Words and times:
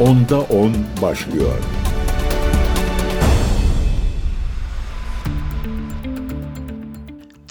Onda 0.00 0.40
10 0.40 0.72
başlıyor. 1.02 1.54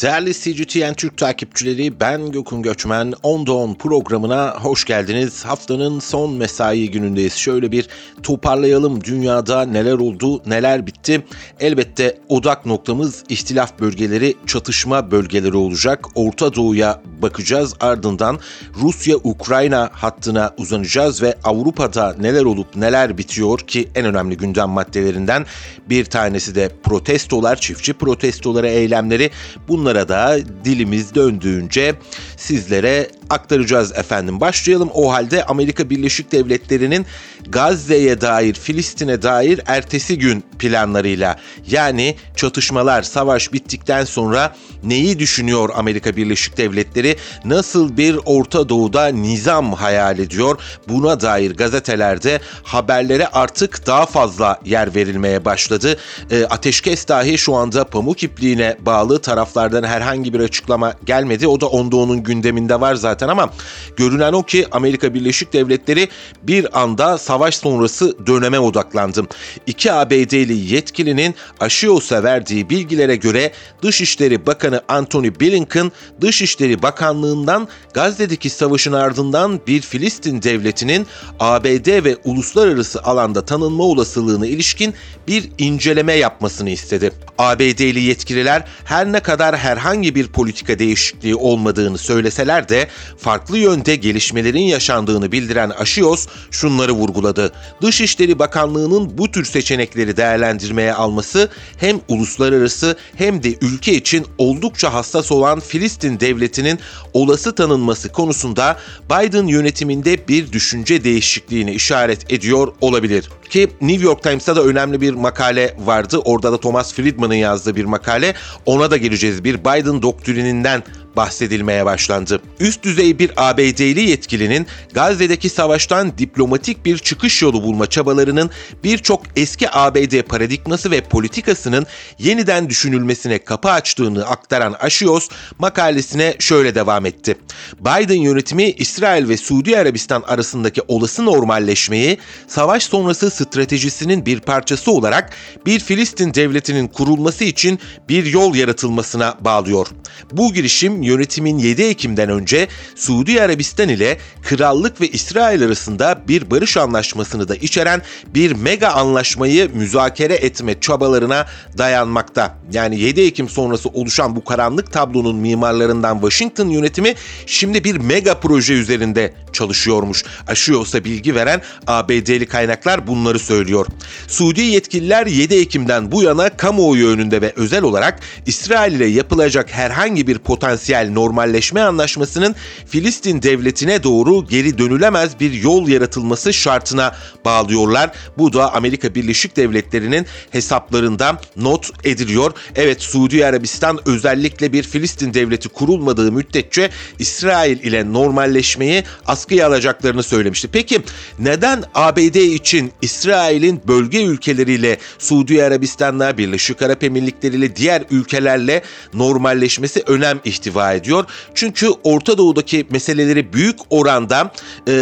Değerli 0.02 0.34
CGTN 0.34 0.94
Türk 0.94 1.18
takipçileri 1.18 2.00
ben 2.00 2.32
Gökün 2.32 2.62
Göçmen 2.62 3.12
10'da 3.12 3.54
10 3.54 3.74
programına 3.74 4.56
hoş 4.62 4.86
geldiniz. 4.86 5.46
Haftanın 5.46 6.00
son 6.00 6.34
mesai 6.34 6.92
günündeyiz. 6.92 7.34
Şöyle 7.34 7.72
bir 7.72 7.88
toparlayalım 8.24 9.04
dünyada 9.04 9.66
neler 9.66 9.94
oldu 9.94 10.42
neler 10.46 10.88
bitti. 10.88 11.26
Elbette 11.60 12.18
odak 12.30 12.66
noktamız 12.66 13.24
ihtilaf 13.30 13.80
bölgeleri 13.80 14.36
çatışma 14.46 15.12
bölgeleri 15.12 15.56
olacak. 15.56 16.06
Orta 16.16 16.56
Doğu'ya 16.56 17.02
bakacağız 17.22 17.76
ardından 17.80 18.40
Rusya-Ukrayna 18.82 19.90
hattına 19.94 20.54
uzanacağız 20.58 21.22
ve 21.22 21.36
Avrupa'da 21.44 22.16
neler 22.20 22.44
olup 22.44 22.76
neler 22.76 23.18
bitiyor 23.18 23.60
ki 23.60 23.90
en 23.96 24.06
önemli 24.06 24.38
gündem 24.38 24.70
maddelerinden 24.70 25.46
bir 25.90 26.06
tanesi 26.06 26.56
de 26.56 26.72
protestolar, 26.84 27.56
çiftçi 27.56 27.94
protestoları, 27.94 28.68
eylemleri 28.68 29.32
bunlar 29.68 29.89
Bunlara 29.90 30.10
da 30.10 30.38
dilimiz 30.66 31.16
döndüğünce 31.16 31.96
sizlere 32.38 33.08
aktaracağız 33.30 33.92
efendim. 33.92 34.40
Başlayalım 34.40 34.90
o 34.94 35.12
halde 35.12 35.46
Amerika 35.46 35.90
Birleşik 35.90 36.32
Devletleri'nin 36.32 37.06
Gazze'ye 37.50 38.22
dair, 38.22 38.54
Filistin'e 38.54 39.22
dair 39.22 39.62
ertesi 39.66 40.20
gün 40.20 40.44
planlarıyla 40.60 41.40
yani 41.72 42.16
çatışmalar, 42.36 43.04
savaş 43.04 43.54
bittikten 43.54 44.06
sonra 44.06 44.56
neyi 44.84 45.20
düşünüyor 45.20 45.70
Amerika 45.76 46.16
Birleşik 46.16 46.58
Devletleri? 46.58 47.18
Nasıl 47.46 47.98
bir 47.98 48.20
Orta 48.26 48.70
Doğu'da 48.70 49.08
nizam 49.08 49.74
hayal 49.74 50.20
ediyor? 50.20 50.60
Buna 50.88 51.22
dair 51.22 51.56
gazetelerde 51.56 52.40
haberlere 52.64 53.28
artık 53.28 53.88
daha 53.88 54.06
fazla 54.06 54.60
yer 54.66 54.96
verilmeye 54.96 55.46
başladı. 55.46 55.98
E, 56.32 56.46
ateşkes 56.46 57.08
dahi 57.08 57.38
şu 57.38 57.56
anda 57.56 57.84
pamuk 57.84 58.24
ipliğine 58.24 58.78
bağlı 58.80 59.22
taraflardan 59.22 59.84
herhangi 59.84 60.34
bir 60.34 60.40
açıklama 60.40 60.94
gelmedi. 61.06 61.48
O 61.48 61.62
da 61.62 61.68
onda 61.68 61.98
onun 61.98 62.24
gündeminde 62.24 62.82
var 62.82 62.96
zaten 62.96 63.19
ama 63.28 63.50
görünen 63.98 64.34
o 64.34 64.44
ki 64.44 64.66
Amerika 64.72 65.14
Birleşik 65.14 65.54
Devletleri 65.54 66.10
bir 66.44 66.82
anda 66.82 67.18
savaş 67.18 67.56
sonrası 67.58 68.28
döneme 68.28 68.60
odaklandı. 68.60 69.24
İki 69.68 69.92
ABD'li 69.92 70.74
yetkilinin 70.74 71.36
Aşios'a 71.60 72.24
verdiği 72.24 72.70
bilgilere 72.70 73.16
göre 73.16 73.52
Dışişleri 73.82 74.46
Bakanı 74.46 74.82
Antony 74.88 75.32
Blinken, 75.40 75.92
Dışişleri 76.22 76.82
Bakanlığı'ndan 76.82 77.68
Gazze'deki 77.94 78.50
savaşın 78.50 78.94
ardından 78.94 79.60
bir 79.68 79.82
Filistin 79.82 80.42
devletinin 80.42 81.08
ABD 81.40 82.04
ve 82.04 82.18
uluslararası 82.24 83.04
alanda 83.04 83.46
tanınma 83.46 83.84
olasılığına 83.84 84.48
ilişkin 84.48 84.94
bir 85.28 85.50
inceleme 85.58 86.14
yapmasını 86.14 86.70
istedi. 86.70 87.12
ABD'li 87.38 88.00
yetkililer 88.00 88.64
her 88.86 89.12
ne 89.12 89.20
kadar 89.20 89.58
herhangi 89.58 90.16
bir 90.16 90.28
politika 90.28 90.80
değişikliği 90.80 91.36
olmadığını 91.36 91.98
söyleseler 91.98 92.70
de 92.70 92.88
farklı 93.18 93.58
yönde 93.58 93.96
gelişmelerin 93.96 94.62
yaşandığını 94.62 95.32
bildiren 95.32 95.70
Aşios 95.70 96.28
şunları 96.52 96.92
vurguladı. 96.92 97.54
Dışişleri 97.82 98.40
Bakanlığı'nın 98.40 99.18
bu 99.18 99.32
tür 99.32 99.46
seçenekleri 99.46 100.18
değerlendirmeye 100.18 100.94
alması 100.94 101.50
hem 101.78 102.00
uluslararası 102.08 102.98
hem 103.16 103.44
de 103.44 103.56
ülke 103.62 103.94
için 103.94 104.26
oldukça 104.38 104.94
hassas 104.94 105.32
olan 105.32 105.60
Filistin 105.60 106.20
devletinin 106.20 106.80
olası 107.14 107.56
tanınması 107.56 108.10
konusunda 108.10 108.78
Biden 109.10 109.48
yönetiminde 109.48 110.28
bir 110.28 110.52
düşünce 110.52 111.04
değişikliğine 111.04 111.74
işaret 111.74 112.34
ediyor 112.34 112.74
olabilir. 112.82 113.30
Ki 113.50 113.68
New 113.82 114.06
York 114.06 114.24
Times'ta 114.24 114.56
da 114.56 114.64
önemli 114.64 115.02
bir 115.02 115.14
makale 115.14 115.78
vardı. 115.86 116.18
Orada 116.18 116.52
da 116.52 116.60
Thomas 116.60 116.94
Friedman'ın 116.94 117.34
yazdığı 117.34 117.76
bir 117.76 117.86
makale. 117.86 118.34
Ona 118.66 118.92
da 118.92 118.98
geleceğiz. 118.98 119.44
Bir 119.44 119.60
Biden 119.60 120.02
doktrininden 120.02 120.84
bahsedilmeye 121.20 121.86
başlandı. 121.86 122.42
Üst 122.60 122.84
düzey 122.84 123.20
bir 123.20 123.32
ABD'li 123.38 124.10
yetkilinin 124.10 124.68
Gazze'deki 124.94 125.50
savaştan 125.50 126.18
diplomatik 126.18 126.86
bir 126.86 126.98
çıkış 126.98 127.42
yolu 127.42 127.64
bulma 127.64 127.88
çabalarının 127.88 128.50
birçok 128.84 129.22
eski 129.36 129.70
ABD 129.72 130.22
paradigması 130.22 130.92
ve 130.92 131.02
politikasının 131.02 131.86
yeniden 132.20 132.70
düşünülmesine 132.70 133.38
kapı 133.38 133.70
açtığını 133.70 134.26
aktaran 134.26 134.76
Aşios 134.80 135.30
makalesine 135.58 136.36
şöyle 136.40 136.76
devam 136.76 137.06
etti. 137.06 137.36
Biden 137.80 138.22
yönetimi 138.22 138.64
İsrail 138.64 139.30
ve 139.30 139.38
Suudi 139.38 139.78
Arabistan 139.78 140.22
arasındaki 140.28 140.82
olası 140.88 141.26
normalleşmeyi 141.26 142.18
savaş 142.48 142.84
sonrası 142.84 143.32
stratejisinin 143.32 144.26
bir 144.26 144.40
parçası 144.40 144.92
olarak 144.92 145.34
bir 145.66 145.80
Filistin 145.80 146.34
devletinin 146.34 146.88
kurulması 146.88 147.44
için 147.44 147.80
bir 148.10 148.26
yol 148.26 148.56
yaratılmasına 148.56 149.38
bağlıyor. 149.42 149.88
Bu 150.32 150.54
girişim 150.54 151.04
yönetimin 151.10 151.58
7 151.58 151.84
Ekim'den 151.84 152.30
önce 152.30 152.68
Suudi 152.96 153.42
Arabistan 153.42 153.90
ile 153.90 154.18
Krallık 154.42 155.02
ve 155.02 155.08
İsrail 155.08 155.64
arasında 155.64 156.22
bir 156.28 156.52
barış 156.52 156.78
anlaşmasını 156.78 157.48
da 157.48 157.56
içeren 157.56 158.02
bir 158.28 158.52
mega 158.52 158.88
anlaşmayı 158.88 159.70
müzakere 159.74 160.34
etme 160.34 160.80
çabalarına 160.80 161.46
dayanmakta. 161.78 162.56
Yani 162.72 163.00
7 163.00 163.22
Ekim 163.22 163.50
sonrası 163.50 163.90
oluşan 163.90 164.36
bu 164.36 164.44
karanlık 164.44 164.94
tablonun 164.94 165.36
mimarlarından 165.36 166.20
Washington 166.20 166.68
yönetimi 166.70 167.14
şimdi 167.46 167.84
bir 167.84 167.98
mega 167.98 168.40
proje 168.40 168.74
üzerinde 168.74 169.34
çalışıyormuş. 169.54 170.24
Aşıyorsa 170.48 171.04
bilgi 171.04 171.36
veren 171.36 171.62
ABD'li 171.88 172.46
kaynaklar 172.46 173.08
bunları 173.08 173.40
söylüyor. 173.40 173.86
Suudi 174.28 174.62
yetkililer 174.62 175.28
7 175.28 175.56
Ekim'den 175.56 176.12
bu 176.12 176.24
yana 176.24 176.50
kamuoyu 176.50 177.08
önünde 177.08 177.42
ve 177.42 177.54
özel 177.56 177.84
olarak 177.84 178.20
İsrail 178.46 178.94
ile 178.94 179.06
yapılacak 179.06 179.72
herhangi 179.72 180.28
bir 180.28 180.38
potansiyel 180.38 180.99
normalleşme 181.08 181.82
anlaşmasının 181.82 182.56
Filistin 182.86 183.42
devletine 183.42 184.04
doğru 184.04 184.48
geri 184.48 184.78
dönülemez 184.78 185.40
bir 185.40 185.54
yol 185.54 185.88
yaratılması 185.88 186.54
şartına 186.54 187.16
bağlıyorlar. 187.46 188.12
Bu 188.38 188.54
da 188.54 188.74
Amerika 188.74 189.16
Birleşik 189.16 189.56
Devletleri'nin 189.56 190.26
hesaplarında 190.52 191.42
not 191.56 191.92
ediliyor. 192.04 192.52
Evet 192.76 193.02
Suudi 193.02 193.46
Arabistan 193.46 194.00
özellikle 194.06 194.74
bir 194.74 194.84
Filistin 194.84 195.34
devleti 195.34 195.70
kurulmadığı 195.70 196.32
müddetçe 196.32 196.90
İsrail 197.20 197.80
ile 197.80 198.14
normalleşmeyi 198.14 199.04
askıya 199.26 199.68
alacaklarını 199.68 200.24
söylemişti. 200.24 200.68
Peki 200.72 201.02
neden 201.40 201.84
ABD 201.96 202.36
için 202.36 202.92
İsrail'in 203.02 203.82
bölge 203.88 204.24
ülkeleriyle 204.24 204.98
Suudi 205.20 205.64
Arabistan'la 205.64 206.38
Birleşik 206.38 206.82
Arap 206.82 207.04
Emirlikleri 207.04 207.56
ile 207.56 207.76
diğer 207.76 208.04
ülkelerle 208.12 208.84
normalleşmesi 209.14 210.04
önem 210.08 210.40
ihtiva 210.46 210.79
ediyor. 210.94 211.26
Çünkü 211.56 211.90
Orta 212.04 212.38
Doğu'daki 212.38 212.88
meseleleri 212.90 213.54
büyük 213.54 213.80
oranda 213.90 214.52
e, 214.88 214.94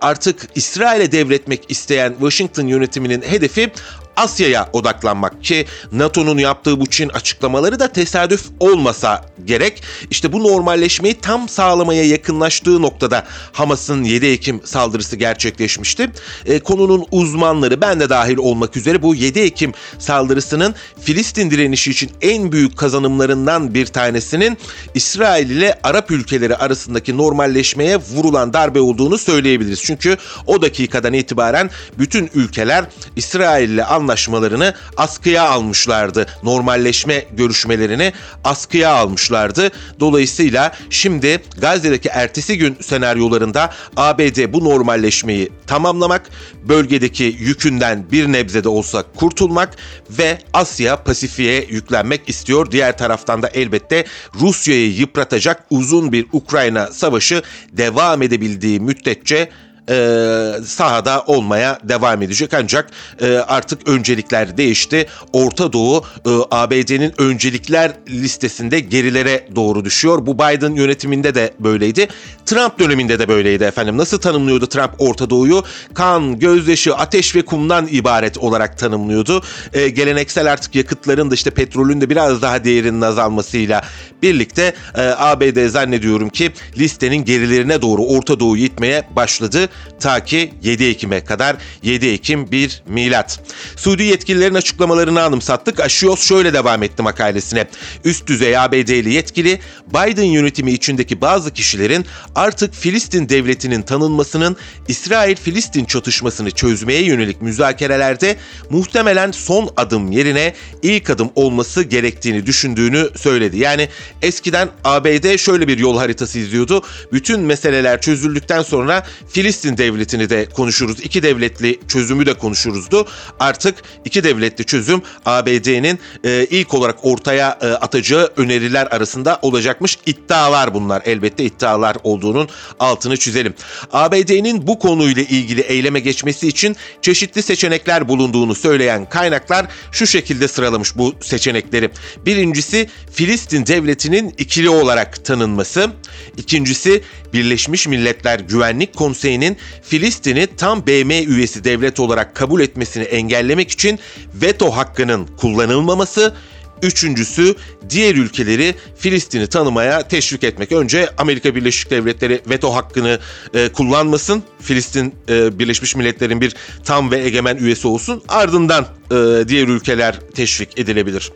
artık 0.00 0.48
İsrail'e 0.54 1.12
devretmek 1.12 1.60
isteyen 1.68 2.12
Washington 2.12 2.66
yönetiminin 2.66 3.22
hedefi 3.22 3.72
Asya'ya 4.16 4.68
odaklanmak 4.72 5.44
ki 5.44 5.66
NATO'nun 5.92 6.38
yaptığı 6.38 6.80
bu 6.80 6.86
Çin 6.86 7.08
açıklamaları 7.08 7.78
da 7.78 7.88
tesadüf 7.88 8.44
olmasa 8.60 9.24
gerek. 9.44 9.82
İşte 10.10 10.32
bu 10.32 10.42
normalleşmeyi 10.42 11.14
tam 11.14 11.48
sağlamaya 11.48 12.04
yakınlaştığı 12.04 12.82
noktada 12.82 13.24
Hamas'ın 13.52 14.04
7 14.04 14.26
Ekim 14.26 14.60
saldırısı 14.64 15.16
gerçekleşmişti. 15.16 16.10
E, 16.46 16.58
konunun 16.58 17.06
uzmanları 17.10 17.80
ben 17.80 18.00
de 18.00 18.08
dahil 18.10 18.36
olmak 18.36 18.76
üzere 18.76 19.02
bu 19.02 19.14
7 19.14 19.40
Ekim 19.40 19.72
saldırısının 19.98 20.74
Filistin 21.00 21.50
direnişi 21.50 21.90
için 21.90 22.10
en 22.20 22.52
büyük 22.52 22.76
kazanımlarından 22.76 23.74
bir 23.74 23.86
tanesinin 23.86 24.58
İsrail 24.94 25.50
ile 25.50 25.80
Arap 25.82 26.10
ülkeleri 26.10 26.56
arasındaki 26.56 27.16
normalleşmeye 27.16 27.96
vurulan 27.96 28.52
darbe 28.52 28.80
olduğunu 28.80 29.18
söyleyebiliriz. 29.18 29.82
Çünkü 29.82 30.16
o 30.46 30.62
dakikadan 30.62 31.12
itibaren 31.12 31.70
bütün 31.98 32.30
ülkeler 32.34 32.84
İsrail 33.16 33.70
ile 33.70 33.84
anlaşmalarını 34.04 34.74
askıya 34.96 35.48
almışlardı. 35.48 36.26
Normalleşme 36.42 37.24
görüşmelerini 37.32 38.12
askıya 38.44 38.94
almışlardı. 38.94 39.70
Dolayısıyla 40.00 40.72
şimdi 40.90 41.42
Gazze'deki 41.58 42.08
ertesi 42.08 42.58
gün 42.58 42.76
senaryolarında 42.80 43.70
ABD 43.96 44.52
bu 44.52 44.64
normalleşmeyi 44.64 45.52
tamamlamak, 45.66 46.30
bölgedeki 46.68 47.36
yükünden 47.38 48.04
bir 48.12 48.26
nebze 48.26 48.64
de 48.64 48.68
olsa 48.68 49.04
kurtulmak 49.16 49.76
ve 50.10 50.38
Asya 50.52 50.96
Pasifik'e 50.96 51.66
yüklenmek 51.74 52.28
istiyor. 52.28 52.70
Diğer 52.70 52.98
taraftan 52.98 53.42
da 53.42 53.48
elbette 53.48 54.04
Rusya'yı 54.40 54.92
yıpratacak 54.92 55.64
uzun 55.70 56.12
bir 56.12 56.26
Ukrayna 56.32 56.86
savaşı 56.86 57.42
devam 57.72 58.22
edebildiği 58.22 58.80
müddetçe 58.80 59.48
e, 59.90 60.64
sahada 60.64 61.24
olmaya 61.26 61.78
devam 61.84 62.22
edecek. 62.22 62.54
Ancak 62.54 62.90
e, 63.20 63.36
artık 63.36 63.88
öncelikler 63.88 64.56
değişti. 64.56 65.06
Orta 65.32 65.72
Doğu 65.72 66.04
e, 66.26 66.30
ABD'nin 66.50 67.12
öncelikler 67.18 67.92
listesinde 68.08 68.80
gerilere 68.80 69.48
doğru 69.56 69.84
düşüyor. 69.84 70.26
Bu 70.26 70.34
Biden 70.34 70.74
yönetiminde 70.74 71.34
de 71.34 71.54
böyleydi. 71.60 72.08
Trump 72.46 72.78
döneminde 72.78 73.18
de 73.18 73.28
böyleydi 73.28 73.64
efendim. 73.64 73.96
Nasıl 73.96 74.18
tanımlıyordu 74.18 74.66
Trump 74.66 74.90
Orta 74.98 75.30
Doğu'yu? 75.30 75.64
Kan, 75.94 76.38
gözyaşı, 76.38 76.94
ateş 76.94 77.36
ve 77.36 77.42
kumdan 77.42 77.88
ibaret 77.90 78.38
olarak 78.38 78.78
tanımlıyordu. 78.78 79.42
E, 79.72 79.88
geleneksel 79.88 80.52
artık 80.52 80.74
yakıtların 80.74 81.30
da 81.30 81.34
işte 81.34 81.50
petrolün 81.50 82.00
de 82.00 82.10
biraz 82.10 82.42
daha 82.42 82.64
değerinin 82.64 83.00
azalmasıyla 83.00 83.82
birlikte 84.22 84.74
e, 84.94 85.00
ABD 85.00 85.68
zannediyorum 85.68 86.28
ki 86.28 86.52
listenin 86.78 87.24
gerilerine 87.24 87.82
doğru 87.82 88.02
Orta 88.04 88.40
Doğu'yu 88.40 88.64
itmeye 88.64 89.08
başladı. 89.16 89.68
Ta 90.00 90.24
ki 90.24 90.54
7 90.62 90.84
Ekim'e 90.84 91.24
kadar 91.24 91.56
7 91.82 92.08
Ekim 92.08 92.50
bir 92.52 92.82
milat. 92.88 93.40
Suudi 93.76 94.02
yetkililerin 94.02 94.54
açıklamalarını 94.54 95.22
anımsattık. 95.22 95.80
Aşios 95.80 96.28
şöyle 96.28 96.54
devam 96.54 96.82
etti 96.82 97.02
makalesine. 97.02 97.66
Üst 98.04 98.26
düzey 98.26 98.58
ABD'li 98.58 99.12
yetkili 99.12 99.60
Biden 99.88 100.22
yönetimi 100.22 100.72
içindeki 100.72 101.20
bazı 101.20 101.50
kişilerin 101.50 102.06
artık 102.34 102.74
Filistin 102.74 103.28
devletinin 103.28 103.82
tanınmasının 103.82 104.56
İsrail-Filistin 104.88 105.84
çatışmasını 105.84 106.50
çözmeye 106.50 107.02
yönelik 107.02 107.42
müzakerelerde 107.42 108.36
muhtemelen 108.70 109.30
son 109.30 109.70
adım 109.76 110.12
yerine 110.12 110.54
ilk 110.82 111.10
adım 111.10 111.30
olması 111.34 111.82
gerektiğini 111.82 112.46
düşündüğünü 112.46 113.08
söyledi. 113.16 113.58
Yani 113.58 113.88
eskiden 114.22 114.68
ABD 114.84 115.36
şöyle 115.36 115.68
bir 115.68 115.78
yol 115.78 115.98
haritası 115.98 116.38
izliyordu. 116.38 116.82
Bütün 117.12 117.40
meseleler 117.40 118.00
çözüldükten 118.00 118.62
sonra 118.62 119.06
Filistin 119.28 119.63
devletini 119.64 120.30
de 120.30 120.46
konuşuruz. 120.46 121.00
İki 121.00 121.22
devletli 121.22 121.80
çözümü 121.88 122.26
de 122.26 122.34
konuşuruzdu. 122.34 123.06
Artık 123.40 123.74
iki 124.04 124.24
devletli 124.24 124.64
çözüm 124.64 125.02
ABD'nin 125.26 125.98
e, 126.24 126.46
ilk 126.50 126.74
olarak 126.74 126.98
ortaya 127.02 127.58
e, 127.60 127.66
atacağı 127.66 128.32
öneriler 128.36 128.86
arasında 128.86 129.38
olacakmış. 129.42 129.98
İddialar 130.06 130.74
bunlar. 130.74 131.02
Elbette 131.04 131.44
iddialar 131.44 131.96
olduğunun 132.02 132.48
altını 132.80 133.16
çizelim. 133.16 133.54
ABD'nin 133.92 134.66
bu 134.66 134.78
konuyla 134.78 135.22
ilgili 135.22 135.60
eyleme 135.60 136.00
geçmesi 136.00 136.48
için 136.48 136.76
çeşitli 137.02 137.42
seçenekler 137.42 138.08
bulunduğunu 138.08 138.54
söyleyen 138.54 139.08
kaynaklar 139.08 139.66
şu 139.92 140.06
şekilde 140.06 140.48
sıralamış 140.48 140.96
bu 140.96 141.14
seçenekleri. 141.20 141.90
Birincisi 142.26 142.88
Filistin 143.12 143.66
devletinin 143.66 144.34
ikili 144.38 144.68
olarak 144.68 145.24
tanınması. 145.24 145.90
İkincisi 146.36 147.02
Birleşmiş 147.32 147.86
Milletler 147.86 148.40
Güvenlik 148.40 148.96
Konseyi'nin 148.96 149.53
Filistin'i 149.82 150.48
tam 150.56 150.86
BM 150.86 151.10
üyesi 151.10 151.64
devlet 151.64 152.00
olarak 152.00 152.34
kabul 152.34 152.60
etmesini 152.60 153.04
engellemek 153.04 153.70
için 153.70 153.98
veto 154.34 154.70
hakkının 154.70 155.26
kullanılmaması. 155.26 156.34
Üçüncüsü 156.82 157.54
diğer 157.90 158.14
ülkeleri 158.14 158.74
Filistin'i 158.98 159.46
tanımaya 159.46 160.08
teşvik 160.08 160.44
etmek. 160.44 160.72
Önce 160.72 161.08
Amerika 161.18 161.54
Birleşik 161.54 161.90
Devletleri 161.90 162.40
veto 162.48 162.74
hakkını 162.74 163.18
e, 163.54 163.68
kullanmasın. 163.68 164.42
Filistin 164.60 165.14
e, 165.28 165.58
Birleşmiş 165.58 165.96
Milletler'in 165.96 166.40
bir 166.40 166.54
tam 166.84 167.10
ve 167.10 167.24
egemen 167.24 167.56
üyesi 167.56 167.88
olsun. 167.88 168.22
Ardından 168.28 168.86
e, 169.10 169.48
diğer 169.48 169.68
ülkeler 169.68 170.20
teşvik 170.34 170.78
edilebilir. 170.78 171.32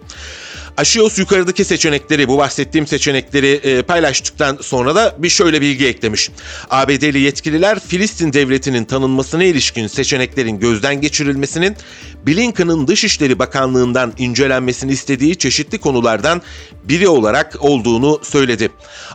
Aşios 0.79 1.19
yukarıdaki 1.19 1.65
seçenekleri, 1.65 2.29
bu 2.29 2.39
bahsettiğim 2.39 2.87
seçenekleri 2.87 3.49
e, 3.49 3.83
paylaştıktan 3.83 4.59
sonra 4.63 4.95
da 4.95 5.15
bir 5.19 5.29
şöyle 5.29 5.61
bilgi 5.61 5.87
eklemiş. 5.87 6.31
ABD'li 6.71 7.21
yetkililer 7.21 7.81
Filistin 7.81 8.33
devletinin 8.33 8.85
tanınmasına 8.85 9.45
ilişkin 9.45 9.87
seçeneklerin 9.87 10.61
gözden 10.61 11.01
geçirilmesinin 11.01 11.77
Blinken'ın 12.27 12.87
Dışişleri 12.87 13.39
Bakanlığı'ndan 13.39 14.13
incelenmesini 14.19 14.93
istediği 14.93 15.37
çeşitli 15.37 15.79
konulardan 15.79 16.43
biri 16.85 17.09
olarak 17.09 17.57
olduğunu 17.61 18.21
söyledi. 18.23 18.69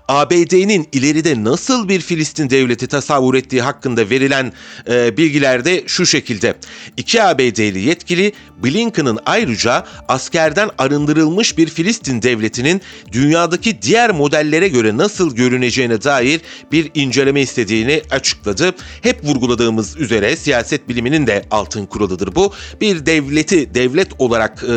ABD'nin 0.07 0.87
ileride 0.91 1.43
nasıl 1.43 1.89
bir 1.89 2.01
Filistin 2.01 2.49
devleti 2.49 2.87
tasavvur 2.87 3.35
ettiği 3.35 3.61
hakkında 3.61 4.09
verilen 4.09 4.53
e, 4.89 5.17
bilgiler 5.17 5.65
de 5.65 5.83
şu 5.87 6.05
şekilde. 6.05 6.55
İki 6.97 7.23
ABD'li 7.23 7.79
yetkili 7.79 8.33
Blinken'ın 8.63 9.19
ayrıca 9.25 9.85
askerden 10.07 10.69
arındırılmış 10.77 11.52
bir 11.57 11.67
Filistin 11.69 12.21
devletinin 12.21 12.81
dünyadaki 13.11 13.81
diğer 13.81 14.11
modellere 14.11 14.67
göre 14.67 14.97
nasıl 14.97 15.35
görüneceğine 15.35 16.03
dair 16.03 16.41
bir 16.71 16.91
inceleme 16.95 17.41
istediğini 17.41 18.01
açıkladı. 18.11 18.75
Hep 19.01 19.23
vurguladığımız 19.23 19.97
üzere 19.97 20.35
siyaset 20.35 20.89
biliminin 20.89 21.27
de 21.27 21.45
altın 21.51 21.85
kuralıdır 21.85 22.35
bu. 22.35 22.53
Bir 22.81 23.05
devleti 23.05 23.73
devlet 23.75 24.07
olarak 24.19 24.63
e, 24.63 24.67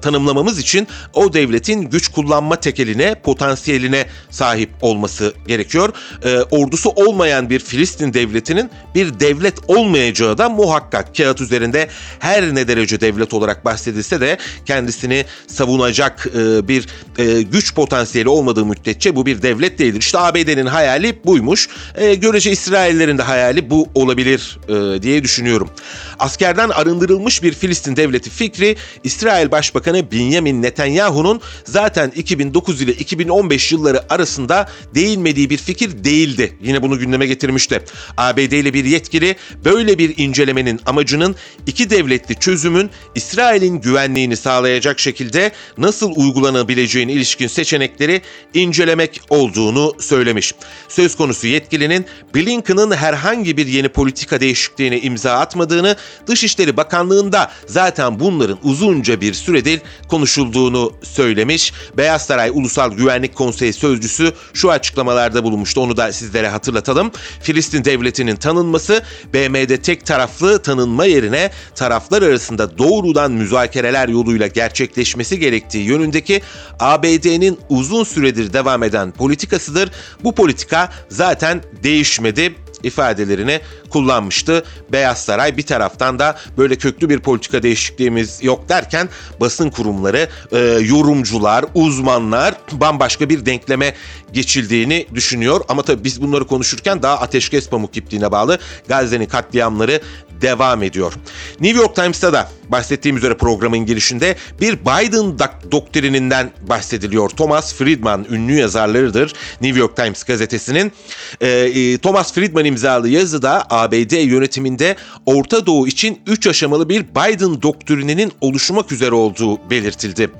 tanımlamamız 0.00 0.58
için 0.58 0.88
o 1.14 1.32
devletin 1.32 1.80
güç 1.80 2.08
kullanma 2.08 2.56
tekeline, 2.56 3.14
potansiyeline 3.14 4.06
sahip 4.30 4.70
olması 4.80 5.34
gerekiyor. 5.46 5.92
E, 6.24 6.38
ordusu 6.38 6.90
olmayan 6.90 7.50
bir 7.50 7.58
Filistin 7.58 8.14
devletinin 8.14 8.70
bir 8.94 9.20
devlet 9.20 9.54
olmayacağı 9.68 10.38
da 10.38 10.48
muhakkak 10.48 11.16
kağıt 11.16 11.40
üzerinde 11.40 11.88
her 12.18 12.54
ne 12.54 12.68
derece 12.68 13.00
devlet 13.00 13.34
olarak 13.34 13.64
bahsedilse 13.64 14.20
de 14.20 14.38
kendisini 14.66 15.24
savunacak 15.46 16.11
e, 16.34 16.68
bir 16.68 16.86
e, 17.18 17.42
güç 17.42 17.74
potansiyeli 17.74 18.28
olmadığı 18.28 18.66
müddetçe 18.66 19.16
bu 19.16 19.26
bir 19.26 19.42
devlet 19.42 19.78
değildir. 19.78 20.00
İşte 20.00 20.18
ABD'nin 20.18 20.66
hayali 20.66 21.20
buymuş. 21.24 21.68
E, 21.94 22.14
görece 22.14 22.50
İsraillerin 22.50 23.18
de 23.18 23.22
hayali 23.22 23.70
bu 23.70 23.88
olabilir 23.94 24.58
diye 25.02 25.24
düşünüyorum. 25.24 25.70
Askerden 26.18 26.68
arındırılmış 26.68 27.42
bir 27.42 27.52
Filistin 27.52 27.96
devleti 27.96 28.30
fikri 28.30 28.76
İsrail 29.04 29.50
Başbakanı 29.50 30.12
Benjamin 30.12 30.62
Netanyahu'nun 30.62 31.40
zaten 31.64 32.12
2009 32.16 32.82
ile 32.82 32.92
2015 32.92 33.72
yılları 33.72 34.12
arasında 34.12 34.68
değinmediği 34.94 35.50
bir 35.50 35.56
fikir 35.56 36.04
değildi. 36.04 36.52
Yine 36.62 36.82
bunu 36.82 36.98
gündeme 36.98 37.26
getirmişti. 37.26 37.82
ABD'li 38.16 38.74
bir 38.74 38.84
yetkili 38.84 39.36
böyle 39.64 39.98
bir 39.98 40.14
incelemenin 40.16 40.80
amacının 40.86 41.36
iki 41.66 41.90
devletli 41.90 42.34
çözümün 42.34 42.90
İsrail'in 43.14 43.80
güvenliğini 43.80 44.36
sağlayacak 44.36 45.00
şekilde 45.00 45.52
nasıl 45.78 46.01
uygulanabileceğine 46.06 47.12
ilişkin 47.12 47.46
seçenekleri 47.46 48.22
incelemek 48.54 49.20
olduğunu 49.28 49.92
söylemiş. 50.00 50.54
Söz 50.88 51.16
konusu 51.16 51.46
yetkilinin 51.46 52.06
Blinken'ın 52.34 52.90
herhangi 52.90 53.56
bir 53.56 53.66
yeni 53.66 53.88
politika 53.88 54.40
değişikliğine 54.40 55.00
imza 55.00 55.32
atmadığını, 55.32 55.96
Dışişleri 56.26 56.76
Bakanlığı'nda 56.76 57.50
zaten 57.66 58.20
bunların 58.20 58.58
uzunca 58.62 59.20
bir 59.20 59.34
süredir 59.34 59.80
konuşulduğunu 60.08 60.92
söylemiş. 61.02 61.72
Beyaz 61.96 62.26
Saray 62.26 62.50
Ulusal 62.54 62.92
Güvenlik 62.92 63.34
Konseyi 63.34 63.72
sözcüsü 63.72 64.32
şu 64.54 64.70
açıklamalarda 64.70 65.44
bulunmuştu. 65.44 65.80
Onu 65.80 65.96
da 65.96 66.12
sizlere 66.12 66.48
hatırlatalım. 66.48 67.10
Filistin 67.42 67.84
devletinin 67.84 68.36
tanınması 68.36 69.02
BM'de 69.34 69.82
tek 69.82 70.06
taraflı 70.06 70.62
tanınma 70.62 71.04
yerine 71.04 71.50
taraflar 71.74 72.22
arasında 72.22 72.78
doğrudan 72.78 73.32
müzakereler 73.32 74.08
yoluyla 74.08 74.46
gerçekleşmesi 74.46 75.38
gerektiği 75.38 75.86
yönündeki 75.92 76.42
ABD'nin 76.80 77.58
uzun 77.68 78.04
süredir 78.04 78.52
devam 78.52 78.82
eden 78.82 79.10
politikasıdır. 79.10 79.90
Bu 80.24 80.34
politika 80.34 80.92
zaten 81.08 81.62
değişmedi 81.82 82.54
ifadelerini 82.82 83.60
kullanmıştı. 83.90 84.64
Beyaz 84.92 85.24
Saray 85.24 85.56
bir 85.56 85.62
taraftan 85.62 86.18
da 86.18 86.36
böyle 86.58 86.76
köklü 86.76 87.08
bir 87.08 87.20
politika 87.20 87.62
değişikliğimiz 87.62 88.38
yok 88.42 88.68
derken 88.68 89.08
basın 89.40 89.70
kurumları, 89.70 90.28
e, 90.52 90.58
yorumcular, 90.82 91.64
uzmanlar 91.74 92.54
bambaşka 92.72 93.28
bir 93.28 93.46
denkleme 93.46 93.94
geçildiğini 94.32 95.06
düşünüyor. 95.14 95.60
Ama 95.68 95.82
tabii 95.82 96.04
biz 96.04 96.22
bunları 96.22 96.46
konuşurken 96.46 97.02
daha 97.02 97.18
ateşkes 97.18 97.68
pamuk 97.68 97.96
ipliğine 97.96 98.32
bağlı 98.32 98.58
Gazze'nin 98.88 99.26
katliamları 99.26 100.00
devam 100.42 100.82
ediyor. 100.82 101.12
New 101.60 101.80
York 101.80 101.96
Times'ta 101.96 102.32
da 102.32 102.48
bahsettiğim 102.68 103.16
üzere 103.16 103.36
programın 103.36 103.78
girişinde 103.78 104.36
bir 104.60 104.78
Biden 104.80 105.38
doktrininden 105.72 106.50
bahsediliyor. 106.68 107.30
Thomas 107.30 107.74
Friedman 107.74 108.26
ünlü 108.30 108.52
yazarlarıdır 108.52 109.32
New 109.60 109.80
York 109.80 109.96
Times 109.96 110.24
gazetesinin. 110.24 110.92
Ee, 111.40 111.98
Thomas 111.98 112.32
Friedman 112.32 112.64
imzalı 112.72 113.08
yazıda 113.08 113.64
ABD 113.70 114.12
yönetiminde 114.12 114.96
Orta 115.26 115.66
Doğu 115.66 115.88
için 115.88 116.20
3 116.26 116.46
aşamalı 116.46 116.88
bir 116.88 117.02
Biden 117.02 117.62
doktrininin 117.62 118.32
oluşmak 118.40 118.92
üzere 118.92 119.14
olduğu 119.14 119.70
belirtildi. 119.70 120.30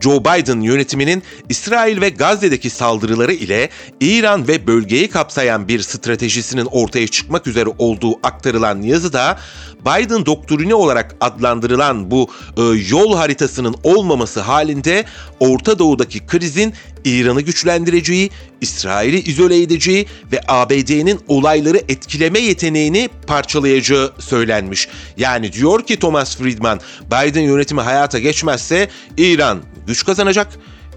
Joe 0.00 0.20
Biden 0.20 0.60
yönetiminin 0.60 1.22
İsrail 1.48 2.00
ve 2.00 2.08
Gazze'deki 2.08 2.70
saldırıları 2.70 3.32
ile 3.32 3.68
İran 4.00 4.48
ve 4.48 4.66
bölgeyi 4.66 5.10
kapsayan 5.10 5.68
bir 5.68 5.80
stratejisinin 5.80 6.68
ortaya 6.70 7.08
çıkmak 7.08 7.46
üzere 7.46 7.70
olduğu 7.78 8.12
aktarılan 8.22 8.82
yazıda 8.82 9.38
Biden 9.80 10.26
doktrini 10.26 10.74
olarak 10.74 11.16
adlandırılan 11.20 12.10
bu 12.10 12.28
e, 12.56 12.62
yol 12.88 13.16
haritasının 13.16 13.74
olmaması 13.84 14.40
halinde 14.40 15.04
Orta 15.40 15.78
Doğu'daki 15.78 16.26
krizin 16.26 16.74
İran'ı 17.04 17.40
güçlendireceği, 17.40 18.30
İsrail'i 18.60 19.20
izole 19.20 19.62
edeceği 19.62 20.06
ve 20.32 20.40
ABD'nin 20.48 21.20
olayları 21.28 21.78
etkileme 21.88 22.38
yeteneğini 22.38 23.08
parçalayacağı 23.26 24.12
söylenmiş. 24.18 24.88
Yani 25.16 25.52
diyor 25.52 25.86
ki 25.86 25.98
Thomas 25.98 26.36
Friedman, 26.36 26.80
Biden 27.06 27.42
yönetimi 27.42 27.80
hayata 27.80 28.18
geçmezse 28.18 28.88
İran 29.16 29.62
güç 29.86 30.04
kazanacak, 30.04 30.48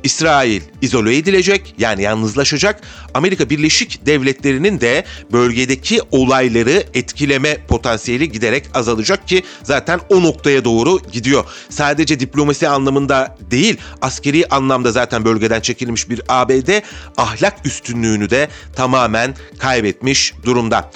İsrail 0.03 0.61
izole 0.81 1.17
edilecek 1.17 1.75
yani 1.77 2.01
yalnızlaşacak. 2.01 2.81
Amerika 3.13 3.49
Birleşik 3.49 4.05
Devletleri'nin 4.05 4.81
de 4.81 5.05
bölgedeki 5.31 6.01
olayları 6.11 6.83
etkileme 6.93 7.57
potansiyeli 7.67 8.31
giderek 8.31 8.65
azalacak 8.73 9.27
ki 9.27 9.43
zaten 9.63 9.99
o 10.09 10.23
noktaya 10.23 10.65
doğru 10.65 10.99
gidiyor. 11.11 11.45
Sadece 11.69 12.19
diplomasi 12.19 12.67
anlamında 12.67 13.37
değil 13.51 13.77
askeri 14.01 14.47
anlamda 14.49 14.91
zaten 14.91 15.25
bölgeden 15.25 15.61
çekilmiş 15.61 16.09
bir 16.09 16.21
ABD 16.29 16.81
ahlak 17.17 17.65
üstünlüğünü 17.65 18.29
de 18.29 18.49
tamamen 18.75 19.35
kaybetmiş 19.59 20.33
durumda. 20.43 20.91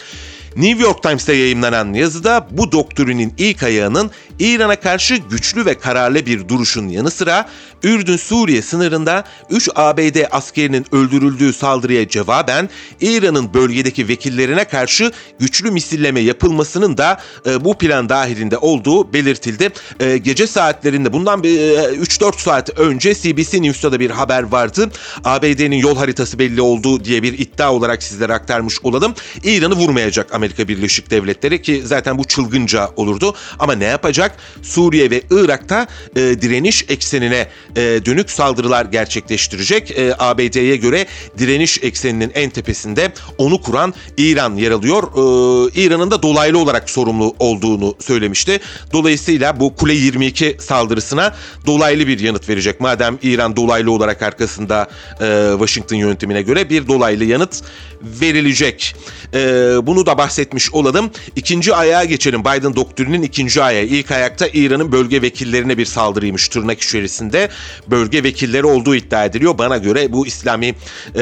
New 0.55 0.83
York 0.83 1.03
Times'ta 1.03 1.33
yayımlanan 1.33 1.93
yazıda 1.93 2.47
bu 2.51 2.71
doktrinin 2.71 3.33
ilk 3.37 3.63
ayağının 3.63 4.11
İran'a 4.41 4.75
karşı 4.75 5.15
güçlü 5.15 5.65
ve 5.65 5.79
kararlı 5.79 6.25
bir 6.25 6.47
duruşun 6.47 6.87
yanı 6.87 7.11
sıra 7.11 7.49
Ürdün-Suriye 7.83 8.61
sınırında 8.61 9.23
3 9.49 9.69
ABD 9.75 10.17
askerinin 10.31 10.85
öldürüldüğü 10.91 11.53
saldırıya 11.53 12.09
cevaben 12.09 12.69
İran'ın 13.01 13.53
bölgedeki 13.53 14.07
vekillerine 14.07 14.65
karşı 14.65 15.11
güçlü 15.39 15.71
misilleme 15.71 16.19
yapılmasının 16.19 16.97
da 16.97 17.21
e, 17.45 17.65
bu 17.65 17.77
plan 17.77 18.09
dahilinde 18.09 18.57
olduğu 18.57 19.13
belirtildi. 19.13 19.69
E, 19.99 20.17
gece 20.17 20.47
saatlerinde 20.47 21.13
bundan 21.13 21.43
e, 21.43 21.47
3-4 21.47 22.41
saat 22.41 22.79
önce 22.79 23.15
CBC 23.15 23.61
News'ta 23.61 23.91
da 23.91 23.99
bir 23.99 24.09
haber 24.09 24.43
vardı. 24.43 24.91
ABD'nin 25.23 25.77
yol 25.77 25.97
haritası 25.97 26.39
belli 26.39 26.61
olduğu 26.61 27.05
diye 27.05 27.23
bir 27.23 27.39
iddia 27.39 27.73
olarak 27.73 28.03
sizlere 28.03 28.33
aktarmış 28.33 28.79
olalım. 28.83 29.13
İran'ı 29.43 29.75
vurmayacak 29.75 30.33
Amerika 30.33 30.67
Birleşik 30.67 31.11
Devletleri 31.11 31.61
ki 31.61 31.81
zaten 31.85 32.17
bu 32.17 32.23
çılgınca 32.23 32.89
olurdu. 32.95 33.35
Ama 33.59 33.73
ne 33.73 33.85
yapacak? 33.85 34.30
Suriye 34.61 35.09
ve 35.09 35.21
Irak'ta 35.31 35.87
e, 36.15 36.19
direniş 36.19 36.85
eksenine 36.89 37.47
e, 37.75 37.81
dönük 37.81 38.31
saldırılar 38.31 38.85
gerçekleştirecek. 38.85 39.91
E, 39.91 40.13
ABD'ye 40.19 40.75
göre 40.75 41.05
direniş 41.37 41.83
ekseninin 41.83 42.31
en 42.35 42.49
tepesinde 42.49 43.13
onu 43.37 43.61
kuran 43.61 43.93
İran 44.17 44.55
yer 44.55 44.71
alıyor. 44.71 45.03
E, 45.03 45.81
İran'ın 45.81 46.11
da 46.11 46.23
dolaylı 46.23 46.59
olarak 46.59 46.89
sorumlu 46.89 47.35
olduğunu 47.39 47.95
söylemişti. 47.99 48.59
Dolayısıyla 48.93 49.59
bu 49.59 49.75
Kule 49.75 49.93
22 49.93 50.57
saldırısına 50.59 51.35
dolaylı 51.65 52.07
bir 52.07 52.19
yanıt 52.19 52.49
verecek. 52.49 52.79
Madem 52.79 53.17
İran 53.21 53.55
dolaylı 53.55 53.91
olarak 53.91 54.21
arkasında 54.21 54.89
e, 55.21 55.47
Washington 55.51 55.95
yönetimine 55.95 56.41
göre 56.41 56.69
bir 56.69 56.87
dolaylı 56.87 57.23
yanıt 57.23 57.61
verilecek. 58.01 58.95
E, 59.33 59.39
bunu 59.87 60.05
da 60.05 60.17
bahsetmiş 60.17 60.73
olalım. 60.73 61.11
İkinci 61.35 61.75
ayağa 61.75 62.03
geçelim. 62.03 62.41
Biden 62.41 62.75
doktrinin 62.75 63.21
ikinci 63.21 63.63
ayağı. 63.63 63.85
İlk 63.85 64.11
ayakta 64.11 64.47
İran'ın 64.53 64.91
bölge 64.91 65.21
vekillerine 65.21 65.77
bir 65.77 65.85
saldırıymış 65.85 66.47
tırnak 66.47 66.81
içerisinde. 66.81 67.49
Bölge 67.87 68.23
vekilleri 68.23 68.65
olduğu 68.65 68.95
iddia 68.95 69.25
ediliyor. 69.25 69.57
Bana 69.57 69.77
göre 69.77 70.13
bu 70.13 70.27
İslami 70.27 70.75
e, 71.15 71.21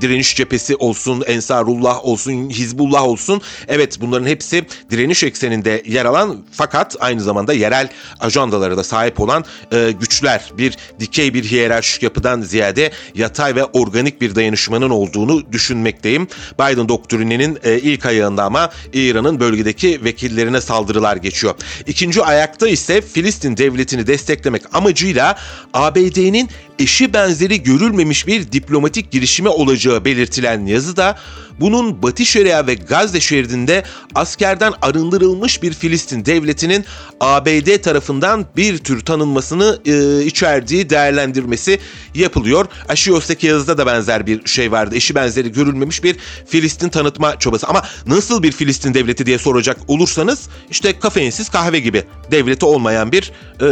direniş 0.00 0.36
cephesi 0.36 0.76
olsun, 0.76 1.22
Ensarullah 1.26 2.04
olsun, 2.04 2.50
Hizbullah 2.50 3.02
olsun. 3.02 3.42
Evet 3.68 4.00
bunların 4.00 4.26
hepsi 4.26 4.64
direniş 4.90 5.24
ekseninde 5.24 5.82
yer 5.86 6.04
alan 6.04 6.44
fakat 6.52 6.96
aynı 7.00 7.20
zamanda 7.20 7.52
yerel 7.52 7.88
ajandalara 8.20 8.76
da 8.76 8.84
sahip 8.84 9.20
olan 9.20 9.44
e, 9.72 9.92
güçler. 10.00 10.52
Bir 10.58 10.76
dikey 11.00 11.34
bir 11.34 11.44
hiyerarşik 11.44 12.02
yapıdan 12.02 12.40
ziyade 12.40 12.92
yatay 13.14 13.54
ve 13.54 13.64
organik 13.64 14.20
bir 14.20 14.34
dayanışmanın 14.34 14.90
olduğunu 14.90 15.52
düşünmekteyim. 15.52 16.28
Biden 16.58 16.88
doktrininin 17.12 17.58
e, 17.64 17.78
ilk 17.78 18.06
ayağında 18.06 18.44
ama 18.44 18.70
İran'ın 18.92 19.40
bölgedeki 19.40 20.04
vekillerine 20.04 20.60
saldırılar 20.60 21.16
geçiyor. 21.16 21.54
İkinci 21.86 22.22
ayakta 22.22 22.68
ise 22.68 23.00
Filistin 23.00 23.56
devletini 23.56 24.06
desteklemek 24.06 24.62
amacıyla 24.72 25.38
ABD'nin 25.74 26.48
eşi 26.78 27.12
benzeri 27.12 27.62
görülmemiş 27.62 28.26
bir 28.26 28.52
diplomatik 28.52 29.10
girişimi 29.10 29.48
olacağı 29.48 30.04
belirtilen 30.04 30.66
yazıda 30.66 31.18
bunun 31.60 32.02
Batı 32.02 32.24
Şeria 32.24 32.66
ve 32.66 32.74
Gazze 32.74 33.20
şeridinde 33.20 33.82
askerden 34.14 34.72
arındırılmış 34.82 35.62
bir 35.62 35.72
Filistin 35.72 36.24
devletinin 36.24 36.84
ABD 37.20 37.82
tarafından 37.82 38.46
bir 38.56 38.78
tür 38.78 39.00
tanınmasını 39.00 39.78
e, 39.86 40.24
içerdiği 40.24 40.90
değerlendirmesi 40.90 41.78
yapılıyor. 42.14 42.66
Aşiyos'taki 42.88 43.46
yazıda 43.46 43.78
da 43.78 43.86
benzer 43.86 44.26
bir 44.26 44.46
şey 44.46 44.72
vardı. 44.72 44.94
Eşi 44.94 45.14
benzeri 45.14 45.52
görülmemiş 45.52 46.04
bir 46.04 46.16
Filistin 46.46 46.88
tanıtma 46.88 47.38
çabası. 47.38 47.66
Ama 47.66 47.82
nasıl 48.06 48.42
bir 48.42 48.52
Filistin 48.52 48.94
devleti 48.94 49.26
diye 49.26 49.38
soracak 49.38 49.76
olursanız 49.88 50.48
işte 50.70 50.98
kafeinsiz 50.98 51.48
kahve 51.48 51.78
gibi 51.78 52.04
devleti 52.30 52.66
olmayan 52.66 53.12
bir 53.12 53.32
e, 53.60 53.68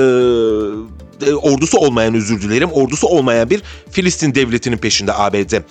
e, 1.26 1.34
ordusu 1.34 1.78
olmayan 1.78 2.14
özür 2.14 2.42
dilerim 2.42 2.70
ordusu 2.72 3.06
olmayan 3.06 3.50
bir 3.50 3.62
Filistin 3.90 4.34
devletinin 4.34 4.78
peşinde 4.78 5.14
ABD. 5.14 5.62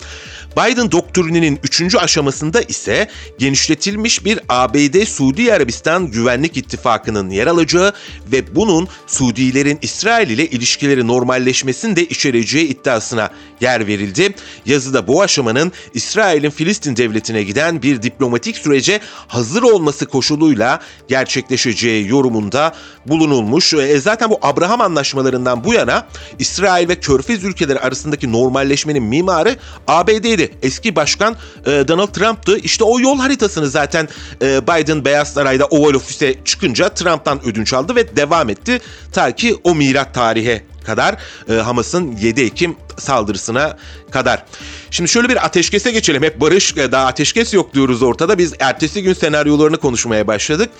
Biden 0.56 0.92
doktrininin 0.92 1.60
üçüncü 1.64 1.98
aşamasında 1.98 2.62
ise 2.62 3.08
genişletilmiş 3.38 4.24
bir 4.24 4.38
ABD-Suudi 4.48 5.54
Arabistan 5.54 6.10
Güvenlik 6.10 6.56
İttifakı'nın 6.56 7.30
yer 7.30 7.46
alacağı 7.46 7.92
ve 8.32 8.54
bunun 8.54 8.88
Suudilerin 9.06 9.78
İsrail 9.82 10.30
ile 10.30 10.46
ilişkileri 10.46 11.06
normalleşmesini 11.06 11.96
de 11.96 12.04
içereceği 12.04 12.68
iddiasına 12.68 13.30
yer 13.60 13.86
verildi. 13.86 14.34
Yazıda 14.66 15.06
bu 15.06 15.22
aşamanın 15.22 15.72
İsrail'in 15.94 16.50
Filistin 16.50 16.96
devletine 16.96 17.42
giden 17.42 17.82
bir 17.82 18.02
diplomatik 18.02 18.56
sürece 18.56 19.00
hazır 19.28 19.62
olması 19.62 20.06
koşuluyla 20.06 20.80
gerçekleşeceği 21.08 22.08
yorumunda 22.08 22.74
bulunulmuş. 23.06 23.74
E, 23.74 23.98
zaten 23.98 24.30
bu 24.30 24.38
Abraham 24.42 24.80
anlaşmalarından 24.80 25.64
bu 25.64 25.74
yana 25.74 26.06
İsrail 26.38 26.88
ve 26.88 27.00
Körfez 27.00 27.44
ülkeleri 27.44 27.80
arasındaki 27.80 28.32
normalleşmenin 28.32 29.02
mimarı 29.02 29.56
ABD'ydi. 29.88 30.50
Eski 30.62 30.96
başkan 30.96 31.36
e, 31.66 31.88
Donald 31.88 32.08
Trump'tı. 32.08 32.58
İşte 32.58 32.84
o 32.84 33.00
yol 33.00 33.18
haritasını 33.18 33.66
zaten 33.66 34.08
e, 34.42 34.66
Biden 34.66 35.04
Beyaz 35.04 35.32
Saray'da 35.32 35.66
Oval 35.66 35.94
Ofis'e 35.94 36.34
çıkınca 36.44 36.88
Trump'tan 36.88 37.44
ödünç 37.44 37.72
aldı 37.72 37.96
ve 37.96 38.16
devam 38.16 38.50
etti. 38.50 38.80
Ta 39.12 39.32
ki 39.32 39.56
o 39.64 39.74
milat 39.74 40.14
tarihe 40.14 40.62
kadar 40.90 41.16
e, 41.48 41.52
Hamas'ın 41.52 42.16
7 42.16 42.40
Ekim 42.40 42.76
saldırısına 42.98 43.76
kadar. 44.10 44.44
Şimdi 44.90 45.10
şöyle 45.10 45.28
bir 45.28 45.44
ateşkese 45.44 45.90
geçelim. 45.90 46.22
Hep 46.22 46.40
barış 46.40 46.76
e, 46.76 46.92
daha 46.92 47.06
ateşkes 47.06 47.54
yok 47.54 47.74
diyoruz 47.74 48.02
ortada. 48.02 48.38
Biz 48.38 48.52
ertesi 48.58 49.02
gün 49.02 49.12
senaryolarını 49.12 49.76
konuşmaya 49.76 50.26
başladık. 50.26 50.70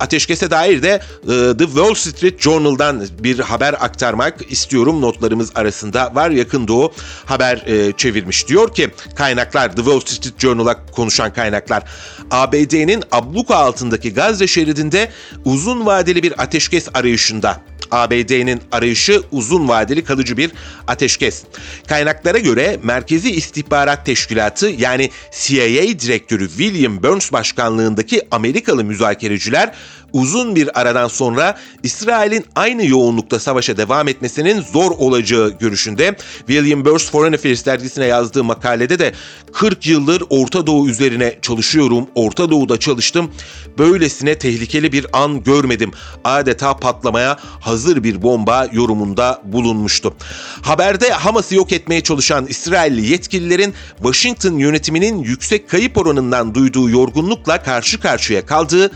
Ateşkese 0.00 0.50
dair 0.50 0.82
de 0.82 1.00
e, 1.22 1.56
The 1.58 1.64
Wall 1.64 1.94
Street 1.94 2.40
Journal'dan 2.40 3.06
bir 3.18 3.38
haber 3.38 3.72
aktarmak 3.72 4.52
istiyorum. 4.52 5.00
Notlarımız 5.00 5.50
arasında 5.54 6.14
var. 6.14 6.30
Yakın 6.30 6.68
Doğu 6.68 6.92
haber 7.26 7.56
e, 7.66 7.92
çevirmiş. 7.96 8.48
Diyor 8.48 8.74
ki 8.74 8.90
kaynaklar 9.14 9.76
The 9.76 9.82
Wall 9.82 10.00
Street 10.00 10.38
Journal'a 10.38 10.86
konuşan 10.86 11.32
kaynaklar 11.32 11.82
ABD'nin 12.30 13.04
abluka 13.12 13.56
altındaki 13.56 14.14
Gazze 14.14 14.46
şeridinde 14.46 15.10
uzun 15.44 15.86
vadeli 15.86 16.22
bir 16.22 16.42
ateşkes 16.42 16.88
arayışında 16.94 17.69
ABD'nin 17.90 18.60
arayışı 18.72 19.22
uzun 19.32 19.68
vadeli 19.68 20.04
kalıcı 20.04 20.36
bir 20.36 20.50
ateşkes. 20.86 21.42
Kaynaklara 21.88 22.38
göre 22.38 22.78
Merkezi 22.82 23.30
İstihbarat 23.30 24.06
Teşkilatı 24.06 24.66
yani 24.66 25.10
CIA 25.32 25.98
direktörü 26.00 26.48
William 26.48 27.02
Burns 27.02 27.32
başkanlığındaki 27.32 28.22
Amerikalı 28.30 28.84
müzakereciler 28.84 29.74
uzun 30.12 30.56
bir 30.56 30.80
aradan 30.80 31.08
sonra 31.08 31.58
İsrail'in 31.82 32.44
aynı 32.54 32.86
yoğunlukta 32.86 33.40
savaşa 33.40 33.76
devam 33.76 34.08
etmesinin 34.08 34.60
zor 34.60 34.90
olacağı 34.90 35.50
görüşünde. 35.50 36.16
William 36.36 36.84
Burns 36.84 37.10
Foreign 37.10 37.32
Affairs 37.32 37.66
dergisine 37.66 38.06
yazdığı 38.06 38.44
makalede 38.44 38.98
de 38.98 39.12
40 39.52 39.86
yıldır 39.86 40.22
Orta 40.30 40.66
Doğu 40.66 40.88
üzerine 40.88 41.38
çalışıyorum, 41.42 42.06
Orta 42.14 42.50
Doğu'da 42.50 42.78
çalıştım. 42.78 43.30
Böylesine 43.78 44.38
tehlikeli 44.38 44.92
bir 44.92 45.06
an 45.12 45.42
görmedim. 45.42 45.90
Adeta 46.24 46.76
patlamaya 46.76 47.36
hazır 47.60 48.04
bir 48.04 48.22
bomba 48.22 48.68
yorumunda 48.72 49.42
bulunmuştu. 49.44 50.14
Haberde 50.62 51.10
Hamas'ı 51.10 51.54
yok 51.54 51.72
etmeye 51.72 52.00
çalışan 52.00 52.46
İsrailli 52.46 53.06
yetkililerin 53.06 53.74
Washington 53.96 54.58
yönetiminin 54.58 55.22
yüksek 55.22 55.68
kayıp 55.68 55.98
oranından 55.98 56.54
duyduğu 56.54 56.90
yorgunlukla 56.90 57.62
karşı 57.62 58.00
karşıya 58.00 58.46
kaldığı 58.46 58.90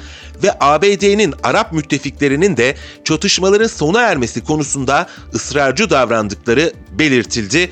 ve 0.45 0.53
ABD'nin 0.61 1.35
Arap 1.43 1.73
müttefiklerinin 1.73 2.57
de 2.57 2.75
çatışmaların 3.05 3.67
sona 3.67 4.01
ermesi 4.01 4.45
konusunda 4.45 5.09
ısrarcı 5.35 5.91
davrandıkları 5.91 6.73
belirtildi. 6.99 7.59
E, 7.59 7.71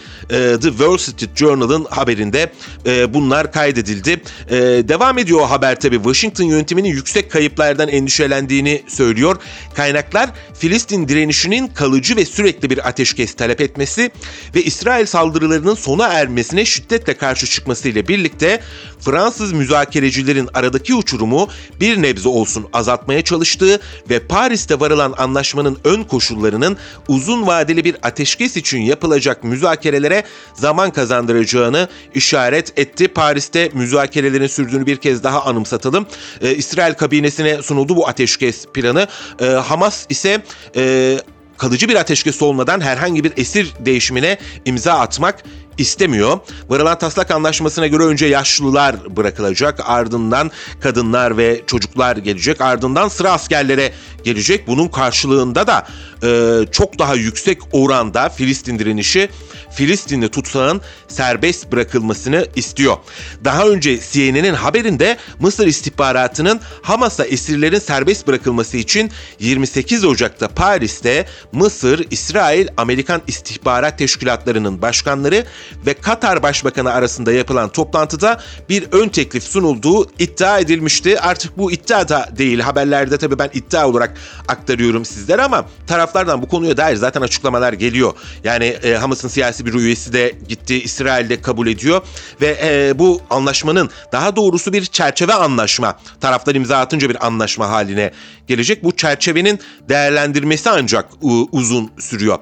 The 0.62 0.69
Wall 0.69 0.97
Street 0.97 1.37
Journal'ın 1.37 1.85
haberinde 1.85 2.52
e, 2.87 3.14
bunlar 3.14 3.52
kaydedildi. 3.52 4.11
E, 4.50 4.59
devam 4.88 5.19
ediyor 5.19 5.47
haber 5.47 5.81
tabi. 5.81 5.97
Washington 5.97 6.45
yönetiminin 6.45 6.88
yüksek 6.88 7.31
kayıplardan 7.31 7.88
endişelendiğini 7.88 8.83
söylüyor. 8.88 9.37
Kaynaklar 9.75 10.31
Filistin 10.55 11.09
direnişinin 11.09 11.67
kalıcı 11.67 12.17
ve 12.17 12.25
sürekli 12.25 12.71
bir 12.71 12.88
ateşkes 12.88 13.35
talep 13.35 13.61
etmesi 13.61 14.11
ve 14.55 14.62
İsrail 14.62 15.07
saldırılarının 15.07 15.75
sona 15.75 16.07
ermesine 16.07 16.64
şiddetle 16.64 17.14
karşı 17.14 17.47
çıkması 17.47 17.88
ile 17.88 18.09
birlikte 18.09 18.61
Fransız 19.04 19.52
müzakerecilerin 19.52 20.49
aradaki 20.54 20.94
uçurumu 20.94 21.49
bir 21.80 22.02
nebze 22.02 22.28
olsun 22.28 22.66
azaltmaya 22.73 23.23
çalıştığı 23.23 23.80
ve 24.11 24.18
Paris'te 24.18 24.80
varılan 24.80 25.14
anlaşmanın 25.18 25.78
ön 25.85 26.02
koşullarının 26.02 26.76
uzun 27.09 27.47
vadeli 27.47 27.85
bir 27.85 27.97
ateşkes 28.02 28.56
için 28.56 28.80
yapılacak 28.80 29.44
müzakerelere 29.44 30.23
zaman 30.54 30.90
kazandıracağını 30.90 31.88
işaret 32.14 32.78
etti. 32.78 33.09
Paris'te 33.09 33.71
müzakerelerin 33.75 34.47
sürdüğünü 34.47 34.87
bir 34.87 34.97
kez 34.97 35.23
daha 35.23 35.44
anımsatalım. 35.44 36.06
Ee, 36.40 36.54
İsrail 36.54 36.94
kabinesine 36.94 37.62
sunuldu 37.62 37.97
bu 37.97 38.09
ateşkes 38.09 38.66
planı. 38.75 39.06
Ee, 39.40 39.47
Hamas 39.47 40.06
ise 40.09 40.42
e, 40.76 41.18
kalıcı 41.56 41.88
bir 41.88 41.97
ateşkes 41.97 42.42
olmadan 42.42 42.80
herhangi 42.80 43.25
bir 43.25 43.32
esir 43.37 43.73
değişimine 43.80 44.38
imza 44.64 44.92
atmak 44.92 45.44
istemiyor. 45.79 46.38
Varılan 46.69 46.99
taslak 46.99 47.31
anlaşmasına 47.31 47.87
göre 47.87 48.02
önce 48.02 48.26
yaşlılar 48.26 49.17
bırakılacak, 49.17 49.81
ardından 49.85 50.50
kadınlar 50.81 51.37
ve 51.37 51.62
çocuklar 51.67 52.17
gelecek, 52.17 52.61
ardından 52.61 53.09
sıra 53.09 53.33
askerlere 53.33 53.93
gelecek. 54.25 54.67
Bunun 54.67 54.88
karşılığında 54.88 55.67
da 55.67 55.87
e, 56.23 56.61
çok 56.73 56.99
daha 56.99 57.14
yüksek 57.14 57.59
oranda 57.73 58.29
Filistin 58.29 58.79
direnişi 58.79 59.29
Filistinli 59.75 60.29
tutsağın 60.29 60.81
serbest 61.09 61.73
bırakılmasını 61.73 62.47
istiyor. 62.57 62.97
Daha 63.45 63.69
önce 63.69 64.00
CNN'in 64.12 64.55
haberinde 64.55 65.17
Mısır 65.41 65.67
istihbaratının 65.67 66.61
Hamas'a 66.83 67.25
esirlerin 67.25 67.79
serbest 67.79 68.26
bırakılması 68.26 68.76
için 68.76 69.11
28 69.38 70.05
Ocak'ta 70.05 70.49
Paris'te 70.49 71.26
Mısır, 71.52 72.07
İsrail, 72.11 72.69
Amerikan 72.76 73.23
istihbarat 73.26 73.99
teşkilatlarının 73.99 74.83
başkanları 74.83 75.45
ve 75.87 75.95
Katar 75.95 76.43
Başbakanı 76.43 76.93
arasında 76.93 77.33
yapılan 77.33 77.69
toplantıda 77.69 78.41
bir 78.69 78.85
ön 78.93 79.09
teklif 79.09 79.45
sunulduğu 79.45 80.11
iddia 80.19 80.59
edilmişti. 80.59 81.21
Artık 81.21 81.59
bu 81.59 81.73
iddia 81.73 82.09
da 82.09 82.29
değil. 82.38 82.61
Haberlerde 82.61 83.19
tabii 83.19 83.38
ben 83.38 83.50
iddia 83.55 83.88
olarak 83.88 84.17
aktarıyorum 84.49 85.05
sizlere 85.05 85.43
ama 85.43 85.67
taraflardan 85.87 86.43
bu 86.43 86.49
konuya 86.49 86.76
dair 86.76 86.97
zaten 86.97 87.21
açıklamalar 87.21 87.73
geliyor. 87.73 88.12
Yani 88.45 88.64
e, 88.64 88.95
Hamas'ın 88.95 89.29
siyasi 89.29 89.62
bir 89.66 89.75
üyesi 89.75 90.12
de 90.12 90.35
gitti, 90.49 90.83
İsrail'de 90.83 91.42
kabul 91.42 91.66
ediyor 91.66 92.00
ve 92.40 92.59
e, 92.62 92.99
bu 92.99 93.21
anlaşmanın 93.31 93.90
daha 94.12 94.37
doğrusu 94.37 94.73
bir 94.73 94.85
çerçeve 94.85 95.35
anlaşma. 95.35 95.99
Taraflar 96.21 96.54
imza 96.54 96.78
atınca 96.78 97.09
bir 97.09 97.26
anlaşma 97.26 97.69
haline 97.69 98.12
gelecek. 98.47 98.85
Bu 98.85 98.97
çerçevenin 98.97 99.61
değerlendirmesi 99.88 100.71
ancak 100.71 101.09
uzun 101.52 101.90
sürüyor. 101.99 102.38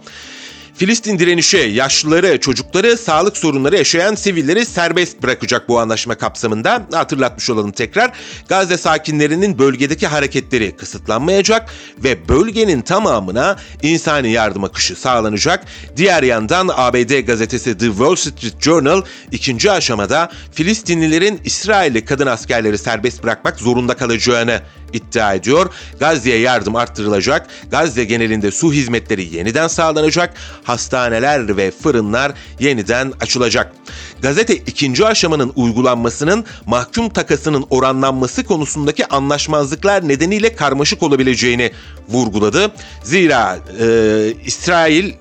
Filistin 0.81 1.19
direnişi 1.19 1.57
yaşlıları, 1.57 2.41
çocukları, 2.41 2.97
sağlık 2.97 3.37
sorunları 3.37 3.77
yaşayan 3.77 4.15
sivilleri 4.15 4.67
serbest 4.67 5.23
bırakacak 5.23 5.69
bu 5.69 5.81
anlaşma 5.81 6.15
kapsamında. 6.15 6.87
Hatırlatmış 6.93 7.51
olalım 7.51 7.73
tekrar. 7.73 8.13
Gazze 8.49 8.79
sakinlerinin 8.79 9.59
bölgedeki 9.59 10.07
hareketleri 10.07 10.77
kısıtlanmayacak 10.77 11.71
ve 11.99 12.29
bölgenin 12.29 12.83
tamamına 12.83 13.57
insani 13.83 14.31
yardım 14.31 14.65
akışı 14.65 14.97
sağlanacak. 14.97 15.65
Diğer 15.97 16.23
yandan 16.23 16.71
ABD 16.77 17.21
gazetesi 17.21 17.79
The 17.79 17.87
Wall 17.87 18.17
Street 18.17 18.61
Journal 18.61 19.03
ikinci 19.33 19.71
aşamada 19.71 20.31
Filistinlilerin 20.53 21.41
İsrailli 21.45 22.05
kadın 22.05 22.27
askerleri 22.27 22.79
serbest 22.79 23.23
bırakmak 23.23 23.61
zorunda 23.61 23.95
kalacağını 23.95 24.61
iddia 24.93 25.35
ediyor. 25.35 25.73
Gazze'ye 26.01 26.39
yardım 26.39 26.77
arttırılacak. 26.77 27.47
Gazze 27.71 28.05
genelinde 28.05 28.51
su 28.51 28.73
hizmetleri 28.73 29.37
yeniden 29.37 29.69
sağlanacak. 29.69 30.35
Hastaneler 30.65 31.57
ve 31.57 31.71
fırınlar 31.71 32.33
yeniden 32.61 33.13
açılacak. 33.21 33.73
Gazete 34.23 34.57
ikinci 34.57 35.07
aşamanın 35.07 35.53
uygulanmasının 35.57 36.45
mahkum 36.67 37.09
takasının 37.09 37.67
oranlanması 37.71 38.45
konusundaki 38.45 39.07
anlaşmazlıklar 39.07 40.09
nedeniyle 40.09 40.55
karmaşık 40.55 41.03
olabileceğini 41.03 41.73
vurguladı. 42.09 42.73
Zira 43.03 43.59
e, 43.81 43.87
İsrail 44.45 45.13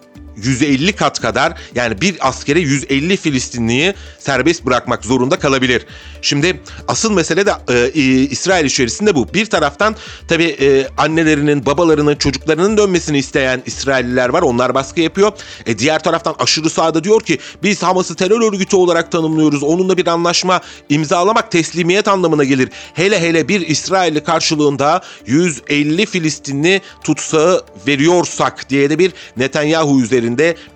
150 0.44 0.94
kat 0.94 1.22
kadar 1.22 1.54
yani 1.76 2.02
bir 2.02 2.28
askere 2.28 2.60
150 2.60 3.18
Filistinliyi 3.18 3.94
serbest 4.20 4.66
bırakmak 4.66 5.06
zorunda 5.06 5.40
kalabilir. 5.40 5.86
Şimdi 6.22 6.62
asıl 6.88 7.12
mesele 7.12 7.46
de 7.46 7.52
e, 7.70 7.92
İsrail 8.12 8.66
içerisinde 8.66 9.16
bu. 9.16 9.34
Bir 9.34 9.46
taraftan 9.46 9.96
tabii 10.28 10.58
e, 10.62 10.88
annelerinin, 10.98 11.66
babalarının, 11.66 12.16
çocuklarının 12.16 12.78
dönmesini 12.78 13.18
isteyen 13.18 13.64
İsrailliler 13.66 14.30
var. 14.30 14.42
Onlar 14.42 14.74
baskı 14.74 15.02
yapıyor. 15.02 15.32
E, 15.66 15.80
diğer 15.80 16.04
taraftan 16.04 16.36
aşırı 16.40 16.70
sağda 16.70 17.04
diyor 17.04 17.22
ki 17.22 17.38
biz 17.64 17.84
Hamas'ı 17.84 18.16
terör 18.16 18.54
örgütü 18.54 18.76
olarak 18.76 19.12
tanımlıyoruz. 19.12 19.64
Onunla 19.64 19.98
bir 19.98 20.08
anlaşma 20.08 20.62
imzalamak 20.90 21.52
teslimiyet 21.52 22.08
anlamına 22.08 22.44
gelir. 22.44 22.70
Hele 22.94 23.22
hele 23.22 23.48
bir 23.48 23.68
İsrailli 23.68 24.24
karşılığında 24.24 25.02
150 25.26 26.06
Filistinli 26.06 26.82
tutsağı 27.04 27.64
veriyorsak 27.88 28.70
diye 28.70 28.90
de 28.90 29.00
bir 29.00 29.12
Netanyahu 29.38 30.02
üzerinde 30.02 30.29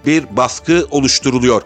bir 0.06 0.38
baskı 0.38 0.88
oluşturuluyor. 0.92 1.62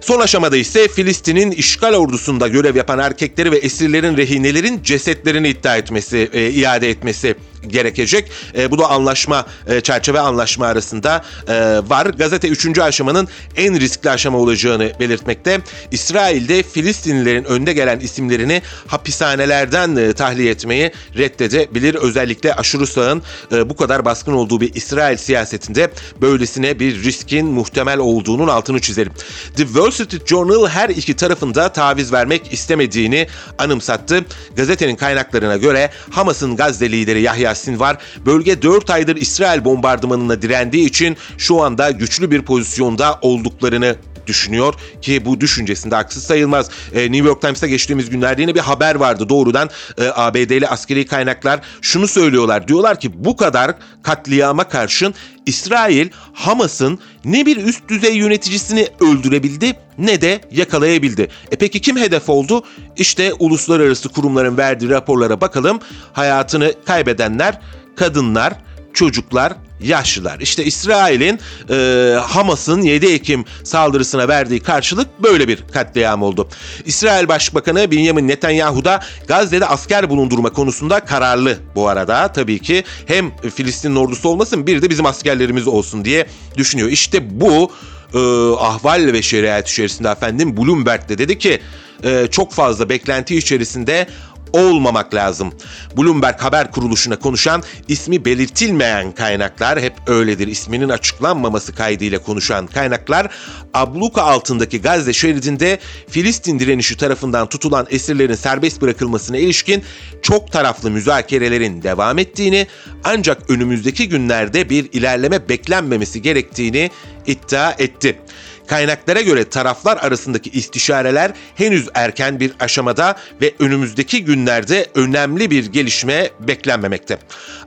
Son 0.00 0.20
aşamada 0.20 0.56
ise 0.56 0.88
Filistin'in 0.88 1.50
işgal 1.50 1.94
ordusunda 1.94 2.48
görev 2.48 2.76
yapan 2.76 2.98
erkekleri 2.98 3.52
ve 3.52 3.56
esirlerin 3.56 4.16
rehinelerin 4.16 4.82
cesetlerini 4.82 5.48
iddia 5.48 5.76
etmesi, 5.76 6.30
e, 6.32 6.50
iade 6.50 6.90
etmesi 6.90 7.34
gerekecek. 7.68 8.30
E, 8.58 8.70
bu 8.70 8.78
da 8.78 8.90
anlaşma, 8.90 9.46
e, 9.66 9.80
çerçeve 9.80 10.20
anlaşma 10.20 10.66
arasında 10.66 11.24
e, 11.48 11.54
var. 11.88 12.06
Gazete 12.06 12.48
3. 12.48 12.78
aşamanın 12.78 13.28
en 13.56 13.80
riskli 13.80 14.10
aşama 14.10 14.38
olacağını 14.38 14.92
belirtmekte. 15.00 15.60
İsrail'de 15.90 16.62
Filistinlilerin 16.62 17.44
önde 17.44 17.72
gelen 17.72 18.00
isimlerini 18.00 18.62
hapishanelerden 18.86 19.96
e, 19.96 20.12
tahliye 20.12 20.50
etmeyi 20.50 20.92
reddedebilir. 21.16 21.94
Özellikle 21.94 22.54
aşırı 22.54 22.86
sağın 22.86 23.22
e, 23.52 23.70
bu 23.70 23.76
kadar 23.76 24.04
baskın 24.04 24.32
olduğu 24.32 24.60
bir 24.60 24.74
İsrail 24.74 25.16
siyasetinde 25.16 25.90
böylesine 26.20 26.78
bir 26.78 27.04
riskin 27.04 27.46
muhtemel 27.46 27.98
olduğunun 27.98 28.48
altını 28.48 28.80
çizelim. 28.80 29.12
The 29.56 29.64
Wall 29.66 29.90
Street 29.90 30.26
Journal 30.26 30.68
her 30.68 30.88
iki 30.88 31.16
tarafında 31.16 31.68
taviz 31.68 32.12
vermek 32.12 32.52
istemediğini 32.52 33.26
anımsattı. 33.58 34.24
Gazetenin 34.56 34.96
kaynaklarına 34.96 35.56
göre 35.56 35.90
Hamas'ın 36.10 36.56
Gazze 36.56 36.92
lideri 36.92 37.22
Yahya 37.22 37.53
Yasin 37.54 37.80
var. 37.80 37.98
Bölge 38.26 38.62
4 38.62 38.90
aydır 38.90 39.16
İsrail 39.16 39.64
bombardımanına 39.64 40.42
direndiği 40.42 40.86
için 40.86 41.16
şu 41.38 41.62
anda 41.62 41.90
güçlü 41.90 42.30
bir 42.30 42.42
pozisyonda 42.42 43.18
olduklarını 43.22 43.96
düşünüyor 44.26 44.74
ki 45.02 45.24
bu 45.24 45.40
düşüncesinde 45.40 45.94
haksız 45.94 46.24
sayılmaz. 46.24 46.70
E, 46.94 47.12
New 47.12 47.28
York 47.28 47.40
Times'ta 47.40 47.66
geçtiğimiz 47.66 48.10
günlerde 48.10 48.42
yine 48.42 48.54
bir 48.54 48.60
haber 48.60 48.94
vardı 48.94 49.28
doğrudan 49.28 49.70
e, 49.98 50.10
ABD'li 50.14 50.68
askeri 50.68 51.06
kaynaklar 51.06 51.60
şunu 51.82 52.08
söylüyorlar. 52.08 52.68
Diyorlar 52.68 53.00
ki 53.00 53.24
bu 53.24 53.36
kadar 53.36 53.74
katliama 54.02 54.68
karşın 54.68 55.14
İsrail 55.46 56.08
Hamas'ın 56.32 56.98
ne 57.24 57.46
bir 57.46 57.56
üst 57.56 57.88
düzey 57.88 58.16
yöneticisini 58.16 58.88
öldürebildi 59.00 59.76
ne 59.98 60.20
de 60.20 60.40
yakalayabildi. 60.50 61.28
E 61.50 61.56
peki 61.56 61.80
kim 61.80 61.96
hedef 61.96 62.28
oldu? 62.28 62.64
İşte 62.96 63.32
uluslararası 63.32 64.08
kurumların 64.08 64.56
verdiği 64.56 64.90
raporlara 64.90 65.40
bakalım. 65.40 65.78
Hayatını 66.12 66.74
kaybedenler 66.86 67.60
kadınlar, 67.96 68.54
çocuklar, 68.94 69.52
yaşlılar. 69.80 70.40
İşte 70.40 70.64
İsrail'in 70.64 71.40
e, 71.70 72.16
Hamas'ın 72.18 72.82
7 72.82 73.06
Ekim 73.06 73.44
saldırısına 73.64 74.28
verdiği 74.28 74.60
karşılık 74.60 75.22
böyle 75.22 75.48
bir 75.48 75.64
katliam 75.72 76.22
oldu. 76.22 76.48
İsrail 76.84 77.28
Başbakanı 77.28 77.90
Benjamin 77.90 78.28
Netanyahu 78.28 78.84
da 78.84 79.00
Gazze'de 79.28 79.66
asker 79.66 80.10
bulundurma 80.10 80.50
konusunda 80.52 81.00
kararlı 81.00 81.58
bu 81.74 81.88
arada. 81.88 82.32
Tabii 82.32 82.58
ki 82.58 82.84
hem 83.06 83.36
Filistin 83.54 83.96
ordusu 83.96 84.28
olmasın 84.28 84.66
bir 84.66 84.82
de 84.82 84.90
bizim 84.90 85.06
askerlerimiz 85.06 85.66
olsun 85.66 86.04
diye 86.04 86.26
düşünüyor. 86.56 86.88
İşte 86.88 87.40
bu 87.40 87.70
e, 88.14 88.18
ahval 88.58 89.12
ve 89.12 89.22
şeriat 89.22 89.68
içerisinde 89.70 90.08
efendim 90.08 90.56
Bloomberg 90.56 91.08
de 91.08 91.18
dedi 91.18 91.38
ki 91.38 91.60
e, 92.04 92.26
çok 92.30 92.52
fazla 92.52 92.88
beklenti 92.88 93.36
içerisinde 93.36 94.06
olmamak 94.52 95.14
lazım. 95.14 95.52
Bloomberg 95.96 96.40
haber 96.40 96.70
kuruluşuna 96.70 97.16
konuşan 97.16 97.62
ismi 97.88 98.24
belirtilmeyen 98.24 99.12
kaynaklar 99.12 99.80
hep 99.80 99.92
öyledir. 100.06 100.46
isminin 100.46 100.88
açıklanmaması 100.88 101.74
kaydıyla 101.74 102.18
konuşan 102.18 102.66
kaynaklar 102.66 103.30
abluka 103.74 104.22
altındaki 104.22 104.82
Gazze 104.82 105.12
şeridinde 105.12 105.78
Filistin 106.08 106.58
direnişi 106.58 106.96
tarafından 106.96 107.48
tutulan 107.48 107.86
esirlerin 107.90 108.34
serbest 108.34 108.82
bırakılmasına 108.82 109.36
ilişkin 109.36 109.82
çok 110.22 110.52
taraflı 110.52 110.90
müzakerelerin 110.90 111.82
devam 111.82 112.18
ettiğini 112.18 112.66
ancak 113.04 113.50
önümüzdeki 113.50 114.08
günlerde 114.08 114.70
bir 114.70 114.88
ilerleme 114.92 115.48
beklenmemesi 115.48 116.22
gerektiğini 116.22 116.90
iddia 117.26 117.72
etti. 117.78 118.18
Kaynaklara 118.66 119.20
göre 119.20 119.44
taraflar 119.44 119.96
arasındaki 119.96 120.50
istişareler 120.50 121.32
henüz 121.54 121.88
erken 121.94 122.40
bir 122.40 122.52
aşamada 122.60 123.16
ve 123.42 123.54
önümüzdeki 123.58 124.24
günlerde 124.24 124.86
önemli 124.94 125.50
bir 125.50 125.66
gelişme 125.66 126.30
beklenmemekte. 126.40 127.18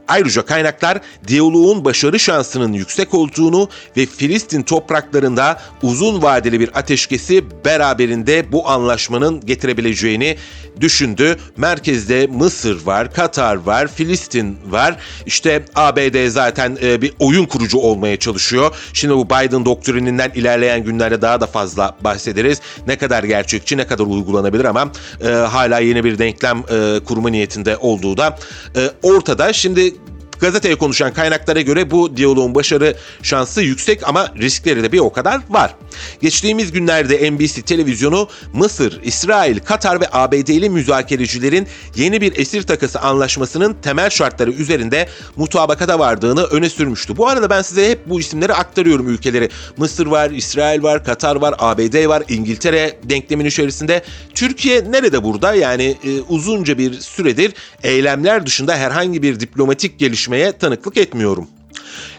Ayrıca 0.08 0.42
kaynaklar 0.42 1.00
diyaloğun 1.26 1.84
başarı 1.84 2.18
şansının 2.18 2.72
yüksek 2.72 3.14
olduğunu 3.14 3.68
ve 3.96 4.06
Filistin 4.06 4.62
topraklarında 4.62 5.60
uzun 5.82 6.22
vadeli 6.22 6.60
bir 6.60 6.78
ateşkesi 6.78 7.44
beraberinde 7.64 8.52
bu 8.52 8.68
anlaşmanın 8.68 9.40
getirebileceğini 9.46 10.36
düşündü. 10.80 11.36
Merkezde 11.56 12.26
Mısır 12.26 12.86
var, 12.86 13.12
Katar 13.12 13.56
var, 13.56 13.88
Filistin 13.88 14.58
var. 14.66 14.96
İşte 15.26 15.64
ABD 15.74 16.28
zaten 16.28 16.78
e, 16.82 17.02
bir 17.02 17.12
oyun 17.18 17.46
kurucu 17.46 17.78
olmaya 17.78 18.16
çalışıyor. 18.16 18.76
Şimdi 18.92 19.14
bu 19.14 19.26
Biden 19.26 19.64
doktrininden 19.64 20.30
ilerleyen 20.34 20.84
günlerde 20.88 21.22
daha 21.22 21.40
da 21.40 21.46
fazla 21.46 21.96
bahsederiz. 22.00 22.60
Ne 22.86 22.98
kadar 22.98 23.24
gerçekçi, 23.24 23.76
ne 23.76 23.86
kadar 23.86 24.04
uygulanabilir 24.04 24.64
ama 24.64 24.92
e, 25.20 25.28
hala 25.28 25.78
yeni 25.78 26.04
bir 26.04 26.18
denklem 26.18 26.58
e, 26.58 27.00
kurma 27.04 27.28
niyetinde 27.28 27.76
olduğu 27.76 28.16
da 28.16 28.38
e, 28.76 28.90
ortada. 29.02 29.52
Şimdi 29.52 29.94
Gazeteye 30.40 30.74
konuşan 30.74 31.12
kaynaklara 31.12 31.60
göre 31.60 31.90
bu 31.90 32.16
diyaloğun 32.16 32.54
başarı 32.54 32.96
şansı 33.22 33.62
yüksek 33.62 34.08
ama 34.08 34.28
riskleri 34.36 34.82
de 34.82 34.92
bir 34.92 34.98
o 34.98 35.12
kadar 35.12 35.40
var. 35.48 35.74
Geçtiğimiz 36.22 36.72
günlerde 36.72 37.30
NBC 37.30 37.62
televizyonu 37.62 38.28
Mısır, 38.52 39.00
İsrail, 39.02 39.58
Katar 39.58 40.00
ve 40.00 40.06
ABD'li 40.12 40.70
müzakerecilerin 40.70 41.66
yeni 41.96 42.20
bir 42.20 42.36
esir 42.36 42.62
takası 42.62 43.00
anlaşmasının 43.00 43.76
temel 43.82 44.10
şartları 44.10 44.50
üzerinde 44.50 45.08
mutabakata 45.36 45.98
vardığını 45.98 46.44
öne 46.44 46.70
sürmüştü. 46.70 47.16
Bu 47.16 47.28
arada 47.28 47.50
ben 47.50 47.62
size 47.62 47.90
hep 47.90 48.08
bu 48.08 48.20
isimleri 48.20 48.54
aktarıyorum 48.54 49.08
ülkeleri. 49.08 49.48
Mısır 49.76 50.06
var, 50.06 50.30
İsrail 50.30 50.82
var, 50.82 51.04
Katar 51.04 51.36
var, 51.36 51.54
ABD 51.58 52.08
var, 52.08 52.22
İngiltere 52.28 52.96
denklemin 53.04 53.44
içerisinde. 53.44 54.02
Türkiye 54.34 54.92
nerede 54.92 55.24
burada? 55.24 55.54
Yani 55.54 55.96
e, 56.04 56.20
uzunca 56.20 56.78
bir 56.78 56.92
süredir 56.92 57.54
eylemler 57.82 58.46
dışında 58.46 58.76
herhangi 58.76 59.22
bir 59.22 59.40
diplomatik 59.40 59.98
gelişme 59.98 60.28
gelişmeye 60.28 60.52
tanıklık 60.52 60.96
etmiyorum. 60.96 61.48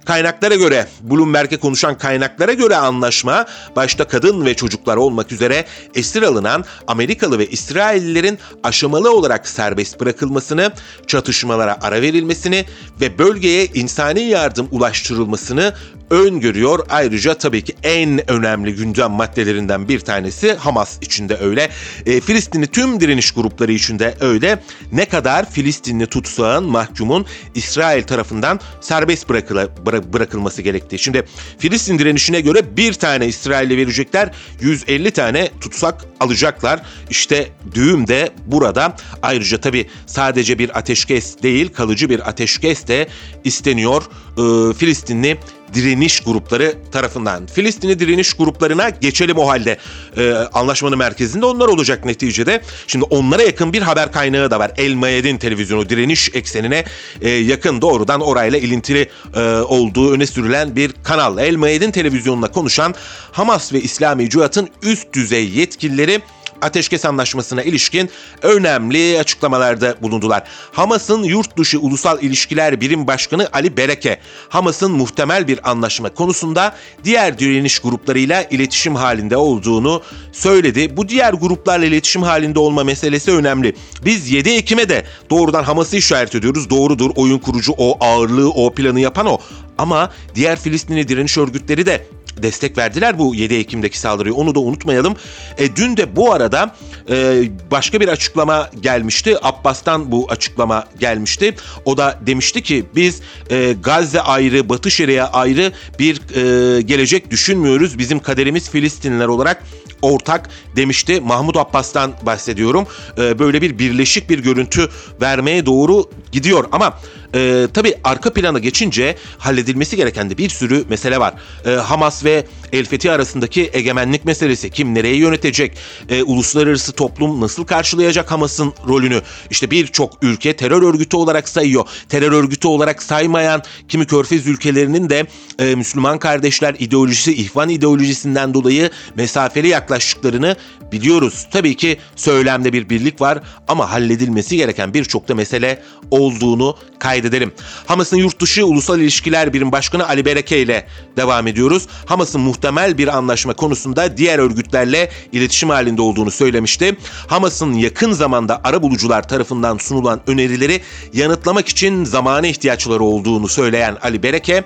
Kaynaklara 0.06 0.56
göre, 0.56 0.88
Bloomberg'e 1.02 1.58
konuşan 1.58 1.98
kaynaklara 1.98 2.54
göre 2.54 2.76
anlaşma 2.76 3.46
başta 3.76 4.08
kadın 4.08 4.46
ve 4.46 4.54
çocuklar 4.54 4.98
olmak 4.98 5.32
üzere 5.32 5.66
esir 5.96 6.22
alınan 6.22 6.66
Amerikalı 6.88 7.40
ve 7.40 7.48
İsraillilerin 7.48 8.40
aşamalı 8.64 9.14
olarak 9.14 9.48
serbest 9.48 10.00
bırakılmasını, 10.00 10.72
çatışmalara 11.08 11.78
ara 11.82 12.02
verilmesini 12.02 12.66
ve 13.02 13.18
bölgeye 13.18 13.66
insani 13.66 14.22
yardım 14.22 14.68
ulaştırılmasını 14.72 15.74
öngörüyor. 16.10 16.80
Ayrıca 16.90 17.34
tabii 17.34 17.62
ki 17.62 17.76
en 17.84 18.32
önemli 18.32 18.76
gündem 18.76 19.12
maddelerinden 19.12 19.88
bir 19.88 20.00
tanesi 20.00 20.54
Hamas 20.54 20.98
içinde 21.02 21.38
öyle. 21.38 21.70
E, 22.06 22.22
Filistinli 22.22 22.68
tüm 22.68 23.00
direniş 23.00 23.32
grupları 23.32 23.72
içinde 23.72 24.16
öyle. 24.20 24.64
Ne 24.92 25.06
kadar 25.06 25.52
Filistinli 25.52 26.08
tutsağın, 26.08 26.64
mahkumun 26.64 27.26
İsrail 27.56 28.04
tarafından 28.04 28.60
serbest 28.82 29.30
bırakıla, 29.30 29.86
bıra, 29.86 30.14
bırakılması 30.14 30.62
gerektiği. 30.62 31.00
Şimdi 31.00 31.26
Filistin 31.58 32.00
direnişine 32.00 32.42
göre 32.42 32.78
bir 32.78 32.94
tane 32.94 33.28
İsrail'e 33.28 33.78
verecekler, 33.78 34.32
150 34.62 35.12
tane 35.12 35.50
tutsak 35.62 36.06
alacaklar. 36.20 36.82
İşte 37.10 37.48
düğüm 37.74 38.08
de 38.08 38.30
burada. 38.46 38.96
Ayrıca 39.22 39.62
tabii 39.62 39.90
sadece 40.06 40.60
bir 40.60 40.78
ateşkes 40.78 41.44
değil, 41.44 41.74
kalıcı 41.74 42.10
bir 42.10 42.30
ateşkes 42.30 42.88
de 42.88 43.08
isteniyor. 43.44 44.04
E, 44.38 44.74
Filistinli 44.74 45.38
direniş 45.74 46.20
grupları 46.20 46.76
tarafından. 46.92 47.46
Filistinli 47.46 48.00
direniş 48.00 48.34
gruplarına 48.34 48.90
geçelim 48.90 49.38
o 49.38 49.48
halde. 49.48 49.78
Ee, 50.18 50.34
anlaşmanın 50.54 50.98
merkezinde 50.98 51.46
onlar 51.46 51.68
olacak 51.68 52.06
neticede. 52.06 52.62
Şimdi 52.88 53.06
onlara 53.10 53.44
yakın 53.44 53.74
bir 53.74 53.82
haber 53.82 54.12
kaynağı 54.12 54.52
da 54.52 54.60
var. 54.60 54.72
El 54.78 54.94
Mayedin 54.94 55.38
televizyonu 55.38 55.90
direniş 55.90 56.30
eksenine 56.34 56.86
e, 57.22 57.30
yakın 57.30 57.82
doğrudan 57.82 58.22
orayla 58.22 58.60
ilintili 58.60 59.10
e, 59.36 59.40
olduğu 59.50 60.14
öne 60.14 60.28
sürülen 60.28 60.76
bir 60.76 60.92
kanal. 61.04 61.38
El 61.38 61.56
Mayedin 61.56 61.92
televizyonuna 61.92 62.52
konuşan 62.52 62.96
Hamas 63.32 63.74
ve 63.74 63.82
İslami 63.82 64.30
Cihat'ın 64.30 64.70
üst 64.84 65.14
düzey 65.14 65.50
yetkilileri 65.50 66.22
ateşkes 66.62 67.06
anlaşmasına 67.06 67.64
ilişkin 67.64 68.10
önemli 68.42 69.20
açıklamalarda 69.20 69.96
bulundular. 70.02 70.44
Hamas'ın 70.72 71.24
yurt 71.24 71.58
dışı 71.58 71.80
ulusal 71.80 72.24
ilişkiler 72.24 72.82
birim 72.82 73.08
başkanı 73.08 73.48
Ali 73.54 73.78
Bereke, 73.78 74.20
Hamas'ın 74.50 74.92
muhtemel 74.92 75.48
bir 75.48 75.72
anlaşma 75.72 76.10
konusunda 76.10 76.76
diğer 77.04 77.40
direniş 77.40 77.80
gruplarıyla 77.80 78.44
iletişim 78.44 78.96
halinde 78.96 79.38
olduğunu 79.38 80.02
söyledi. 80.32 80.98
Bu 80.98 81.10
diğer 81.10 81.34
gruplarla 81.34 81.86
iletişim 81.86 82.24
halinde 82.24 82.60
olma 82.60 82.84
meselesi 82.84 83.32
önemli. 83.32 83.76
Biz 84.06 84.32
7 84.32 84.50
Ekim'e 84.50 84.90
de 84.90 85.04
doğrudan 85.30 85.64
Hamas'ı 85.64 85.98
işaret 85.98 86.36
ediyoruz. 86.36 86.70
Doğrudur 86.70 87.12
oyun 87.16 87.40
kurucu 87.40 87.74
o, 87.78 87.98
ağırlığı 88.00 88.50
o, 88.50 88.74
planı 88.74 89.00
yapan 89.00 89.26
o. 89.26 89.38
Ama 89.78 90.12
diğer 90.36 90.60
Filistinli 90.60 91.08
direniş 91.08 91.38
örgütleri 91.38 91.86
de 91.86 92.08
destek 92.44 92.78
verdiler 92.78 93.20
bu 93.20 93.36
7 93.36 93.56
Ekim'deki 93.56 94.00
saldırıyı. 94.00 94.34
Onu 94.34 94.56
da 94.56 94.60
unutmayalım. 94.60 95.16
E, 95.58 95.76
dün 95.76 95.98
de 95.98 96.16
bu 96.16 96.34
arada 96.34 96.76
e, 97.10 97.44
başka 97.72 98.02
bir 98.02 98.08
açıklama 98.08 98.70
gelmişti. 98.82 99.38
Abbas'tan 99.42 100.12
bu 100.12 100.28
açıklama 100.30 100.86
gelmişti. 101.00 101.56
O 101.86 101.98
da 101.98 102.20
demişti 102.26 102.64
ki 102.64 102.86
biz 102.96 103.22
e, 103.50 103.76
Gazze 103.84 104.22
ayrı, 104.22 104.70
Batı 104.70 104.92
Şeria 104.92 105.28
ayrı 105.28 105.72
bir 106.00 106.16
e, 106.36 106.82
gelecek 106.82 107.32
düşünmüyoruz. 107.32 107.98
Bizim 107.98 108.20
kaderimiz 108.20 108.70
Filistinliler 108.70 109.28
olarak 109.28 109.64
ortak 110.02 110.50
demişti. 110.76 111.22
Mahmut 111.22 111.58
Abbas'tan 111.58 112.14
bahsediyorum. 112.26 112.88
E, 113.18 113.40
böyle 113.40 113.62
bir 113.62 113.80
birleşik 113.80 114.30
bir 114.30 114.40
görüntü 114.40 114.90
vermeye 115.22 115.66
doğru 115.66 116.10
gidiyor. 116.32 116.66
Ama 116.72 117.00
e, 117.36 117.68
tabii 117.74 117.96
arka 118.04 118.34
plana 118.34 118.60
geçince 118.60 119.16
halledilmesi 119.38 119.96
gereken 119.96 120.30
de 120.30 120.38
bir 120.38 120.50
sürü 120.50 120.86
mesele 120.90 121.20
var. 121.20 121.34
E, 121.66 121.70
Hamas 121.70 122.24
ve 122.24 122.46
El 122.74 122.86
Fethi 122.86 123.12
arasındaki 123.12 123.70
egemenlik 123.74 124.26
meselesi, 124.26 124.70
kim 124.70 124.96
nereye 124.96 125.16
yönetecek, 125.16 125.78
e, 126.10 126.24
uluslararası 126.24 126.92
toplum 126.92 127.42
nasıl 127.42 127.66
karşılayacak 127.66 128.32
Hamas'ın 128.32 128.74
rolünü? 128.88 129.22
İşte 129.50 129.72
birçok 129.72 130.18
ülke 130.22 130.56
terör 130.56 130.82
örgütü 130.82 131.18
olarak 131.18 131.50
sayıyor. 131.50 131.86
Terör 132.10 132.32
örgütü 132.32 132.68
olarak 132.68 133.04
saymayan 133.04 133.64
kimi 133.88 134.08
körfez 134.08 134.48
ülkelerinin 134.48 135.10
de 135.10 135.26
e, 135.60 135.76
Müslüman 135.76 136.20
kardeşler 136.20 136.76
ideolojisi, 136.80 137.34
ihvan 137.34 137.70
ideolojisinden 137.70 138.54
dolayı 138.54 138.90
mesafeli 139.16 139.68
yaklaştıklarını 139.68 140.56
biliyoruz. 140.92 141.48
Tabii 141.52 141.76
ki 141.76 141.98
söylemde 142.16 142.74
bir 142.74 142.90
birlik 142.90 143.22
var 143.22 143.40
ama 143.68 143.92
halledilmesi 143.92 144.58
gereken 144.58 144.94
birçok 144.94 145.28
da 145.28 145.36
mesele 145.36 145.84
olduğunu 146.12 146.76
kaydedelim. 147.22 147.52
Hamas'ın 147.86 148.18
yurt 148.18 148.42
dışı 148.42 148.66
ulusal 148.66 149.00
ilişkiler 149.00 149.54
birim 149.54 149.72
başkanı 149.72 150.08
Ali 150.08 150.26
Bereke 150.26 150.62
ile 150.62 150.88
devam 151.18 151.48
ediyoruz. 151.48 151.88
Hamas'ın 152.06 152.42
muhtemel 152.42 152.98
bir 152.98 153.08
anlaşma 153.18 153.54
konusunda 153.54 154.18
diğer 154.18 154.40
örgütlerle 154.40 155.10
iletişim 155.32 155.70
halinde 155.70 156.02
olduğunu 156.02 156.32
söylemişti. 156.32 156.98
Hamas'ın 157.28 157.74
yakın 157.74 158.12
zamanda 158.12 158.62
ara 158.64 158.82
bulucular 158.82 159.28
tarafından 159.28 159.78
sunulan 159.78 160.22
önerileri 160.28 160.82
yanıtlamak 161.14 161.68
için 161.68 162.06
zamana 162.06 162.48
ihtiyaçları 162.48 163.04
olduğunu 163.04 163.48
söyleyen 163.48 163.98
Ali 164.02 164.24
Bereke, 164.24 164.64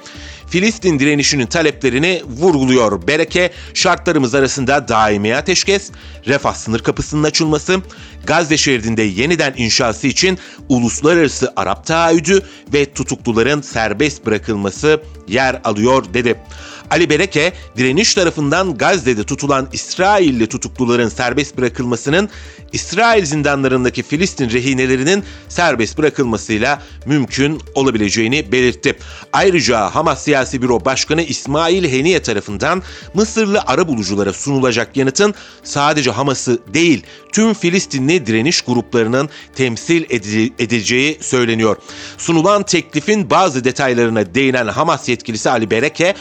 Filistin 0.54 1.00
direnişinin 1.00 1.46
taleplerini 1.46 2.22
vurguluyor. 2.26 3.08
Bereke 3.08 3.52
şartlarımız 3.74 4.36
arasında 4.36 4.88
daimi 4.88 5.36
ateşkes, 5.36 5.92
refah 6.28 6.54
sınır 6.54 6.80
kapısının 6.80 7.24
açılması, 7.24 7.82
Gazze 8.26 8.58
şeridinde 8.58 9.02
yeniden 9.02 9.54
inşası 9.58 10.08
için 10.08 10.38
uluslararası 10.70 11.54
Arap 11.56 11.86
taahhüdü 11.86 12.42
ve 12.74 12.94
tutukluların 12.94 13.62
serbest 13.62 14.26
bırakılması 14.26 15.02
yer 15.28 15.62
alıyor 15.63 16.06
dedi. 16.13 16.36
Ali 16.89 17.10
Bereke, 17.10 17.54
direniş 17.78 18.13
tarafından 18.13 18.78
Gazze'de 18.78 19.24
tutulan 19.24 19.69
İsrailli 19.74 20.48
tutukluların 20.48 21.10
serbest 21.10 21.58
bırakılmasının 21.58 22.30
İsrail 22.74 23.26
zindanlarındaki 23.26 24.04
Filistin 24.04 24.50
rehinelerinin 24.50 25.24
serbest 25.50 25.98
bırakılmasıyla 25.98 26.82
mümkün 27.06 27.62
olabileceğini 27.76 28.52
belirtti. 28.52 28.96
Ayrıca 29.34 29.89
Hamas 29.89 30.24
Siyasi 30.24 30.62
Büro 30.62 30.86
Başkanı 30.86 31.22
İsmail 31.22 31.91
Heniye 31.91 32.22
tarafından 32.22 32.84
Mısırlı 33.13 33.62
ara 33.65 33.88
buluculara 33.88 34.34
sunulacak 34.34 34.98
yanıtın 34.98 35.34
sadece 35.63 36.12
Hamas'ı 36.12 36.60
değil 36.74 37.04
tüm 37.32 37.54
Filistinli 37.54 38.26
direniş 38.26 38.62
gruplarının 38.62 39.30
temsil 39.56 40.04
edileceği 40.60 41.17
söyleniyor. 41.22 41.78
Sunulan 42.17 42.63
teklifin 42.63 43.30
bazı 43.30 43.63
detaylarına 43.63 44.36
değinen 44.36 44.67
Hamas 44.67 45.10
yetkilisi 45.10 45.50
Ali 45.50 45.72
Bereke, 45.72 46.15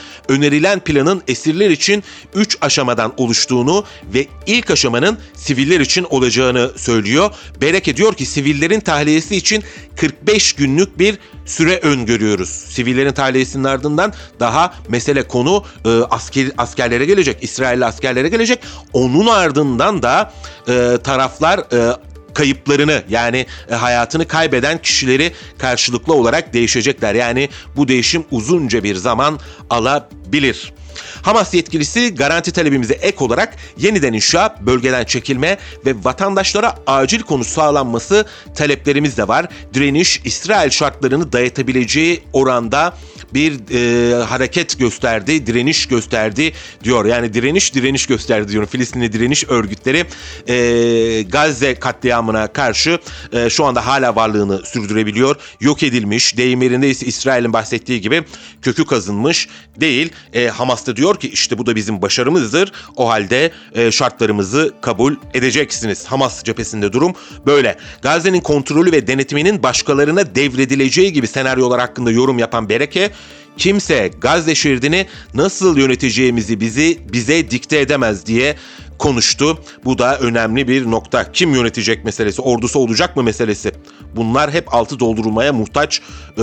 önerilen 0.53 0.81
planın 0.81 1.23
esirler 1.29 1.71
için 1.71 2.05
3 2.35 2.59
aşamadan 2.61 3.13
oluştuğunu 3.17 3.85
ve 4.15 4.27
ilk 4.47 4.71
aşamanın 4.71 5.19
siviller 5.35 5.81
için 5.81 6.07
olacağını 6.11 6.71
söylüyor. 6.77 7.31
Bereke 7.61 7.97
diyor 7.97 8.15
ki 8.15 8.27
sivillerin 8.27 8.81
tahliyesi 8.81 9.37
için 9.37 9.65
45 9.97 10.53
günlük 10.53 10.99
bir 10.99 11.19
süre 11.47 11.79
öngörüyoruz. 11.79 12.49
Sivillerin 12.49 13.13
tahliyesinin 13.13 13.65
ardından 13.65 14.13
daha 14.41 14.75
mesele 14.89 15.23
konu 15.23 15.65
e, 15.85 15.89
asker 15.89 16.51
askerlere 16.59 17.05
gelecek, 17.05 17.39
İsrailli 17.41 17.85
askerlere 17.85 18.29
gelecek. 18.29 18.59
Onun 18.93 19.27
ardından 19.27 20.03
da 20.03 20.33
e, 20.69 20.99
taraflar 21.05 21.59
e, 21.59 21.97
kayıplarını 22.35 23.03
yani 23.09 23.47
e, 23.71 23.75
hayatını 23.75 24.29
kaybeden 24.29 24.79
kişileri 24.79 25.33
karşılıklı 25.59 26.15
olarak 26.15 26.53
değişecekler. 26.53 27.15
Yani 27.15 27.49
bu 27.77 27.89
değişim 27.89 28.25
uzunca 28.31 28.85
bir 28.85 28.97
zaman 28.97 29.41
alabilir. 29.71 30.73
Hamas 31.23 31.55
yetkilisi 31.55 32.15
garanti 32.15 32.53
talebimize 32.53 32.95
ek 32.95 33.25
olarak 33.25 33.57
yeniden 33.79 34.13
inşa, 34.13 34.57
bölgeden 34.61 35.05
çekilme 35.05 35.59
ve 35.87 35.95
vatandaşlara 36.05 36.75
acil 36.87 37.23
konu 37.23 37.45
sağlanması 37.45 38.27
taleplerimiz 38.55 39.17
de 39.17 39.29
var. 39.29 39.47
Direniş 39.75 40.21
İsrail 40.25 40.71
şartlarını 40.71 41.33
dayatabileceği 41.33 42.23
oranda 42.33 42.95
bir 43.35 43.53
e, 43.71 44.15
hareket 44.25 44.79
gösterdi, 44.79 45.47
direniş 45.47 45.87
gösterdi 45.87 46.53
diyor. 46.85 47.05
Yani 47.05 47.35
direniş 47.35 47.75
direniş 47.75 48.07
gösterdi 48.07 48.49
diyorum. 48.49 48.69
Filistinli 48.69 49.13
direniş 49.13 49.45
örgütleri 49.49 50.05
e, 50.49 51.23
Gazze 51.23 51.75
katliamına 51.75 52.47
karşı 52.47 52.99
e, 53.33 53.51
şu 53.51 53.65
anda 53.65 53.87
hala 53.87 54.17
varlığını 54.17 54.67
sürdürebiliyor. 54.67 55.37
Yok 55.61 55.83
edilmiş, 55.83 56.37
deyim 56.37 56.63
yerinde 56.63 56.91
ise 56.91 57.07
İsrail'in 57.07 57.53
bahsettiği 57.53 58.01
gibi 58.01 58.25
kökü 58.63 58.85
kazınmış 58.85 59.49
değil. 59.81 60.13
E, 60.33 60.47
Hamas 60.47 60.87
da 60.87 60.97
diyor 60.97 61.21
ki 61.21 61.29
işte 61.29 61.59
bu 61.59 61.67
da 61.67 61.77
bizim 61.77 62.03
başarımızdır. 62.03 62.73
O 62.97 63.09
halde 63.09 63.53
e, 63.75 63.91
şartlarımızı 63.91 64.75
kabul 64.81 65.15
edeceksiniz. 65.35 66.05
Hamas 66.07 66.45
cephesinde 66.45 66.93
durum 66.93 67.15
böyle. 67.47 67.77
Gazze'nin 68.03 68.41
kontrolü 68.41 68.93
ve 68.93 69.07
denetiminin 69.07 69.63
başkalarına 69.63 70.35
devredileceği 70.35 71.13
gibi 71.13 71.27
senaryolar 71.27 71.81
hakkında 71.81 72.11
yorum 72.11 72.39
yapan 72.39 72.69
Bereke 72.69 73.11
kimse 73.57 74.11
Gazze 74.21 74.55
şeridini 74.55 75.07
nasıl 75.35 75.79
yöneteceğimizi 75.79 76.61
bizi 76.61 76.99
bize 77.13 77.51
dikte 77.51 77.79
edemez 77.81 78.27
diye 78.27 78.57
konuştu. 79.03 79.59
Bu 79.85 79.99
da 79.99 80.19
önemli 80.19 80.69
bir 80.69 80.91
nokta. 80.91 81.33
Kim 81.33 81.55
yönetecek 81.55 82.05
meselesi, 82.05 82.43
ordusu 82.43 82.79
olacak 82.79 83.17
mı 83.17 83.23
meselesi. 83.23 83.73
Bunlar 84.17 84.53
hep 84.53 84.75
altı 84.75 85.01
doldurulmaya 85.01 85.53
muhtaç 85.53 86.01
e, 86.39 86.43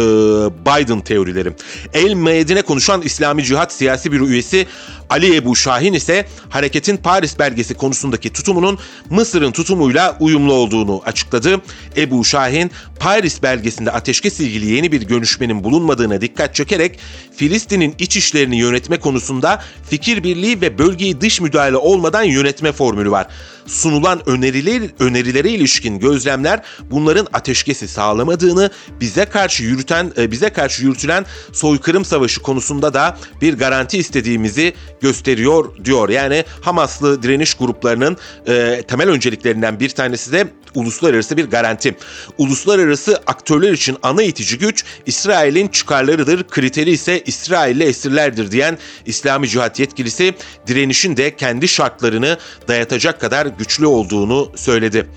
Biden 0.65 1.01
teorileri. 1.01 1.53
El 1.93 2.13
Meyedine 2.13 2.61
konuşan 2.61 3.01
İslami 3.01 3.43
Cihat 3.43 3.73
siyasi 3.73 4.11
bir 4.11 4.19
üyesi 4.19 4.67
Ali 5.09 5.35
Ebu 5.35 5.55
Şahin 5.55 5.93
ise 5.93 6.25
hareketin 6.49 6.97
Paris 6.97 7.39
belgesi 7.39 7.73
konusundaki 7.73 8.33
tutumunun 8.33 8.79
Mısır'ın 9.09 9.51
tutumuyla 9.51 10.17
uyumlu 10.19 10.53
olduğunu 10.53 11.01
açıkladı. 11.05 11.61
Ebu 11.97 12.25
Şahin, 12.25 12.71
Paris 12.99 13.43
belgesinde 13.43 13.91
ateşkes 13.91 14.39
ilgili 14.39 14.65
yeni 14.65 14.91
bir 14.91 15.01
görüşmenin 15.01 15.63
bulunmadığına 15.63 16.21
dikkat 16.21 16.55
çekerek 16.55 16.99
Filistin'in 17.35 17.95
iç 17.99 18.17
işlerini 18.17 18.57
yönetme 18.57 18.99
konusunda 18.99 19.63
fikir 19.89 20.23
birliği 20.23 20.61
ve 20.61 20.77
bölgeyi 20.77 21.21
dış 21.21 21.41
müdahale 21.41 21.77
olmadan 21.77 22.23
yönetme 22.23 22.71
formülü 22.71 23.11
var 23.11 23.27
sunulan 23.69 24.29
öneriler, 24.29 24.81
önerilere 24.99 25.49
ilişkin 25.49 25.99
gözlemler 25.99 26.61
bunların 26.91 27.27
ateşkesi 27.33 27.87
sağlamadığını 27.87 28.69
bize 29.01 29.25
karşı 29.25 29.63
yürüten 29.63 30.11
e, 30.17 30.31
bize 30.31 30.49
karşı 30.49 30.83
yürütülen 30.83 31.25
soykırım 31.53 32.05
savaşı 32.05 32.41
konusunda 32.41 32.93
da 32.93 33.17
bir 33.41 33.57
garanti 33.57 33.97
istediğimizi 33.97 34.73
gösteriyor 35.01 35.85
diyor. 35.85 36.09
Yani 36.09 36.43
Hamaslı 36.61 37.23
direniş 37.23 37.53
gruplarının 37.53 38.17
e, 38.47 38.83
temel 38.87 39.09
önceliklerinden 39.09 39.79
bir 39.79 39.89
tanesi 39.89 40.31
de 40.31 40.47
uluslararası 40.75 41.37
bir 41.37 41.45
garanti. 41.45 41.95
Uluslararası 42.37 43.21
aktörler 43.27 43.73
için 43.73 43.97
ana 44.03 44.23
itici 44.23 44.57
güç 44.57 44.85
İsrail'in 45.05 45.67
çıkarlarıdır, 45.67 46.43
kriteri 46.43 46.91
ise 46.91 47.23
İsrail'le 47.25 47.81
esirlerdir 47.81 48.51
diyen 48.51 48.77
İslami 49.05 49.49
Cihat 49.49 49.79
yetkilisi 49.79 50.33
direnişin 50.67 51.17
de 51.17 51.35
kendi 51.35 51.67
şartlarını 51.67 52.37
dayatacak 52.67 53.21
kadar 53.21 53.58
güçlü 53.59 53.85
olduğunu 53.85 54.51
söyledi. 54.55 55.07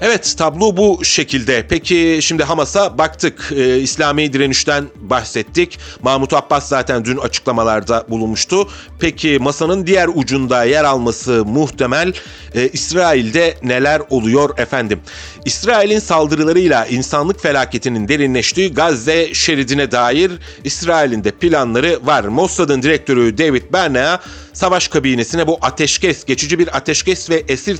Evet 0.00 0.34
tablo 0.38 0.76
bu 0.76 1.04
şekilde. 1.04 1.66
Peki 1.68 2.18
şimdi 2.22 2.44
Hamas'a 2.44 2.98
baktık. 2.98 3.52
Ee, 3.56 3.78
İslami 3.78 4.32
direnişten 4.32 4.84
bahsettik. 4.96 5.78
Mahmut 6.02 6.32
Abbas 6.32 6.68
zaten 6.68 7.04
dün 7.04 7.16
açıklamalarda 7.16 8.04
bulunmuştu. 8.08 8.68
Peki 8.98 9.38
masanın 9.40 9.86
diğer 9.86 10.08
ucunda 10.14 10.64
yer 10.64 10.84
alması 10.84 11.44
muhtemel. 11.44 12.12
Ee, 12.54 12.68
İsrail'de 12.68 13.56
neler 13.62 14.02
oluyor 14.10 14.58
efendim? 14.58 15.00
İsrail'in 15.44 15.98
saldırılarıyla 15.98 16.86
insanlık 16.86 17.42
felaketinin 17.42 18.08
derinleştiği 18.08 18.74
Gazze 18.74 19.34
şeridine 19.34 19.90
dair 19.90 20.32
İsrail'in 20.64 21.24
de 21.24 21.30
planları 21.30 21.98
var. 22.06 22.24
Mossad'ın 22.24 22.82
direktörü 22.82 23.38
David 23.38 23.72
Bernea 23.72 24.20
savaş 24.52 24.88
kabinesine 24.88 25.46
bu 25.46 25.58
ateşkes, 25.62 26.24
geçici 26.24 26.58
bir 26.58 26.76
ateşkes 26.76 27.30
ve 27.30 27.44
esir 27.48 27.76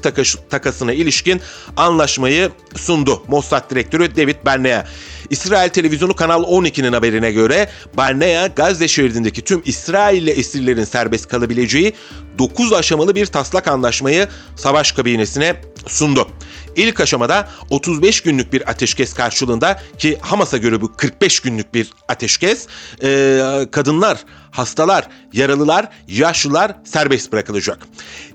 takasına 0.51 0.93
ilişkin 0.93 1.41
anlaşmayı 1.77 2.51
sundu. 2.77 3.23
Mossad 3.29 3.71
direktörü 3.71 4.17
David 4.17 4.37
Bernea. 4.47 4.85
İsrail 5.31 5.71
televizyonu 5.71 6.17
Kanal 6.17 6.43
12'nin 6.43 6.93
haberine 6.93 7.33
göre 7.33 7.69
Barnea 7.97 8.47
Gazze 8.47 8.89
şeridindeki 8.89 9.43
tüm 9.43 9.63
İsrailli 9.65 10.31
esirlerin 10.31 10.85
serbest 10.85 11.29
kalabileceği 11.29 11.93
9 12.39 12.73
aşamalı 12.73 13.15
bir 13.15 13.27
taslak 13.27 13.69
anlaşmayı 13.69 14.29
savaş 14.57 14.93
kabinesine 14.93 15.57
sundu. 15.87 16.29
İlk 16.77 17.01
aşamada 17.01 17.49
35 17.71 18.21
günlük 18.21 18.53
bir 18.53 18.71
ateşkes 18.71 19.15
karşılığında 19.15 19.81
ki 19.99 20.19
Hamas'a 20.21 20.57
göre 20.57 20.81
bu 20.81 20.93
45 20.97 21.41
günlük 21.41 21.75
bir 21.75 21.91
ateşkes 22.09 22.67
e, 23.03 23.41
kadınlar, 23.71 24.19
hastalar, 24.55 25.09
yaralılar, 25.33 25.89
yaşlılar 26.09 26.75
serbest 26.85 27.33
bırakılacak. 27.33 27.79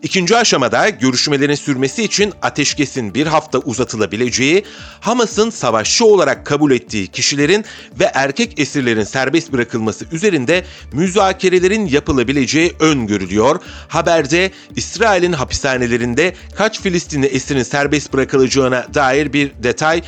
İkinci 0.03 0.38
aşamada 0.38 0.89
görüşmelerin 0.89 1.55
sürmesi 1.55 2.03
için 2.03 2.34
ateşkesin 2.41 3.13
bir 3.13 3.27
hafta 3.27 3.60
uzatılabileceği, 3.60 4.65
Hamas'ın 5.01 5.49
savaşçı 5.49 6.05
olarak 6.05 6.45
kabul 6.45 6.71
ettiği 6.71 7.08
kişilerin 7.08 7.65
ve 7.99 8.12
erkek 8.13 8.60
esirlerin 8.60 9.03
serbest 9.03 9.53
bırakılması 9.53 10.05
üzerinde 10.12 10.63
müzakerelerin 10.93 11.86
yapılabileceği 11.86 12.73
öngörülüyor. 12.79 13.62
Haberde 13.88 14.51
İsrail'in 14.75 15.34
hapishanelerinde 15.34 16.36
kaç 16.55 16.82
Filistinli 16.82 17.25
esirin 17.25 17.63
serbest 17.63 18.13
bırakılacağına 18.13 18.88
dair 18.93 19.34
bir 19.34 19.51
detay 19.63 20.01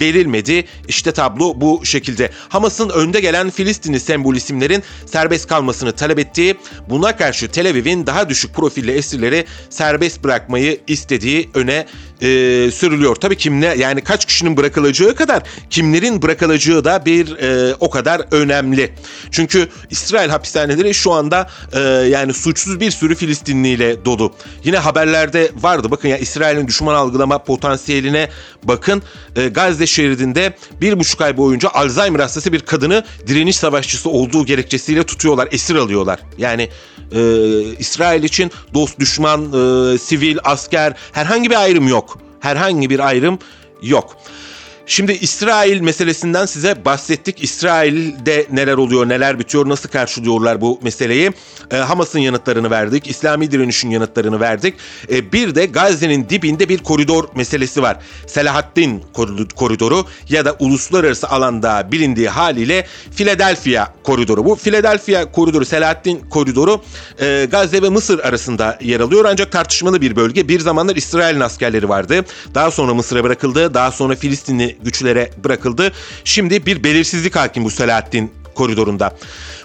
verilmedi. 0.00 0.64
İşte 0.88 1.12
tablo 1.12 1.60
bu 1.60 1.80
şekilde. 1.84 2.30
Hamas'ın 2.48 2.88
önde 2.88 3.20
gelen 3.20 3.50
Filistinli 3.50 4.00
sembol 4.00 4.34
isimlerin 4.34 4.82
serbest 5.06 5.46
kalmasını 5.46 5.92
talep 5.92 6.18
ettiği, 6.18 6.56
buna 6.88 7.16
karşı 7.16 7.48
Tel 7.48 7.70
Aviv'in 7.70 8.06
daha 8.06 8.28
düşük 8.28 8.54
profilli 8.54 8.90
esirleri 8.90 9.44
serbest 9.70 10.24
bırakmayı 10.24 10.80
istediği 10.86 11.50
öne 11.54 11.86
e, 12.22 12.26
sürülüyor. 12.70 13.16
Tabii 13.16 13.36
kimle 13.36 13.74
yani 13.78 14.00
kaç 14.00 14.24
kişinin 14.24 14.56
bırakılacağı 14.56 15.14
kadar 15.14 15.42
kimlerin 15.70 16.22
bırakılacağı 16.22 16.84
da 16.84 17.04
bir 17.04 17.36
e, 17.36 17.74
o 17.80 17.90
kadar 17.90 18.22
önemli. 18.30 18.94
Çünkü 19.30 19.68
İsrail 19.90 20.30
hapishaneleri 20.30 20.94
şu 20.94 21.12
anda 21.12 21.50
e, 21.72 21.80
yani 21.88 22.34
suçsuz 22.34 22.80
bir 22.80 22.90
sürü 22.90 23.14
Filistinliyle 23.14 24.04
dolu. 24.04 24.34
Yine 24.64 24.78
haberlerde 24.78 25.50
vardı. 25.60 25.90
Bakın 25.90 26.08
ya 26.08 26.18
İsrail'in 26.18 26.68
düşman 26.68 26.94
algılama 26.94 27.38
potansiyeline 27.38 28.28
bakın. 28.64 29.02
E, 29.36 29.48
Gazze 29.48 29.86
şeridinde 29.86 30.56
bir 30.80 30.98
buçuk 30.98 31.20
ay 31.20 31.36
boyunca 31.36 31.68
Alzheimer 31.68 32.20
hastası 32.20 32.52
bir 32.52 32.60
kadını 32.60 33.04
direniş 33.26 33.56
savaşçısı 33.56 34.10
olduğu 34.10 34.46
gerekçesiyle 34.46 35.02
tutuyorlar, 35.02 35.48
esir 35.52 35.74
alıyorlar. 35.74 36.20
Yani 36.38 36.68
e, 37.12 37.20
İsrail 37.78 38.22
için 38.22 38.50
dost, 38.74 38.98
düşman, 38.98 39.40
e, 39.44 39.98
sivil, 39.98 40.38
asker 40.44 40.94
herhangi 41.12 41.50
bir 41.50 41.60
ayrım 41.62 41.88
yok. 41.88 42.18
Herhangi 42.40 42.90
bir 42.90 43.00
ayrım 43.00 43.38
yok. 43.82 44.16
Şimdi 44.88 45.12
İsrail 45.12 45.80
meselesinden 45.80 46.46
size 46.46 46.84
bahsettik. 46.84 47.44
İsrail'de 47.44 48.46
neler 48.50 48.74
oluyor, 48.74 49.08
neler 49.08 49.38
bitiyor, 49.38 49.68
nasıl 49.68 49.88
karşılıyorlar 49.88 50.60
bu 50.60 50.80
meseleyi. 50.82 51.32
E, 51.70 51.76
Hamas'ın 51.76 52.18
yanıtlarını 52.18 52.70
verdik, 52.70 53.10
İslami 53.10 53.50
direnişin 53.50 53.90
yanıtlarını 53.90 54.40
verdik. 54.40 54.74
E, 55.10 55.32
bir 55.32 55.54
de 55.54 55.66
Gazze'nin 55.66 56.28
dibinde 56.28 56.68
bir 56.68 56.78
koridor 56.78 57.24
meselesi 57.34 57.82
var. 57.82 57.96
Selahaddin 58.26 59.04
koridoru 59.56 60.06
ya 60.28 60.44
da 60.44 60.56
uluslararası 60.58 61.28
alanda 61.28 61.92
bilindiği 61.92 62.28
haliyle 62.28 62.86
Philadelphia 63.16 63.86
koridoru. 64.02 64.44
Bu 64.44 64.56
Philadelphia 64.56 65.32
koridoru, 65.32 65.64
Selahaddin 65.64 66.20
koridoru 66.30 66.82
e, 67.20 67.48
Gazze 67.50 67.82
ve 67.82 67.88
Mısır 67.88 68.18
arasında 68.18 68.78
yer 68.80 69.00
alıyor 69.00 69.24
ancak 69.24 69.52
tartışmalı 69.52 70.00
bir 70.00 70.16
bölge. 70.16 70.48
Bir 70.48 70.60
zamanlar 70.60 70.96
İsrail'in 70.96 71.40
askerleri 71.40 71.88
vardı. 71.88 72.24
Daha 72.54 72.70
sonra 72.70 72.94
Mısır'a 72.94 73.24
bırakıldı. 73.24 73.74
Daha 73.74 73.92
sonra 73.92 74.16
Filistinli 74.16 74.77
güçlere 74.84 75.30
bırakıldı. 75.44 75.92
Şimdi 76.24 76.66
bir 76.66 76.84
belirsizlik 76.84 77.36
hakim 77.36 77.64
bu 77.64 77.70
Selahaddin 77.70 78.32
koridorunda. 78.54 79.16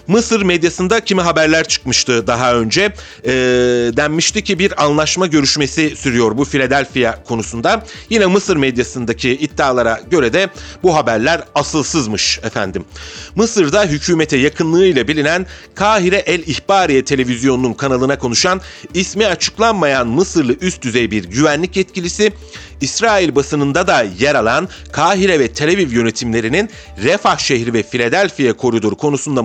Mısır 0.08 0.42
medyasında 0.42 1.00
kimi 1.00 1.20
haberler 1.20 1.68
çıkmıştı 1.68 2.26
daha 2.26 2.54
önce. 2.54 2.92
E, 3.24 3.32
denmişti 3.96 4.44
ki 4.44 4.58
bir 4.58 4.84
anlaşma 4.84 5.26
görüşmesi 5.26 5.96
sürüyor 5.96 6.38
bu 6.38 6.44
Philadelphia 6.44 7.24
konusunda. 7.24 7.84
Yine 8.10 8.26
Mısır 8.26 8.56
medyasındaki 8.56 9.30
iddialara 9.30 10.00
göre 10.10 10.32
de 10.32 10.48
bu 10.82 10.94
haberler 10.94 11.42
asılsızmış 11.54 12.38
efendim. 12.42 12.84
Mısır'da 13.34 13.84
hükümete 13.84 14.36
yakınlığıyla 14.36 15.08
bilinen 15.08 15.46
Kahire 15.74 16.16
El 16.16 16.40
İhbariye 16.40 17.04
televizyonunun 17.04 17.74
kanalına 17.74 18.18
konuşan 18.18 18.60
ismi 18.94 19.26
açıklanmayan 19.26 20.08
Mısırlı 20.08 20.52
üst 20.60 20.82
düzey 20.82 21.10
bir 21.10 21.24
güvenlik 21.24 21.76
yetkilisi 21.76 22.32
İsrail 22.80 23.34
basınında 23.34 23.86
da 23.86 24.06
yer 24.18 24.34
alan 24.34 24.68
Kahire 24.92 25.40
ve 25.40 25.52
Tel 25.52 25.74
Aviv 25.74 25.90
yönetimlerinin 25.90 26.70
Refah 27.02 27.38
şehri 27.38 27.72
ve 27.72 27.82
Philadelphia 27.82 28.52
koridoru 28.52 28.96
konusunda 28.96 29.42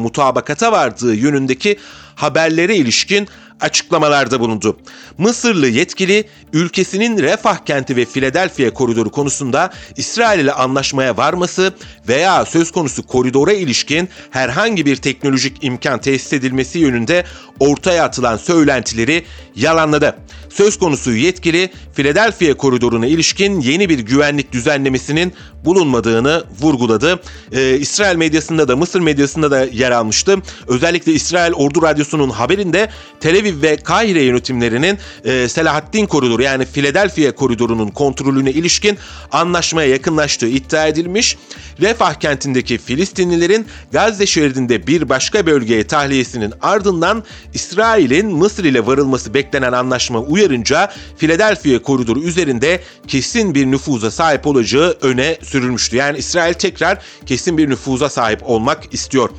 mutabakata 0.49 0.71
vardığı 0.71 1.15
yönündeki 1.15 1.77
haberlere 2.15 2.75
ilişkin 2.75 3.27
açıklamalarda 3.59 4.39
bulundu. 4.39 4.77
Mısırlı 5.17 5.67
yetkili 5.67 6.23
ülkesinin 6.53 7.17
Refah 7.17 7.57
kenti 7.57 7.95
ve 7.95 8.05
Philadelphia 8.05 8.73
koridoru 8.73 9.11
konusunda 9.11 9.69
İsrail 9.97 10.39
ile 10.39 10.51
anlaşmaya 10.51 11.17
varması 11.17 11.73
veya 12.07 12.45
söz 12.45 12.71
konusu 12.71 13.03
koridora 13.03 13.53
ilişkin 13.53 14.09
herhangi 14.31 14.85
bir 14.85 14.95
teknolojik 14.95 15.63
imkan 15.63 16.01
tesis 16.01 16.33
edilmesi 16.33 16.79
yönünde 16.79 17.25
ortaya 17.59 18.03
atılan 18.03 18.37
söylentileri 18.37 19.25
yalanladı. 19.55 20.15
Söz 20.49 20.79
konusu 20.79 21.11
yetkili 21.11 21.69
Philadelphia 21.95 22.53
koridoruna 22.53 23.07
ilişkin 23.07 23.59
yeni 23.59 23.89
bir 23.89 23.99
güvenlik 23.99 24.51
düzenlemesinin 24.51 25.33
bulunmadığını 25.65 26.43
vurguladı. 26.61 27.19
Ee, 27.51 27.77
İsrail 27.77 28.15
medyasında 28.15 28.67
da 28.67 28.75
Mısır 28.75 28.99
medyasında 28.99 29.51
da 29.51 29.63
yer 29.63 29.91
almıştı. 29.91 30.35
Özellikle 30.67 31.11
İsrail 31.11 31.53
Ordu 31.53 31.81
Radyosu'nun 31.81 32.29
haberinde 32.29 32.89
Tel 33.19 33.39
Aviv 33.39 33.61
ve 33.61 33.75
Kahire 33.75 34.21
yönetimlerinin 34.23 34.97
e, 35.25 35.49
Selahaddin 35.49 36.05
koridoru 36.05 36.41
yani 36.41 36.65
Philadelphia 36.65 37.35
koridorunun 37.35 37.87
kontrolüne 37.87 38.51
ilişkin 38.51 38.97
anlaşmaya 39.31 39.89
yakınlaştığı 39.89 40.47
iddia 40.47 40.87
edilmiş. 40.87 41.37
Refah 41.81 42.13
kentindeki 42.13 42.77
Filistinlilerin 42.77 43.67
Gazze 43.91 44.25
şeridinde 44.25 44.87
bir 44.87 45.09
başka 45.09 45.45
bölgeye 45.45 45.87
tahliyesinin 45.87 46.53
ardından 46.61 47.23
İsrail'in 47.53 48.35
Mısır 48.35 48.63
ile 48.63 48.85
varılması 48.85 49.33
beklenen 49.33 49.71
anlaşma 49.71 50.19
uyarınca 50.19 50.91
Philadelphia 51.17 51.81
koridoru 51.81 52.19
üzerinde 52.19 52.81
kesin 53.07 53.55
bir 53.55 53.65
nüfuza 53.65 54.11
sahip 54.11 54.47
olacağı 54.47 54.97
öne 55.01 55.37
sürülmüştü. 55.43 55.95
Yani 55.95 56.17
İsrail 56.17 56.53
tekrar 56.53 56.97
kesin 57.25 57.57
bir 57.57 57.69
nüfuza 57.69 58.09
sahip 58.09 58.49
olmak 58.49 58.93
istiyor. 58.93 59.29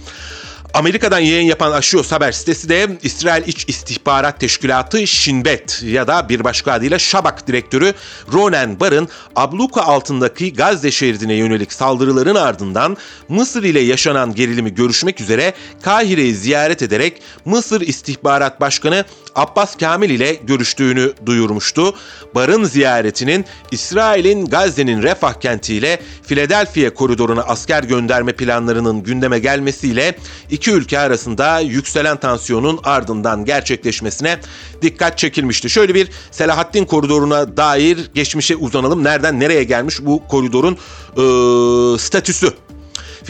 Amerika'dan 0.75 1.19
yayın 1.19 1.47
yapan 1.47 1.73
Axios 1.73 2.13
haber 2.13 2.33
sitesi 2.33 2.69
de 2.69 2.99
İsrail 3.03 3.49
İç 3.49 3.65
İstihbarat 3.69 4.41
Teşkilatı 4.41 5.07
Şinbet 5.07 5.83
ya 5.83 6.07
da 6.07 6.29
bir 6.29 6.45
başka 6.45 6.73
adıyla 6.73 6.99
Şabak 6.99 7.47
direktörü 7.47 7.95
Ronen 8.33 8.81
Bar'ın 8.81 9.09
abluka 9.37 9.83
altındaki 9.83 10.55
Gazze 10.55 10.91
şeridine 10.91 11.35
yönelik 11.35 11.73
saldırıların 11.73 12.35
ardından 12.35 12.97
Mısır 13.29 13.63
ile 13.63 13.81
yaşanan 13.81 14.35
gerilimi 14.35 14.75
görüşmek 14.75 15.21
üzere 15.21 15.55
Kahire'yi 15.83 16.35
ziyaret 16.35 16.83
ederek 16.83 17.23
Mısır 17.45 17.81
İstihbarat 17.81 18.61
Başkanı 18.61 19.05
Abbas 19.35 19.77
Kamil 19.77 20.11
ile 20.11 20.35
görüştüğünü 20.35 21.13
duyurmuştu. 21.27 21.95
Bar'ın 22.35 22.65
ziyaretinin 22.65 23.45
İsrail'in 23.71 24.47
Gazze'nin 24.47 25.03
Refah 25.03 25.35
kentiyle 25.35 26.01
Philadelphia 26.27 26.95
koridoruna 26.95 27.43
asker 27.43 27.83
gönderme 27.83 28.33
planlarının 28.33 29.03
gündeme 29.03 29.39
gelmesiyle 29.39 30.15
iki 30.61 30.71
ülke 30.71 30.99
arasında 30.99 31.61
yükselen 31.61 32.17
tansiyonun 32.17 32.81
ardından 32.85 33.45
gerçekleşmesine 33.45 34.41
dikkat 34.83 35.19
çekilmişti. 35.19 35.71
Şöyle 35.71 35.95
bir 35.95 36.09
Selahaddin 36.31 36.85
koridoruna 36.85 37.57
dair 37.57 38.11
geçmişe 38.15 38.57
uzanalım. 38.57 39.05
Nereden 39.05 39.41
nereye 39.41 39.65
gelmiş 39.65 39.99
bu 40.01 40.23
koridorun 40.29 40.73
e, 40.73 41.99
statüsü 41.99 42.53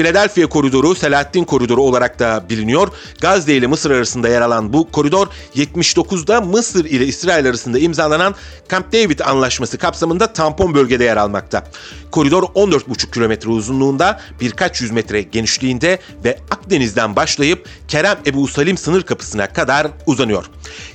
Philadelphia 0.00 0.46
koridoru 0.46 0.94
Selahattin 0.94 1.44
koridoru 1.44 1.82
olarak 1.82 2.18
da 2.18 2.44
biliniyor. 2.48 2.88
Gazze 3.20 3.54
ile 3.54 3.66
Mısır 3.66 3.90
arasında 3.90 4.28
yer 4.28 4.40
alan 4.40 4.72
bu 4.72 4.90
koridor 4.90 5.26
79'da 5.56 6.40
Mısır 6.40 6.84
ile 6.84 7.06
İsrail 7.06 7.48
arasında 7.48 7.78
imzalanan 7.78 8.34
Camp 8.70 8.92
David 8.92 9.18
anlaşması 9.18 9.78
kapsamında 9.78 10.32
tampon 10.32 10.74
bölgede 10.74 11.04
yer 11.04 11.16
almakta. 11.16 11.64
Koridor 12.10 12.42
14,5 12.42 13.10
kilometre 13.10 13.50
uzunluğunda, 13.50 14.20
birkaç 14.40 14.80
yüz 14.80 14.90
metre 14.90 15.22
genişliğinde 15.22 15.98
ve 16.24 16.38
Akdeniz'den 16.50 17.16
başlayıp 17.16 17.68
Kerem 17.88 18.18
Ebu 18.26 18.48
Salim 18.48 18.76
sınır 18.76 19.02
kapısına 19.02 19.46
kadar 19.52 19.86
uzanıyor. 20.06 20.44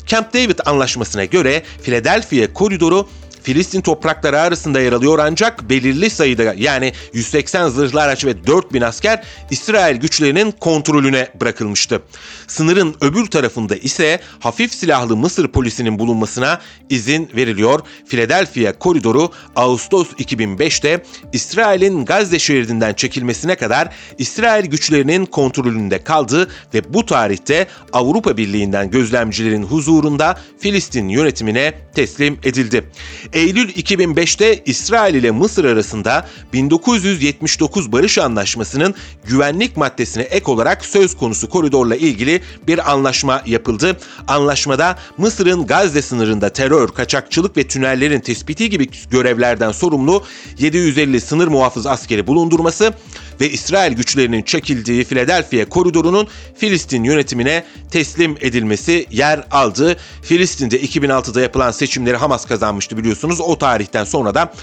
Camp 0.07 0.33
David 0.33 0.59
anlaşmasına 0.65 1.25
göre 1.25 1.63
Philadelphia 1.83 2.53
koridoru 2.53 3.07
Filistin 3.45 3.81
toprakları 3.81 4.39
arasında 4.39 4.79
yer 4.79 4.91
alıyor 4.93 5.19
ancak 5.19 5.69
belirli 5.69 6.09
sayıda 6.09 6.53
yani 6.57 6.93
180 7.13 7.69
zırhlı 7.69 8.01
araç 8.01 8.25
ve 8.25 8.47
4000 8.47 8.81
asker 8.81 9.23
İsrail 9.51 9.97
güçlerinin 9.97 10.51
kontrolüne 10.51 11.27
bırakılmıştı. 11.41 12.01
Sınırın 12.47 12.95
öbür 13.01 13.25
tarafında 13.25 13.75
ise 13.75 14.19
hafif 14.39 14.73
silahlı 14.73 15.17
Mısır 15.17 15.47
polisinin 15.47 15.99
bulunmasına 15.99 16.61
izin 16.89 17.29
veriliyor. 17.35 17.79
Philadelphia 18.07 18.79
koridoru 18.79 19.31
Ağustos 19.55 20.07
2005'te 20.07 21.03
İsrail'in 21.33 22.05
Gazze 22.05 22.39
şeridinden 22.39 22.93
çekilmesine 22.93 23.55
kadar 23.55 23.89
İsrail 24.17 24.65
güçlerinin 24.65 25.25
kontrolünde 25.25 26.03
kaldı 26.03 26.49
ve 26.73 26.93
bu 26.93 27.05
tarihte 27.05 27.67
Avrupa 27.93 28.37
Birliği'nden 28.37 28.91
gözlemcilerin 28.91 29.63
huzurunda 29.63 30.39
Filistin 30.59 31.09
yönetimine 31.09 31.73
teslim 31.95 32.39
edildi. 32.43 32.83
Eylül 33.35 33.69
2005'te 33.69 34.63
İsrail 34.65 35.15
ile 35.15 35.31
Mısır 35.31 35.65
arasında 35.65 36.27
1979 36.53 37.91
Barış 37.91 38.17
Anlaşması'nın 38.17 38.95
güvenlik 39.23 39.77
maddesine 39.77 40.23
ek 40.23 40.51
olarak 40.51 40.85
söz 40.85 41.17
konusu 41.17 41.49
koridorla 41.49 41.95
ilgili 41.95 42.41
bir 42.67 42.91
anlaşma 42.91 43.41
yapıldı. 43.45 43.97
Anlaşmada 44.27 44.97
Mısır'ın 45.17 45.67
Gazze 45.67 46.01
sınırında 46.01 46.49
terör, 46.49 46.87
kaçakçılık 46.87 47.57
ve 47.57 47.67
tünellerin 47.67 48.19
tespiti 48.19 48.69
gibi 48.69 48.89
görevlerden 49.11 49.71
sorumlu 49.71 50.23
750 50.59 51.21
sınır 51.21 51.47
muhafız 51.47 51.85
askeri 51.85 52.27
bulundurması 52.27 52.93
ve 53.41 53.49
İsrail 53.49 53.93
güçlerinin 53.93 54.43
çekildiği 54.43 55.03
Philadelphia 55.03 55.69
koridorunun 55.69 56.27
Filistin 56.57 57.03
yönetimine 57.03 57.63
teslim 57.91 58.37
edilmesi 58.41 59.05
yer 59.11 59.43
aldı. 59.51 59.97
Filistin'de 60.21 60.81
2006'da 60.81 61.41
yapılan 61.41 61.71
seçimleri 61.71 62.17
Hamas 62.17 62.45
kazanmıştı 62.45 62.97
biliyorsunuz. 62.97 63.41
O 63.41 63.57
tarihten 63.57 64.03
sonra 64.03 64.35
da 64.35 64.53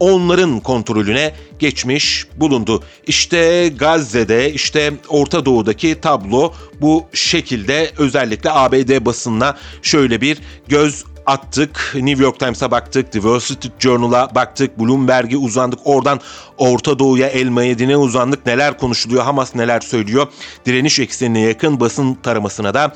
onların 0.00 0.60
kontrolüne 0.60 1.34
geçmiş 1.58 2.26
bulundu. 2.36 2.82
İşte 3.06 3.68
Gazze'de, 3.68 4.52
işte 4.52 4.92
Orta 5.08 5.44
Doğu'daki 5.44 6.00
tablo 6.00 6.52
bu 6.80 7.06
şekilde 7.12 7.90
özellikle 7.98 8.50
ABD 8.50 9.04
basınına 9.04 9.58
şöyle 9.82 10.20
bir 10.20 10.38
göz 10.68 11.04
attık. 11.26 11.92
New 11.94 12.24
York 12.24 12.38
Times'a 12.38 12.70
baktık, 12.70 13.12
The 13.12 13.20
Wall 13.20 13.38
Street 13.38 13.72
Journal'a 13.80 14.34
baktık, 14.34 14.78
Bloomberg'e 14.78 15.36
uzandık. 15.36 15.78
Oradan 15.84 16.20
Orta 16.58 16.98
Doğu'ya, 16.98 17.28
El 17.28 17.48
Mayedin'e 17.48 17.96
uzandık. 17.96 18.46
Neler 18.46 18.78
konuşuluyor, 18.78 19.24
Hamas 19.24 19.54
neler 19.54 19.80
söylüyor. 19.80 20.26
Direniş 20.66 20.98
eksenine 20.98 21.40
yakın 21.40 21.80
basın 21.80 22.14
taramasına 22.14 22.74
da 22.74 22.94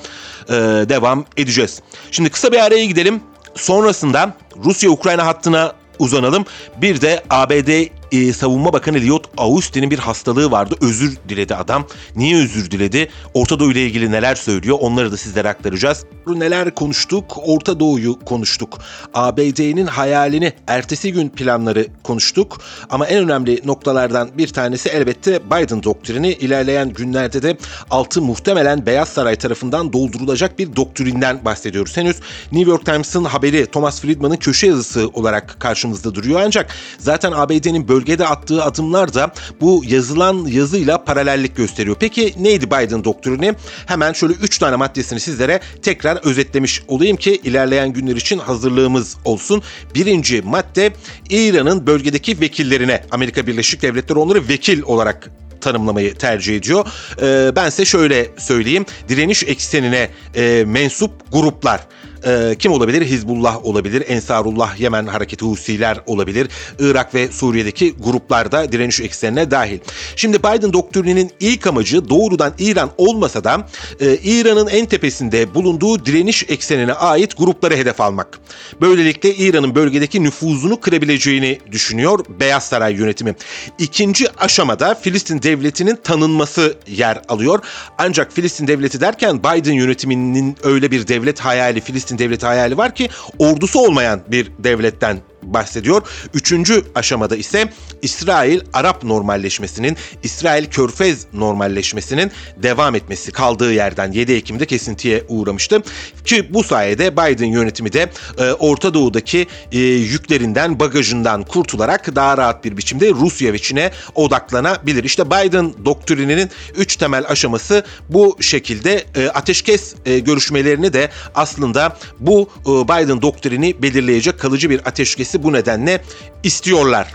e, 0.48 0.54
devam 0.88 1.24
edeceğiz. 1.36 1.82
Şimdi 2.10 2.30
kısa 2.30 2.52
bir 2.52 2.58
araya 2.64 2.84
gidelim. 2.84 3.20
Sonrasında 3.54 4.34
Rusya-Ukrayna 4.64 5.26
hattına 5.26 5.72
uzanalım. 5.98 6.44
Bir 6.76 7.00
de 7.00 7.22
ABD 7.30 7.97
e, 8.12 8.32
Savunma 8.32 8.72
Bakanı 8.72 8.96
Lloyd 8.96 9.24
Austin'in 9.36 9.90
bir 9.90 9.98
hastalığı 9.98 10.50
vardı. 10.50 10.74
Özür 10.80 11.16
diledi 11.28 11.54
adam. 11.54 11.86
Niye 12.16 12.36
özür 12.36 12.70
diledi? 12.70 13.08
Orta 13.34 13.58
Doğu 13.58 13.72
ile 13.72 13.86
ilgili 13.86 14.10
neler 14.10 14.34
söylüyor? 14.34 14.76
Onları 14.80 15.12
da 15.12 15.16
sizlere 15.16 15.48
aktaracağız. 15.48 16.04
Neler 16.26 16.74
konuştuk? 16.74 17.36
Orta 17.46 17.80
Doğu'yu 17.80 18.18
konuştuk. 18.24 18.78
ABD'nin 19.14 19.86
hayalini, 19.86 20.52
ertesi 20.66 21.12
gün 21.12 21.28
planları 21.28 21.86
konuştuk. 22.02 22.60
Ama 22.90 23.06
en 23.06 23.24
önemli 23.24 23.60
noktalardan 23.64 24.30
bir 24.38 24.48
tanesi 24.48 24.88
elbette 24.88 25.40
Biden 25.46 25.82
doktrini. 25.82 26.32
İlerleyen 26.32 26.92
günlerde 26.92 27.42
de 27.42 27.56
altı 27.90 28.22
muhtemelen 28.22 28.86
Beyaz 28.86 29.08
Saray 29.08 29.36
tarafından 29.36 29.92
doldurulacak 29.92 30.58
bir 30.58 30.76
doktrinden 30.76 31.44
bahsediyoruz. 31.44 31.96
Henüz 31.96 32.16
New 32.52 32.70
York 32.70 32.86
Times'ın 32.86 33.24
haberi 33.24 33.66
Thomas 33.66 34.00
Friedman'ın 34.00 34.36
köşe 34.36 34.66
yazısı 34.66 35.08
olarak 35.08 35.56
karşımızda 35.60 36.14
duruyor. 36.14 36.40
Ancak 36.44 36.70
zaten 36.98 37.32
ABD'nin 37.32 37.88
bölgede 37.98 38.26
attığı 38.26 38.64
adımlar 38.64 39.14
da 39.14 39.32
bu 39.60 39.82
yazılan 39.86 40.46
yazıyla 40.46 41.04
paralellik 41.04 41.56
gösteriyor. 41.56 41.96
Peki 42.00 42.34
neydi 42.38 42.66
Biden 42.66 43.04
doktrini? 43.04 43.54
Hemen 43.86 44.12
şöyle 44.12 44.32
3 44.32 44.58
tane 44.58 44.76
maddesini 44.76 45.20
sizlere 45.20 45.60
tekrar 45.82 46.16
özetlemiş 46.16 46.82
olayım 46.88 47.16
ki 47.16 47.40
ilerleyen 47.44 47.92
günler 47.92 48.16
için 48.16 48.38
hazırlığımız 48.38 49.16
olsun. 49.24 49.62
Birinci 49.94 50.42
madde 50.42 50.92
İran'ın 51.30 51.86
bölgedeki 51.86 52.40
vekillerine 52.40 53.04
Amerika 53.10 53.46
Birleşik 53.46 53.82
Devletleri 53.82 54.18
onları 54.18 54.48
vekil 54.48 54.82
olarak 54.82 55.30
tanımlamayı 55.60 56.14
tercih 56.14 56.56
ediyor. 56.56 56.86
Ee, 57.22 57.52
ben 57.56 57.70
size 57.70 57.84
şöyle 57.84 58.26
söyleyeyim. 58.38 58.86
Direniş 59.08 59.44
eksenine 59.44 60.10
e, 60.34 60.64
mensup 60.66 61.32
gruplar 61.32 61.80
e, 62.26 62.54
kim 62.58 62.72
olabilir? 62.72 63.06
Hizbullah 63.06 63.64
olabilir, 63.66 64.04
Ensarullah 64.08 64.80
Yemen 64.80 65.06
Hareketi 65.06 65.44
Husiler 65.44 66.00
olabilir, 66.06 66.48
Irak 66.78 67.14
ve 67.14 67.28
Suriye'deki 67.28 67.94
gruplar 67.94 68.52
da 68.52 68.72
direniş 68.72 69.00
eksenine 69.00 69.50
dahil. 69.50 69.78
Şimdi 70.16 70.38
Biden 70.38 70.72
doktrininin 70.72 71.30
ilk 71.40 71.66
amacı 71.66 72.08
doğrudan 72.08 72.52
İran 72.58 72.90
olmasa 72.98 73.44
da 73.44 73.68
e, 74.00 74.16
İran'ın 74.16 74.66
en 74.66 74.86
tepesinde 74.86 75.54
bulunduğu 75.54 76.04
direniş 76.06 76.44
eksenine 76.48 76.92
ait 76.92 77.36
grupları 77.38 77.76
hedef 77.76 78.00
almak. 78.00 78.40
Böylelikle 78.80 79.34
İran'ın 79.34 79.74
bölgedeki 79.74 80.22
nüfuzunu 80.22 80.80
kırabileceğini 80.80 81.58
düşünüyor 81.72 82.24
Beyaz 82.40 82.64
Saray 82.68 82.94
yönetimi. 82.94 83.34
İkinci 83.78 84.26
aşamada 84.38 84.94
Filistin 84.94 85.42
devletinin 85.42 85.96
tanınması 85.96 86.76
yer 86.86 87.22
alıyor. 87.28 87.58
Ancak 87.98 88.32
Filistin 88.32 88.66
devleti 88.66 89.00
derken 89.00 89.38
Biden 89.38 89.72
yönetiminin 89.72 90.56
öyle 90.62 90.90
bir 90.90 91.08
devlet 91.08 91.40
hayali 91.40 91.80
Filistin 91.80 92.07
devleti 92.16 92.46
hayali 92.46 92.76
var 92.76 92.94
ki 92.94 93.08
ordusu 93.38 93.80
olmayan 93.80 94.20
bir 94.28 94.52
devletten 94.58 95.18
bahsediyor. 95.42 96.02
Üçüncü 96.34 96.84
aşamada 96.94 97.36
ise 97.36 97.72
İsrail 98.02 98.60
Arap 98.72 99.04
normalleşmesinin, 99.04 99.96
İsrail 100.22 100.66
Körfez 100.66 101.26
normalleşmesinin 101.32 102.30
devam 102.56 102.94
etmesi 102.94 103.32
kaldığı 103.32 103.72
yerden 103.72 104.12
7 104.12 104.32
Ekim'de 104.32 104.66
kesintiye 104.66 105.24
uğramıştı. 105.28 105.82
Ki 106.24 106.54
bu 106.54 106.62
sayede 106.62 107.12
Biden 107.12 107.46
yönetimi 107.46 107.92
de 107.92 108.10
e, 108.38 108.52
Orta 108.52 108.94
Doğu'daki 108.94 109.46
e, 109.72 109.78
yüklerinden, 109.78 110.80
bagajından 110.80 111.42
kurtularak 111.42 112.16
daha 112.16 112.38
rahat 112.38 112.64
bir 112.64 112.76
biçimde 112.76 113.10
Rusya 113.10 113.52
ve 113.52 113.58
Çin'e 113.58 113.90
odaklanabilir. 114.14 115.04
İşte 115.04 115.26
Biden 115.26 115.74
doktrininin 115.84 116.50
üç 116.76 116.96
temel 116.96 117.24
aşaması 117.28 117.84
bu 118.08 118.36
şekilde 118.40 119.04
e, 119.14 119.28
ateşkes 119.28 119.94
e, 120.06 120.18
görüşmelerini 120.18 120.92
de 120.92 121.10
aslında 121.34 121.96
bu 122.20 122.50
e, 122.60 122.70
Biden 122.70 123.22
doktrini 123.22 123.82
belirleyecek 123.82 124.40
kalıcı 124.40 124.70
bir 124.70 124.88
ateşkesi 125.28 125.42
bu 125.42 125.52
nedenle 125.52 126.00
istiyorlar. 126.42 127.14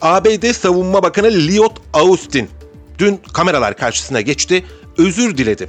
ABD 0.00 0.52
Savunma 0.52 1.02
Bakanı 1.02 1.26
Lloyd 1.26 1.76
Austin 1.92 2.48
dün 2.98 3.20
kameralar 3.32 3.76
karşısına 3.76 4.20
geçti 4.20 4.64
özür 4.98 5.36
diledi. 5.36 5.68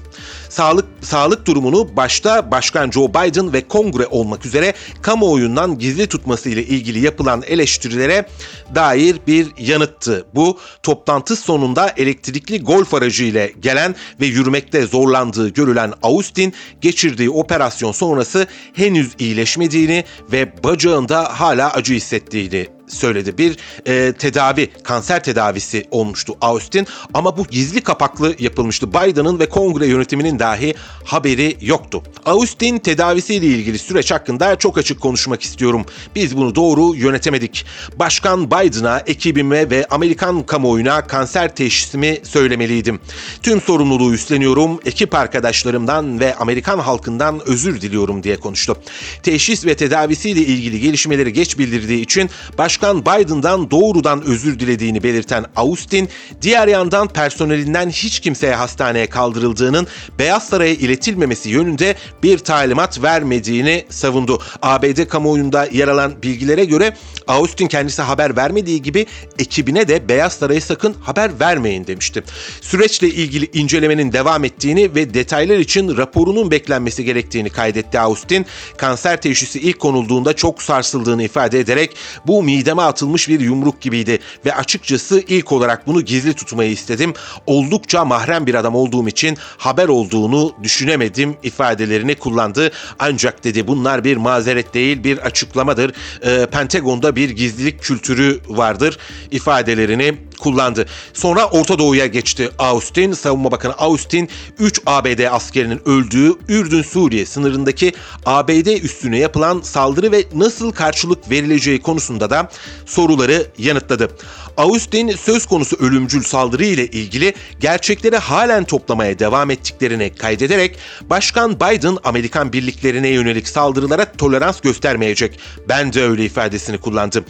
Sağlık 0.49 0.85
sağlık 1.01 1.47
durumunu 1.47 1.95
başta 1.95 2.51
Başkan 2.51 2.91
Joe 2.91 3.09
Biden 3.09 3.53
ve 3.53 3.67
Kongre 3.67 4.07
olmak 4.07 4.45
üzere 4.45 4.73
kamuoyundan 5.01 5.79
gizli 5.79 6.07
tutması 6.07 6.49
ile 6.49 6.63
ilgili 6.63 6.99
yapılan 6.99 7.43
eleştirilere 7.47 8.29
dair 8.75 9.17
bir 9.27 9.47
yanıttı. 9.57 10.25
Bu 10.35 10.59
toplantı 10.83 11.35
sonunda 11.35 11.93
elektrikli 11.97 12.61
golf 12.61 12.93
aracı 12.93 13.23
ile 13.23 13.53
gelen 13.59 13.95
ve 14.21 14.25
yürümekte 14.25 14.87
zorlandığı 14.87 15.49
görülen 15.49 15.93
Austin 16.01 16.53
geçirdiği 16.81 17.29
operasyon 17.29 17.91
sonrası 17.91 18.47
henüz 18.73 19.11
iyileşmediğini 19.19 20.03
ve 20.31 20.63
bacağında 20.63 21.39
hala 21.39 21.73
acı 21.73 21.93
hissettiğini 21.93 22.74
söyledi. 22.87 23.37
Bir 23.37 23.57
e, 23.85 24.13
tedavi, 24.13 24.69
kanser 24.83 25.23
tedavisi 25.23 25.87
olmuştu 25.91 26.37
Austin 26.41 26.87
ama 27.13 27.37
bu 27.37 27.47
gizli 27.47 27.81
kapaklı 27.81 28.35
yapılmıştı. 28.39 28.93
Biden'ın 28.93 29.39
ve 29.39 29.49
kongre 29.49 29.87
yönetiminin 29.87 30.39
dahi 30.39 30.75
haberi 31.03 31.57
yoktu. 31.61 32.03
Austin 32.25 32.79
tedavisiyle 32.79 33.45
ilgili 33.45 33.79
süreç 33.79 34.11
hakkında 34.11 34.55
çok 34.55 34.77
açık 34.77 35.01
konuşmak 35.01 35.41
istiyorum. 35.41 35.85
Biz 36.15 36.37
bunu 36.37 36.55
doğru 36.55 36.95
yönetemedik. 36.95 37.65
Başkan 37.95 38.51
Biden'a, 38.51 38.99
ekibime 38.99 39.69
ve 39.69 39.85
Amerikan 39.89 40.43
kamuoyuna 40.43 41.07
kanser 41.07 41.55
teşhisimi 41.55 42.19
söylemeliydim. 42.23 42.99
Tüm 43.43 43.61
sorumluluğu 43.61 44.13
üstleniyorum. 44.13 44.79
Ekip 44.85 45.15
arkadaşlarımdan 45.15 46.19
ve 46.19 46.35
Amerikan 46.35 46.79
halkından 46.79 47.41
özür 47.45 47.81
diliyorum 47.81 48.23
diye 48.23 48.37
konuştu. 48.37 48.77
Teşhis 49.23 49.65
ve 49.65 49.75
tedavisiyle 49.75 50.41
ilgili 50.41 50.79
gelişmeleri 50.79 51.33
geç 51.33 51.57
bildirdiği 51.57 52.01
için 52.01 52.29
baş 52.57 52.74
Başkan 52.75 53.01
Biden'dan 53.01 53.71
doğrudan 53.71 54.21
özür 54.21 54.59
dilediğini 54.59 55.03
belirten 55.03 55.45
Austin, 55.55 56.09
diğer 56.41 56.67
yandan 56.67 57.07
personelinden 57.07 57.89
hiç 57.89 58.19
kimseye 58.19 58.55
hastaneye 58.55 59.07
kaldırıldığının 59.07 59.87
Beyaz 60.19 60.47
Saray'a 60.47 60.73
iletilmemesi 60.73 61.49
yönünde 61.49 61.95
bir 62.23 62.37
talimat 62.37 63.03
vermediğini 63.03 63.85
savundu. 63.89 64.41
ABD 64.61 65.07
kamuoyunda 65.07 65.65
yer 65.65 65.87
alan 65.87 66.13
bilgilere 66.23 66.65
göre 66.65 66.97
Austin 67.27 67.67
kendisi 67.67 68.01
haber 68.01 68.37
vermediği 68.37 68.81
gibi 68.81 69.05
ekibine 69.39 69.87
de 69.87 70.09
Beyaz 70.09 70.33
Saray'a 70.33 70.61
sakın 70.61 70.95
haber 71.01 71.39
vermeyin 71.39 71.87
demişti. 71.87 72.23
Süreçle 72.61 73.07
ilgili 73.07 73.49
incelemenin 73.53 74.11
devam 74.13 74.43
ettiğini 74.43 74.95
ve 74.95 75.13
detaylar 75.13 75.57
için 75.57 75.97
raporunun 75.97 76.51
beklenmesi 76.51 77.05
gerektiğini 77.05 77.49
kaydetti 77.49 77.99
Austin. 77.99 78.45
Kanser 78.77 79.21
teşhisi 79.21 79.59
ilk 79.59 79.79
konulduğunda 79.79 80.33
çok 80.33 80.63
sarsıldığını 80.63 81.23
ifade 81.23 81.59
ederek 81.59 81.95
bu 82.27 82.43
mide 82.43 82.64
mideme 82.65 82.81
atılmış 82.81 83.29
bir 83.29 83.39
yumruk 83.39 83.81
gibiydi 83.81 84.19
ve 84.45 84.55
açıkçası 84.55 85.23
ilk 85.27 85.51
olarak 85.51 85.87
bunu 85.87 86.01
gizli 86.01 86.33
tutmayı 86.33 86.71
istedim. 86.71 87.13
Oldukça 87.45 88.05
mahrem 88.05 88.45
bir 88.45 88.55
adam 88.55 88.75
olduğum 88.75 89.07
için 89.07 89.37
haber 89.57 89.87
olduğunu 89.87 90.53
düşünemedim 90.63 91.37
ifadelerini 91.43 92.15
kullandı. 92.15 92.71
Ancak 92.99 93.43
dedi 93.43 93.67
bunlar 93.67 94.03
bir 94.03 94.17
mazeret 94.17 94.73
değil 94.73 95.03
bir 95.03 95.17
açıklamadır. 95.17 95.93
E, 96.21 96.45
Pentagon'da 96.45 97.15
bir 97.15 97.29
gizlilik 97.29 97.81
kültürü 97.81 98.39
vardır 98.47 98.97
ifadelerini 99.31 100.15
kullandı. 100.35 100.85
Sonra 101.13 101.45
Orta 101.45 101.79
Doğu'ya 101.79 102.05
geçti 102.05 102.49
Austin. 102.59 103.13
Savunma 103.13 103.51
Bakanı 103.51 103.73
Austin 103.73 104.29
3 104.59 104.81
ABD 104.85 105.19
askerinin 105.31 105.81
öldüğü 105.85 106.33
Ürdün-Suriye 106.49 107.25
sınırındaki 107.25 107.93
ABD 108.25 108.83
üstüne 108.83 109.19
yapılan 109.19 109.61
saldırı 109.61 110.11
ve 110.11 110.23
nasıl 110.33 110.71
karşılık 110.71 111.29
verileceği 111.31 111.81
konusunda 111.81 112.29
da 112.29 112.49
soruları 112.85 113.47
yanıtladı. 113.57 114.09
Austin 114.57 115.09
söz 115.09 115.45
konusu 115.45 115.75
ölümcül 115.79 116.23
saldırı 116.23 116.65
ile 116.65 116.87
ilgili 116.87 117.33
gerçekleri 117.59 118.17
halen 118.17 118.63
toplamaya 118.63 119.19
devam 119.19 119.51
ettiklerini 119.51 120.15
kaydederek 120.15 120.77
Başkan 121.01 121.55
Biden 121.55 121.97
Amerikan 122.03 122.53
birliklerine 122.53 123.09
yönelik 123.09 123.47
saldırılara 123.47 124.11
tolerans 124.11 124.61
göstermeyecek. 124.61 125.39
Ben 125.69 125.93
de 125.93 126.03
öyle 126.03 126.25
ifadesini 126.25 126.77
kullandım. 126.77 127.25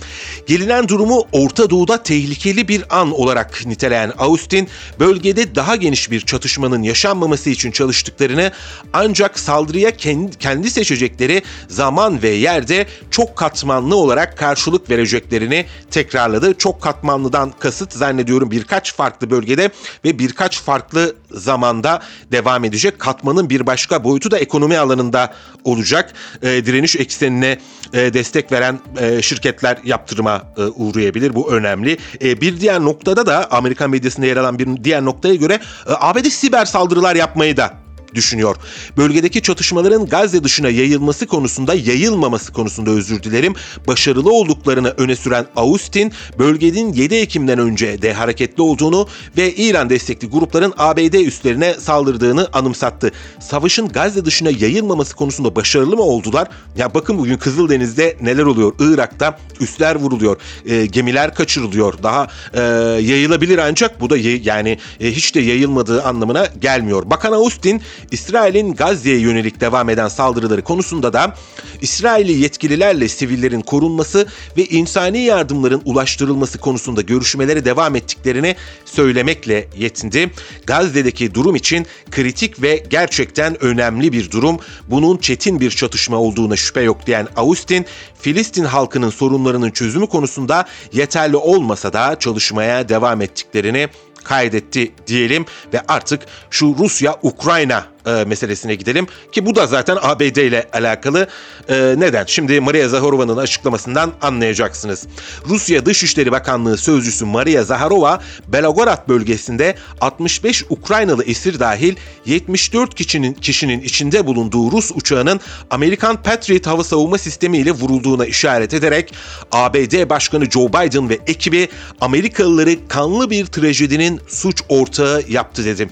Gelinen 0.48 0.90
durumu 0.90 1.28
Orta 1.32 1.70
Doğu'da 1.70 2.04
tehlikeli 2.04 2.68
bir 2.68 2.84
an 2.96 3.12
olarak 3.12 3.66
niteleyen 3.66 4.14
Austin, 4.18 4.70
bölgede 5.00 5.56
daha 5.56 5.76
geniş 5.76 6.12
bir 6.12 6.22
çatışmanın 6.22 6.84
yaşanmaması 6.84 7.50
için 7.50 7.72
çalıştıklarını 7.72 8.52
ancak 8.94 9.40
saldırıya 9.40 9.92
kendi 10.40 10.70
seçecekleri 10.70 11.42
zaman 11.68 12.22
ve 12.22 12.30
yerde 12.30 12.88
çok 13.12 13.36
katmanlı 13.36 13.96
olarak 13.96 14.38
karşılık 14.38 14.90
vereceklerini 14.90 15.66
tekrarladı. 15.92 16.54
Çok 16.58 16.82
katmanlıdan 16.82 17.54
kasıt 17.60 17.94
zannediyorum 17.94 18.52
birkaç 18.52 18.96
farklı 18.96 19.30
bölgede 19.30 19.70
ve 20.06 20.20
birkaç 20.20 20.62
farklı 20.62 21.16
zamanda 21.36 22.02
devam 22.32 22.64
edecek. 22.64 23.00
Katmanın 23.00 23.50
bir 23.50 23.66
başka 23.66 24.04
boyutu 24.04 24.32
da 24.32 24.38
ekonomi 24.40 24.78
alanında 24.78 25.34
olacak. 25.64 26.14
E, 26.42 26.66
direniş 26.66 26.96
eksenine 26.96 27.60
e, 27.94 28.14
destek 28.14 28.52
veren 28.52 28.80
e, 29.00 29.22
şirketler 29.22 29.78
yaptırıma 29.84 30.42
e, 30.58 30.62
uğrayabilir. 30.62 31.36
Bu 31.36 31.52
önemli. 31.52 31.98
E, 32.22 32.42
bir 32.42 32.60
diğer 32.60 32.80
noktada 32.80 33.26
da 33.26 33.52
Amerikan 33.52 33.90
medyasında 33.90 34.26
yer 34.26 34.38
alan 34.38 34.60
bir 34.60 34.84
diğer 34.84 35.06
noktaya 35.06 35.36
göre 35.36 35.54
e, 35.54 35.92
ABD 36.00 36.26
siber 36.26 36.66
saldırılar 36.66 37.16
yapmayı 37.16 37.58
da 37.58 37.85
düşünüyor. 38.16 38.56
Bölgedeki 38.98 39.42
çatışmaların 39.42 40.06
Gazze 40.06 40.44
dışına 40.44 40.70
yayılması 40.70 41.28
konusunda 41.28 41.74
yayılmaması 41.74 42.54
konusunda 42.54 42.92
özür 42.92 43.24
dilerim 43.24 43.54
başarılı 43.88 44.32
olduklarını 44.32 44.90
öne 44.90 45.16
süren 45.16 45.46
Austin 45.56 46.12
bölgenin 46.40 46.94
7 46.94 47.16
Ekim'den 47.16 47.60
önce 47.60 48.02
de 48.02 48.14
hareketli 48.14 48.62
olduğunu 48.62 49.08
ve 49.38 49.56
İran 49.56 49.90
destekli 49.90 50.30
grupların 50.30 50.74
ABD 50.78 51.14
üslerine 51.14 51.74
saldırdığını 51.74 52.50
anımsattı. 52.54 53.12
Savaşın 53.40 53.88
Gazze 53.88 54.26
dışına 54.26 54.50
yayılmaması 54.50 55.16
konusunda 55.16 55.56
başarılı 55.56 55.96
mı 55.96 56.04
oldular? 56.04 56.48
Ya 56.78 56.94
bakın 56.94 57.18
bugün 57.18 57.38
Kızıldeniz'de 57.38 58.18
neler 58.22 58.44
oluyor? 58.44 58.74
Irak'ta 58.80 59.38
üsler 59.60 59.96
vuruluyor, 59.96 60.38
e, 60.66 60.86
gemiler 60.86 61.36
kaçırılıyor. 61.36 62.04
Daha 62.04 62.28
e, 62.54 62.62
yayılabilir 63.02 63.58
ancak 63.58 64.02
bu 64.02 64.10
da 64.10 64.18
yani 64.44 64.78
e, 65.00 65.12
hiç 65.12 65.36
de 65.36 65.40
yayılmadığı 65.40 66.04
anlamına 66.04 66.48
gelmiyor. 66.62 67.10
Bakan 67.10 67.32
Austin, 67.32 67.82
İsrail'in 68.12 68.74
Gazze'ye 68.74 69.20
yönelik 69.20 69.62
devam 69.62 69.90
eden 69.90 70.08
saldırıları 70.08 70.64
konusunda 70.64 71.14
da 71.14 71.36
İsrailli 71.82 72.32
yetkililerle 72.32 73.08
sivillerin 73.08 73.62
korunması 73.62 74.28
ve 74.58 74.66
insani 74.66 75.20
yardımların 75.20 75.82
ulaştırılması 75.86 76.58
konusunda 76.58 77.02
görüşmelere 77.02 77.66
devam 77.66 77.96
ettiklerini 77.96 78.56
söylemekle 78.86 79.68
yetindi. 79.78 80.32
Gazze'deki 80.66 81.34
durum 81.34 81.56
için 81.56 81.86
kritik 82.12 82.62
ve 82.62 82.84
gerçekten 82.90 83.64
önemli 83.64 84.14
bir 84.14 84.32
durum. 84.32 84.58
Bunun 84.88 85.18
çetin 85.18 85.60
bir 85.60 85.72
çatışma 85.72 86.18
olduğuna 86.18 86.56
şüphe 86.56 86.82
yok 86.82 87.08
diyen 87.08 87.28
Austin, 87.36 87.86
Filistin 88.20 88.66
halkının 88.66 89.10
sorunlarının 89.10 89.72
çözümü 89.72 90.08
konusunda 90.08 90.66
yeterli 90.94 91.38
olmasa 91.38 91.94
da 91.94 92.20
çalışmaya 92.20 92.90
devam 92.90 93.22
ettiklerini 93.22 93.90
kaydetti 94.24 94.92
diyelim 95.08 95.46
ve 95.74 95.82
artık 95.88 96.22
şu 96.50 96.76
Rusya-Ukrayna 96.80 97.95
e, 98.06 98.26
meselesine 98.26 98.76
gidelim 98.76 99.08
ki 99.32 99.46
bu 99.46 99.56
da 99.56 99.68
zaten 99.68 99.98
ABD 100.02 100.36
ile 100.36 100.70
alakalı. 100.74 101.28
E, 101.70 101.96
neden? 101.98 102.26
Şimdi 102.28 102.60
Maria 102.60 102.90
Zaharova'nın 102.90 103.38
açıklamasından 103.38 104.14
anlayacaksınız. 104.22 105.08
Rusya 105.50 105.86
Dışişleri 105.86 106.32
Bakanlığı 106.32 106.78
sözcüsü 106.78 107.26
Maria 107.26 107.64
Zaharova, 107.64 108.20
Belgorod 108.48 109.10
bölgesinde 109.10 109.76
65 110.02 110.64
Ukraynalı 110.70 111.24
esir 111.24 111.60
dahil 111.60 111.96
74 112.26 112.96
kişinin 112.96 113.34
kişinin 113.34 113.82
içinde 113.82 114.26
bulunduğu 114.26 114.72
Rus 114.72 114.92
uçağının 114.96 115.40
Amerikan 115.70 116.24
Patriot 116.24 116.68
hava 116.68 116.84
savunma 116.84 117.18
sistemi 117.18 117.58
ile 117.58 117.72
vurulduğuna 117.72 118.26
işaret 118.26 118.74
ederek 118.74 119.14
ABD 119.52 120.10
Başkanı 120.10 120.52
Joe 120.52 120.68
Biden 120.68 121.10
ve 121.10 121.20
ekibi 121.28 121.68
Amerikalıları 122.02 122.88
kanlı 122.88 123.30
bir 123.30 123.46
trajedinin 123.46 124.22
suç 124.28 124.62
ortağı 124.70 125.24
yaptı 125.30 125.66
dedim. 125.66 125.90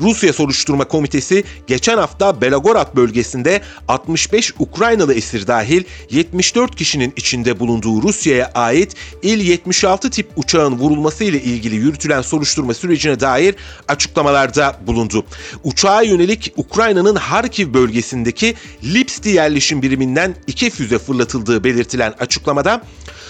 Rusya 0.00 0.32
Soruşturma 0.32 0.84
Komitesi 0.84 1.44
geçen 1.66 1.98
hafta 1.98 2.40
Belgorod 2.40 2.96
bölgesinde 2.96 3.60
65 3.88 4.54
Ukraynalı 4.58 5.14
esir 5.14 5.46
dahil 5.46 5.84
74 6.10 6.76
kişinin 6.76 7.12
içinde 7.16 7.60
bulunduğu 7.60 8.02
Rusya'ya 8.02 8.50
ait 8.54 8.94
İl-76 9.22 10.10
tip 10.10 10.28
uçağın 10.36 10.72
vurulması 10.72 11.24
ile 11.24 11.42
ilgili 11.42 11.74
yürütülen 11.74 12.22
soruşturma 12.22 12.74
sürecine 12.74 13.20
dair 13.20 13.54
açıklamalarda 13.88 14.80
bulundu. 14.86 15.24
Uçağa 15.64 16.02
yönelik 16.02 16.52
Ukrayna'nın 16.56 17.16
Harkiv 17.16 17.74
bölgesindeki 17.74 18.54
Lipsti 18.84 19.28
yerleşim 19.28 19.82
biriminden 19.82 20.34
iki 20.46 20.70
füze 20.70 20.98
fırlatıldığı 20.98 21.64
belirtilen 21.64 22.14
açıklamada 22.20 22.82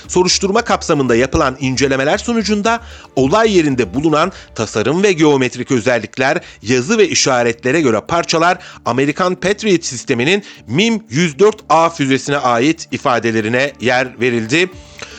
Soruşturma 0.08 0.62
kapsamında 0.62 1.16
yapılan 1.16 1.56
incelemeler 1.60 2.18
sonucunda 2.18 2.80
olay 3.16 3.56
yerinde 3.56 3.94
bulunan 3.94 4.32
tasarım 4.54 5.02
ve 5.02 5.12
geometrik 5.12 5.70
özellikler, 5.70 6.40
yazı 6.62 6.98
ve 6.98 7.08
işaretlere 7.08 7.80
göre 7.80 8.00
parçalar 8.08 8.58
Amerikan 8.84 9.34
Patriot 9.34 9.84
sisteminin 9.84 10.44
MIM-104A 10.68 11.94
füzesine 11.94 12.38
ait 12.38 12.88
ifadelerine 12.92 13.72
yer 13.80 14.20
verildi. 14.20 14.70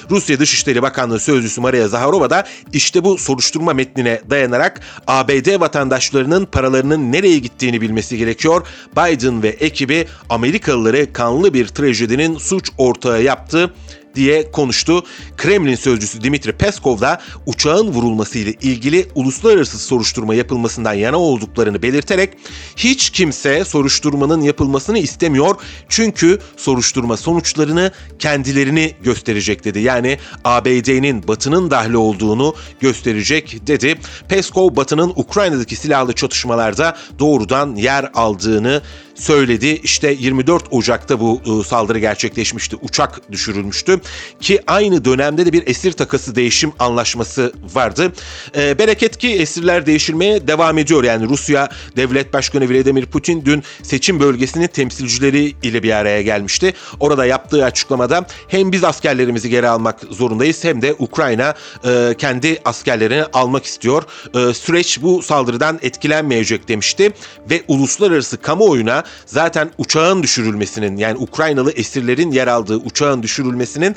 Rusya 0.09 0.39
Dışişleri 0.39 0.82
Bakanlığı 0.82 1.19
Sözcüsü 1.19 1.61
Maria 1.61 1.88
Zaharova 1.88 2.29
da 2.29 2.47
işte 2.73 3.03
bu 3.03 3.17
soruşturma 3.17 3.73
metnine 3.73 4.21
dayanarak 4.29 4.82
ABD 5.07 5.59
vatandaşlarının 5.59 6.45
paralarının 6.45 7.11
nereye 7.11 7.39
gittiğini 7.39 7.82
bilmesi 7.82 8.17
gerekiyor. 8.17 8.67
Biden 8.97 9.43
ve 9.43 9.47
ekibi 9.47 10.07
Amerikalıları 10.29 11.13
kanlı 11.13 11.53
bir 11.53 11.67
trajedinin 11.67 12.38
suç 12.38 12.69
ortağı 12.77 13.23
yaptı 13.23 13.73
diye 14.16 14.51
konuştu. 14.51 15.03
Kremlin 15.38 15.76
sözcüsü 15.76 16.24
Dimitri 16.24 16.51
Peskov 16.51 16.99
da 17.01 17.22
uçağın 17.45 17.88
vurulması 17.88 18.39
ile 18.39 18.51
ilgili 18.51 19.07
uluslararası 19.16 19.80
soruşturma 19.80 20.36
yapılmasından 20.36 20.93
yana 20.93 21.18
olduklarını 21.18 21.82
belirterek 21.82 22.34
hiç 22.76 23.09
kimse 23.09 23.66
soruşturmanın 23.66 24.41
yapılmasını 24.41 24.97
istemiyor 24.97 25.55
çünkü 25.89 26.39
soruşturma 26.57 27.18
sonuçlarını 27.18 27.91
kendilerini 28.20 28.95
gösterecek 29.03 29.64
dedi. 29.66 29.80
Yani 29.80 30.18
ABD'nin 30.43 31.28
Batı'nın 31.28 31.72
dahli 31.72 31.97
olduğunu 31.97 32.55
gösterecek 32.80 33.68
dedi. 33.68 33.99
Peskov 34.30 34.76
Batı'nın 34.76 35.14
Ukrayna'daki 35.16 35.76
silahlı 35.76 36.14
çatışmalarda 36.14 36.97
doğrudan 37.20 37.76
yer 37.76 38.12
aldığını 38.14 38.82
söyledi. 39.22 39.80
İşte 39.84 40.15
24 40.19 40.63
Ocak'ta 40.72 41.19
bu 41.19 41.41
ıı, 41.47 41.63
saldırı 41.63 41.99
gerçekleşmişti. 41.99 42.76
Uçak 42.82 43.32
düşürülmüştü 43.32 44.01
ki 44.41 44.59
aynı 44.67 45.05
dönemde 45.05 45.45
de 45.45 45.53
bir 45.53 45.67
esir 45.67 45.91
takası 45.91 46.36
değişim 46.36 46.72
anlaşması 46.80 47.53
vardı. 47.74 48.13
E, 48.55 48.80
bereket 48.80 49.17
ki 49.17 49.34
esirler 49.34 49.86
değişilmeye 49.86 50.47
devam 50.47 50.78
ediyor. 50.78 51.03
Yani 51.03 51.30
Rusya 51.30 51.69
Devlet 51.95 52.34
Başkanı 52.34 52.69
Vladimir 52.69 53.05
Putin 53.05 53.45
dün 53.45 53.63
seçim 53.84 54.19
bölgesinin 54.19 54.67
temsilcileri 54.67 55.55
ile 55.63 55.84
bir 55.84 55.91
araya 55.91 56.22
gelmişti. 56.22 56.74
Orada 56.99 57.26
yaptığı 57.26 57.65
açıklamada 57.65 58.26
hem 58.47 58.72
biz 58.72 58.84
askerlerimizi 58.84 59.49
geri 59.49 59.67
almak 59.67 59.99
zorundayız 60.09 60.63
hem 60.63 60.82
de 60.82 60.95
Ukrayna 60.99 61.53
e, 61.86 62.15
kendi 62.17 62.59
askerlerini 62.65 63.24
almak 63.34 63.65
istiyor. 63.65 64.03
E, 64.36 64.53
süreç 64.53 65.01
bu 65.01 65.22
saldırıdan 65.22 65.80
etkilenmeyecek 65.82 66.67
demişti 66.67 67.11
ve 67.49 67.63
uluslararası 67.67 68.38
kamuoyuna 68.38 69.03
zaten 69.26 69.72
uçağın 69.78 70.24
düşürülmesinin 70.24 70.97
yani 70.97 71.18
Ukraynalı 71.18 71.72
esirlerin 71.72 72.32
yer 72.32 72.47
aldığı 72.47 72.78
uçağın 72.78 73.24
düşürülmesinin 73.24 73.95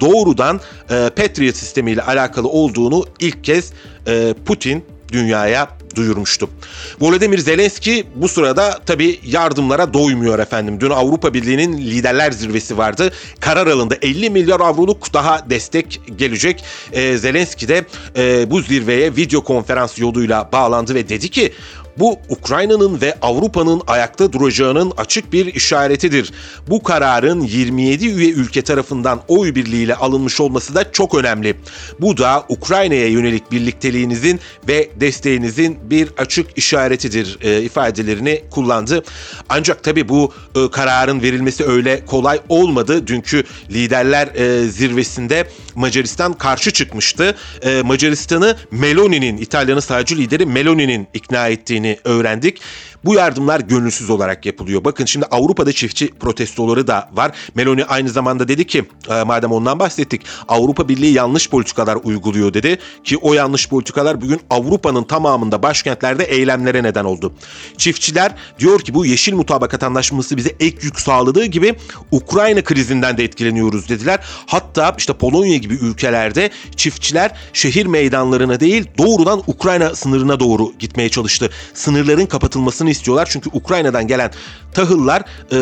doğrudan 0.00 0.60
e, 0.90 1.10
Patriot 1.16 1.56
sistemiyle 1.56 2.02
alakalı 2.02 2.48
olduğunu 2.48 3.04
ilk 3.20 3.44
kez 3.44 3.72
e, 4.06 4.34
Putin 4.46 4.84
dünyaya 5.12 5.68
duyurmuştu. 5.94 6.50
Volodymyr 7.00 7.38
Zelenski 7.38 8.06
bu 8.14 8.28
sırada 8.28 8.80
tabi 8.86 9.20
yardımlara 9.26 9.94
doymuyor 9.94 10.38
efendim. 10.38 10.80
Dün 10.80 10.90
Avrupa 10.90 11.34
Birliği'nin 11.34 11.78
liderler 11.78 12.32
zirvesi 12.32 12.78
vardı. 12.78 13.12
Karar 13.40 13.66
alındı. 13.66 13.98
50 14.02 14.30
milyar 14.30 14.60
avroluk 14.60 15.14
daha 15.14 15.50
destek 15.50 16.00
gelecek. 16.16 16.64
Ee, 16.92 17.16
Zelenski 17.16 17.68
de 17.68 17.84
e, 18.16 18.50
bu 18.50 18.60
zirveye 18.60 19.16
video 19.16 19.44
konferans 19.44 19.98
yoluyla 19.98 20.48
bağlandı 20.52 20.94
ve 20.94 21.08
dedi 21.08 21.28
ki 21.28 21.52
bu 21.98 22.18
Ukrayna'nın 22.28 23.00
ve 23.00 23.14
Avrupa'nın 23.22 23.82
ayakta 23.86 24.32
duracağının 24.32 24.92
açık 24.96 25.32
bir 25.32 25.54
işaretidir. 25.54 26.32
Bu 26.68 26.82
kararın 26.82 27.40
27 27.40 28.08
üye 28.08 28.30
ülke 28.30 28.62
tarafından 28.62 29.20
oy 29.28 29.54
birliğiyle 29.54 29.94
alınmış 29.94 30.40
olması 30.40 30.74
da 30.74 30.92
çok 30.92 31.14
önemli. 31.14 31.56
Bu 32.00 32.16
da 32.16 32.44
Ukrayna'ya 32.48 33.08
yönelik 33.08 33.52
birlikteliğinizin 33.52 34.40
ve 34.68 34.90
desteğinizin 35.00 35.78
bir 35.90 36.08
açık 36.18 36.58
işaretidir 36.58 37.38
e, 37.42 37.62
ifadelerini 37.62 38.42
kullandı. 38.50 39.04
Ancak 39.48 39.84
tabii 39.84 40.08
bu 40.08 40.32
e, 40.56 40.70
kararın 40.70 41.22
verilmesi 41.22 41.64
öyle 41.64 42.04
kolay 42.06 42.40
olmadı. 42.48 43.06
Dünkü 43.06 43.44
liderler 43.70 44.26
e, 44.26 44.68
zirvesinde 44.68 45.48
Macaristan 45.74 46.32
karşı 46.32 46.70
çıkmıştı. 46.70 47.36
E, 47.62 47.82
Macaristan'ı 47.82 48.56
Meloni'nin, 48.70 49.36
İtalya'nın 49.36 49.80
sağcı 49.80 50.16
lideri 50.16 50.46
Meloni'nin 50.46 51.08
ikna 51.14 51.48
ettiğini 51.48 51.83
öğrendik. 52.04 52.60
Bu 53.04 53.14
yardımlar 53.14 53.60
gönülsüz 53.60 54.10
olarak 54.10 54.46
yapılıyor. 54.46 54.84
Bakın 54.84 55.04
şimdi 55.04 55.26
Avrupa'da 55.26 55.72
çiftçi 55.72 56.10
protestoları 56.20 56.86
da 56.86 57.10
var. 57.12 57.32
Meloni 57.54 57.84
aynı 57.84 58.08
zamanda 58.08 58.48
dedi 58.48 58.66
ki 58.66 58.84
e, 59.10 59.22
madem 59.22 59.52
ondan 59.52 59.78
bahsettik 59.78 60.22
Avrupa 60.48 60.88
Birliği 60.88 61.12
yanlış 61.12 61.50
politikalar 61.50 61.98
uyguluyor 62.04 62.54
dedi 62.54 62.78
ki 63.04 63.16
o 63.16 63.34
yanlış 63.34 63.68
politikalar 63.68 64.20
bugün 64.20 64.40
Avrupa'nın 64.50 65.04
tamamında 65.04 65.62
başkentlerde 65.62 66.24
eylemlere 66.24 66.82
neden 66.82 67.04
oldu. 67.04 67.32
Çiftçiler 67.78 68.34
diyor 68.58 68.80
ki 68.80 68.94
bu 68.94 69.06
yeşil 69.06 69.34
mutabakat 69.34 69.82
anlaşması 69.82 70.36
bize 70.36 70.54
ek 70.60 70.76
yük 70.82 71.00
sağladığı 71.00 71.44
gibi 71.44 71.74
Ukrayna 72.10 72.62
krizinden 72.64 73.18
de 73.18 73.24
etkileniyoruz 73.24 73.88
dediler. 73.88 74.20
Hatta 74.46 74.94
işte 74.98 75.12
Polonya 75.12 75.56
gibi 75.56 75.74
ülkelerde 75.74 76.50
çiftçiler 76.76 77.32
şehir 77.52 77.86
meydanlarına 77.86 78.60
değil 78.60 78.86
doğrudan 78.98 79.42
Ukrayna 79.46 79.94
sınırına 79.94 80.40
doğru 80.40 80.72
gitmeye 80.78 81.08
çalıştı. 81.08 81.50
sınırların 81.74 82.26
kapatılmasını 82.26 82.93
istiyorlar. 82.94 83.28
Çünkü 83.30 83.50
Ukrayna'dan 83.52 84.06
gelen 84.06 84.30
tahıllar 84.74 85.22
e, 85.52 85.56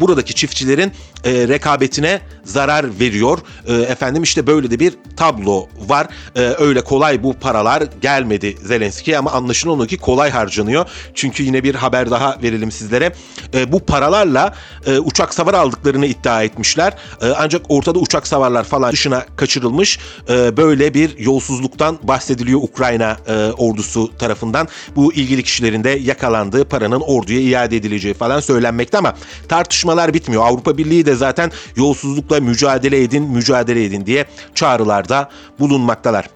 buradaki 0.00 0.34
çiftçilerin 0.34 0.92
e, 1.24 1.48
rekabetine 1.48 2.20
zarar 2.44 3.00
veriyor. 3.00 3.38
E, 3.66 3.74
efendim 3.74 4.22
işte 4.22 4.46
böyle 4.46 4.70
de 4.70 4.78
bir 4.78 4.94
tablo 5.16 5.68
var. 5.88 6.06
E, 6.36 6.40
öyle 6.40 6.80
kolay 6.80 7.22
bu 7.22 7.32
paralar 7.34 7.82
gelmedi 8.00 8.56
Zelenski'ye 8.62 9.18
ama 9.18 9.30
anlaşılan 9.30 9.80
o 9.80 9.86
ki 9.86 9.96
kolay 9.96 10.30
harcanıyor. 10.30 10.86
Çünkü 11.14 11.42
yine 11.42 11.64
bir 11.64 11.74
haber 11.74 12.10
daha 12.10 12.42
verelim 12.42 12.72
sizlere. 12.72 13.12
E, 13.54 13.72
bu 13.72 13.86
paralarla 13.86 14.54
e, 14.86 14.98
uçak 14.98 15.34
savar 15.34 15.54
aldıklarını 15.54 16.06
iddia 16.06 16.42
etmişler. 16.42 16.92
E, 17.22 17.26
ancak 17.38 17.62
ortada 17.68 17.98
uçak 17.98 18.26
savarlar 18.26 18.64
falan 18.64 18.92
dışına 18.92 19.26
kaçırılmış. 19.36 19.98
E, 20.28 20.56
böyle 20.56 20.94
bir 20.94 21.18
yolsuzluktan 21.18 21.98
bahsediliyor 22.02 22.60
Ukrayna 22.62 23.16
e, 23.26 23.34
ordusu 23.52 24.16
tarafından. 24.18 24.68
Bu 24.96 25.12
ilgili 25.12 25.42
kişilerin 25.42 25.84
de 25.84 25.90
yakalandığı 25.90 26.63
paranın 26.64 27.00
orduya 27.00 27.40
iade 27.40 27.76
edileceği 27.76 28.14
falan 28.14 28.40
söylenmekte 28.40 28.98
ama 28.98 29.14
tartışmalar 29.48 30.14
bitmiyor. 30.14 30.46
Avrupa 30.46 30.78
Birliği 30.78 31.06
de 31.06 31.14
zaten 31.14 31.52
yolsuzlukla 31.76 32.40
mücadele 32.40 33.02
edin, 33.02 33.22
mücadele 33.22 33.84
edin 33.84 34.06
diye 34.06 34.24
çağrılarda 34.54 35.30
bulunmaktalar. 35.58 36.26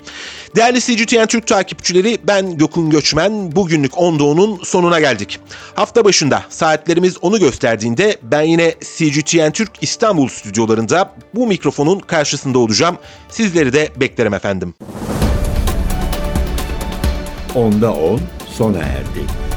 Değerli 0.56 0.80
CGTN 0.80 1.26
Türk 1.26 1.46
takipçileri 1.46 2.18
ben 2.24 2.58
Gökün 2.58 2.90
Göçmen. 2.90 3.56
Bugünlük 3.56 3.98
Ondo'nun 3.98 4.60
sonuna 4.64 5.00
geldik. 5.00 5.40
Hafta 5.74 6.04
başında 6.04 6.42
saatlerimiz 6.48 7.16
onu 7.22 7.38
gösterdiğinde 7.38 8.16
ben 8.22 8.42
yine 8.42 8.74
CGTN 8.96 9.50
Türk 9.50 9.70
İstanbul 9.80 10.28
stüdyolarında 10.28 11.14
bu 11.34 11.46
mikrofonun 11.46 11.98
karşısında 11.98 12.58
olacağım. 12.58 12.96
Sizleri 13.28 13.72
de 13.72 13.88
beklerim 13.96 14.34
efendim. 14.34 14.74
Onda 17.54 17.92
10 17.92 18.20
sona 18.56 18.78
erdi. 18.78 19.47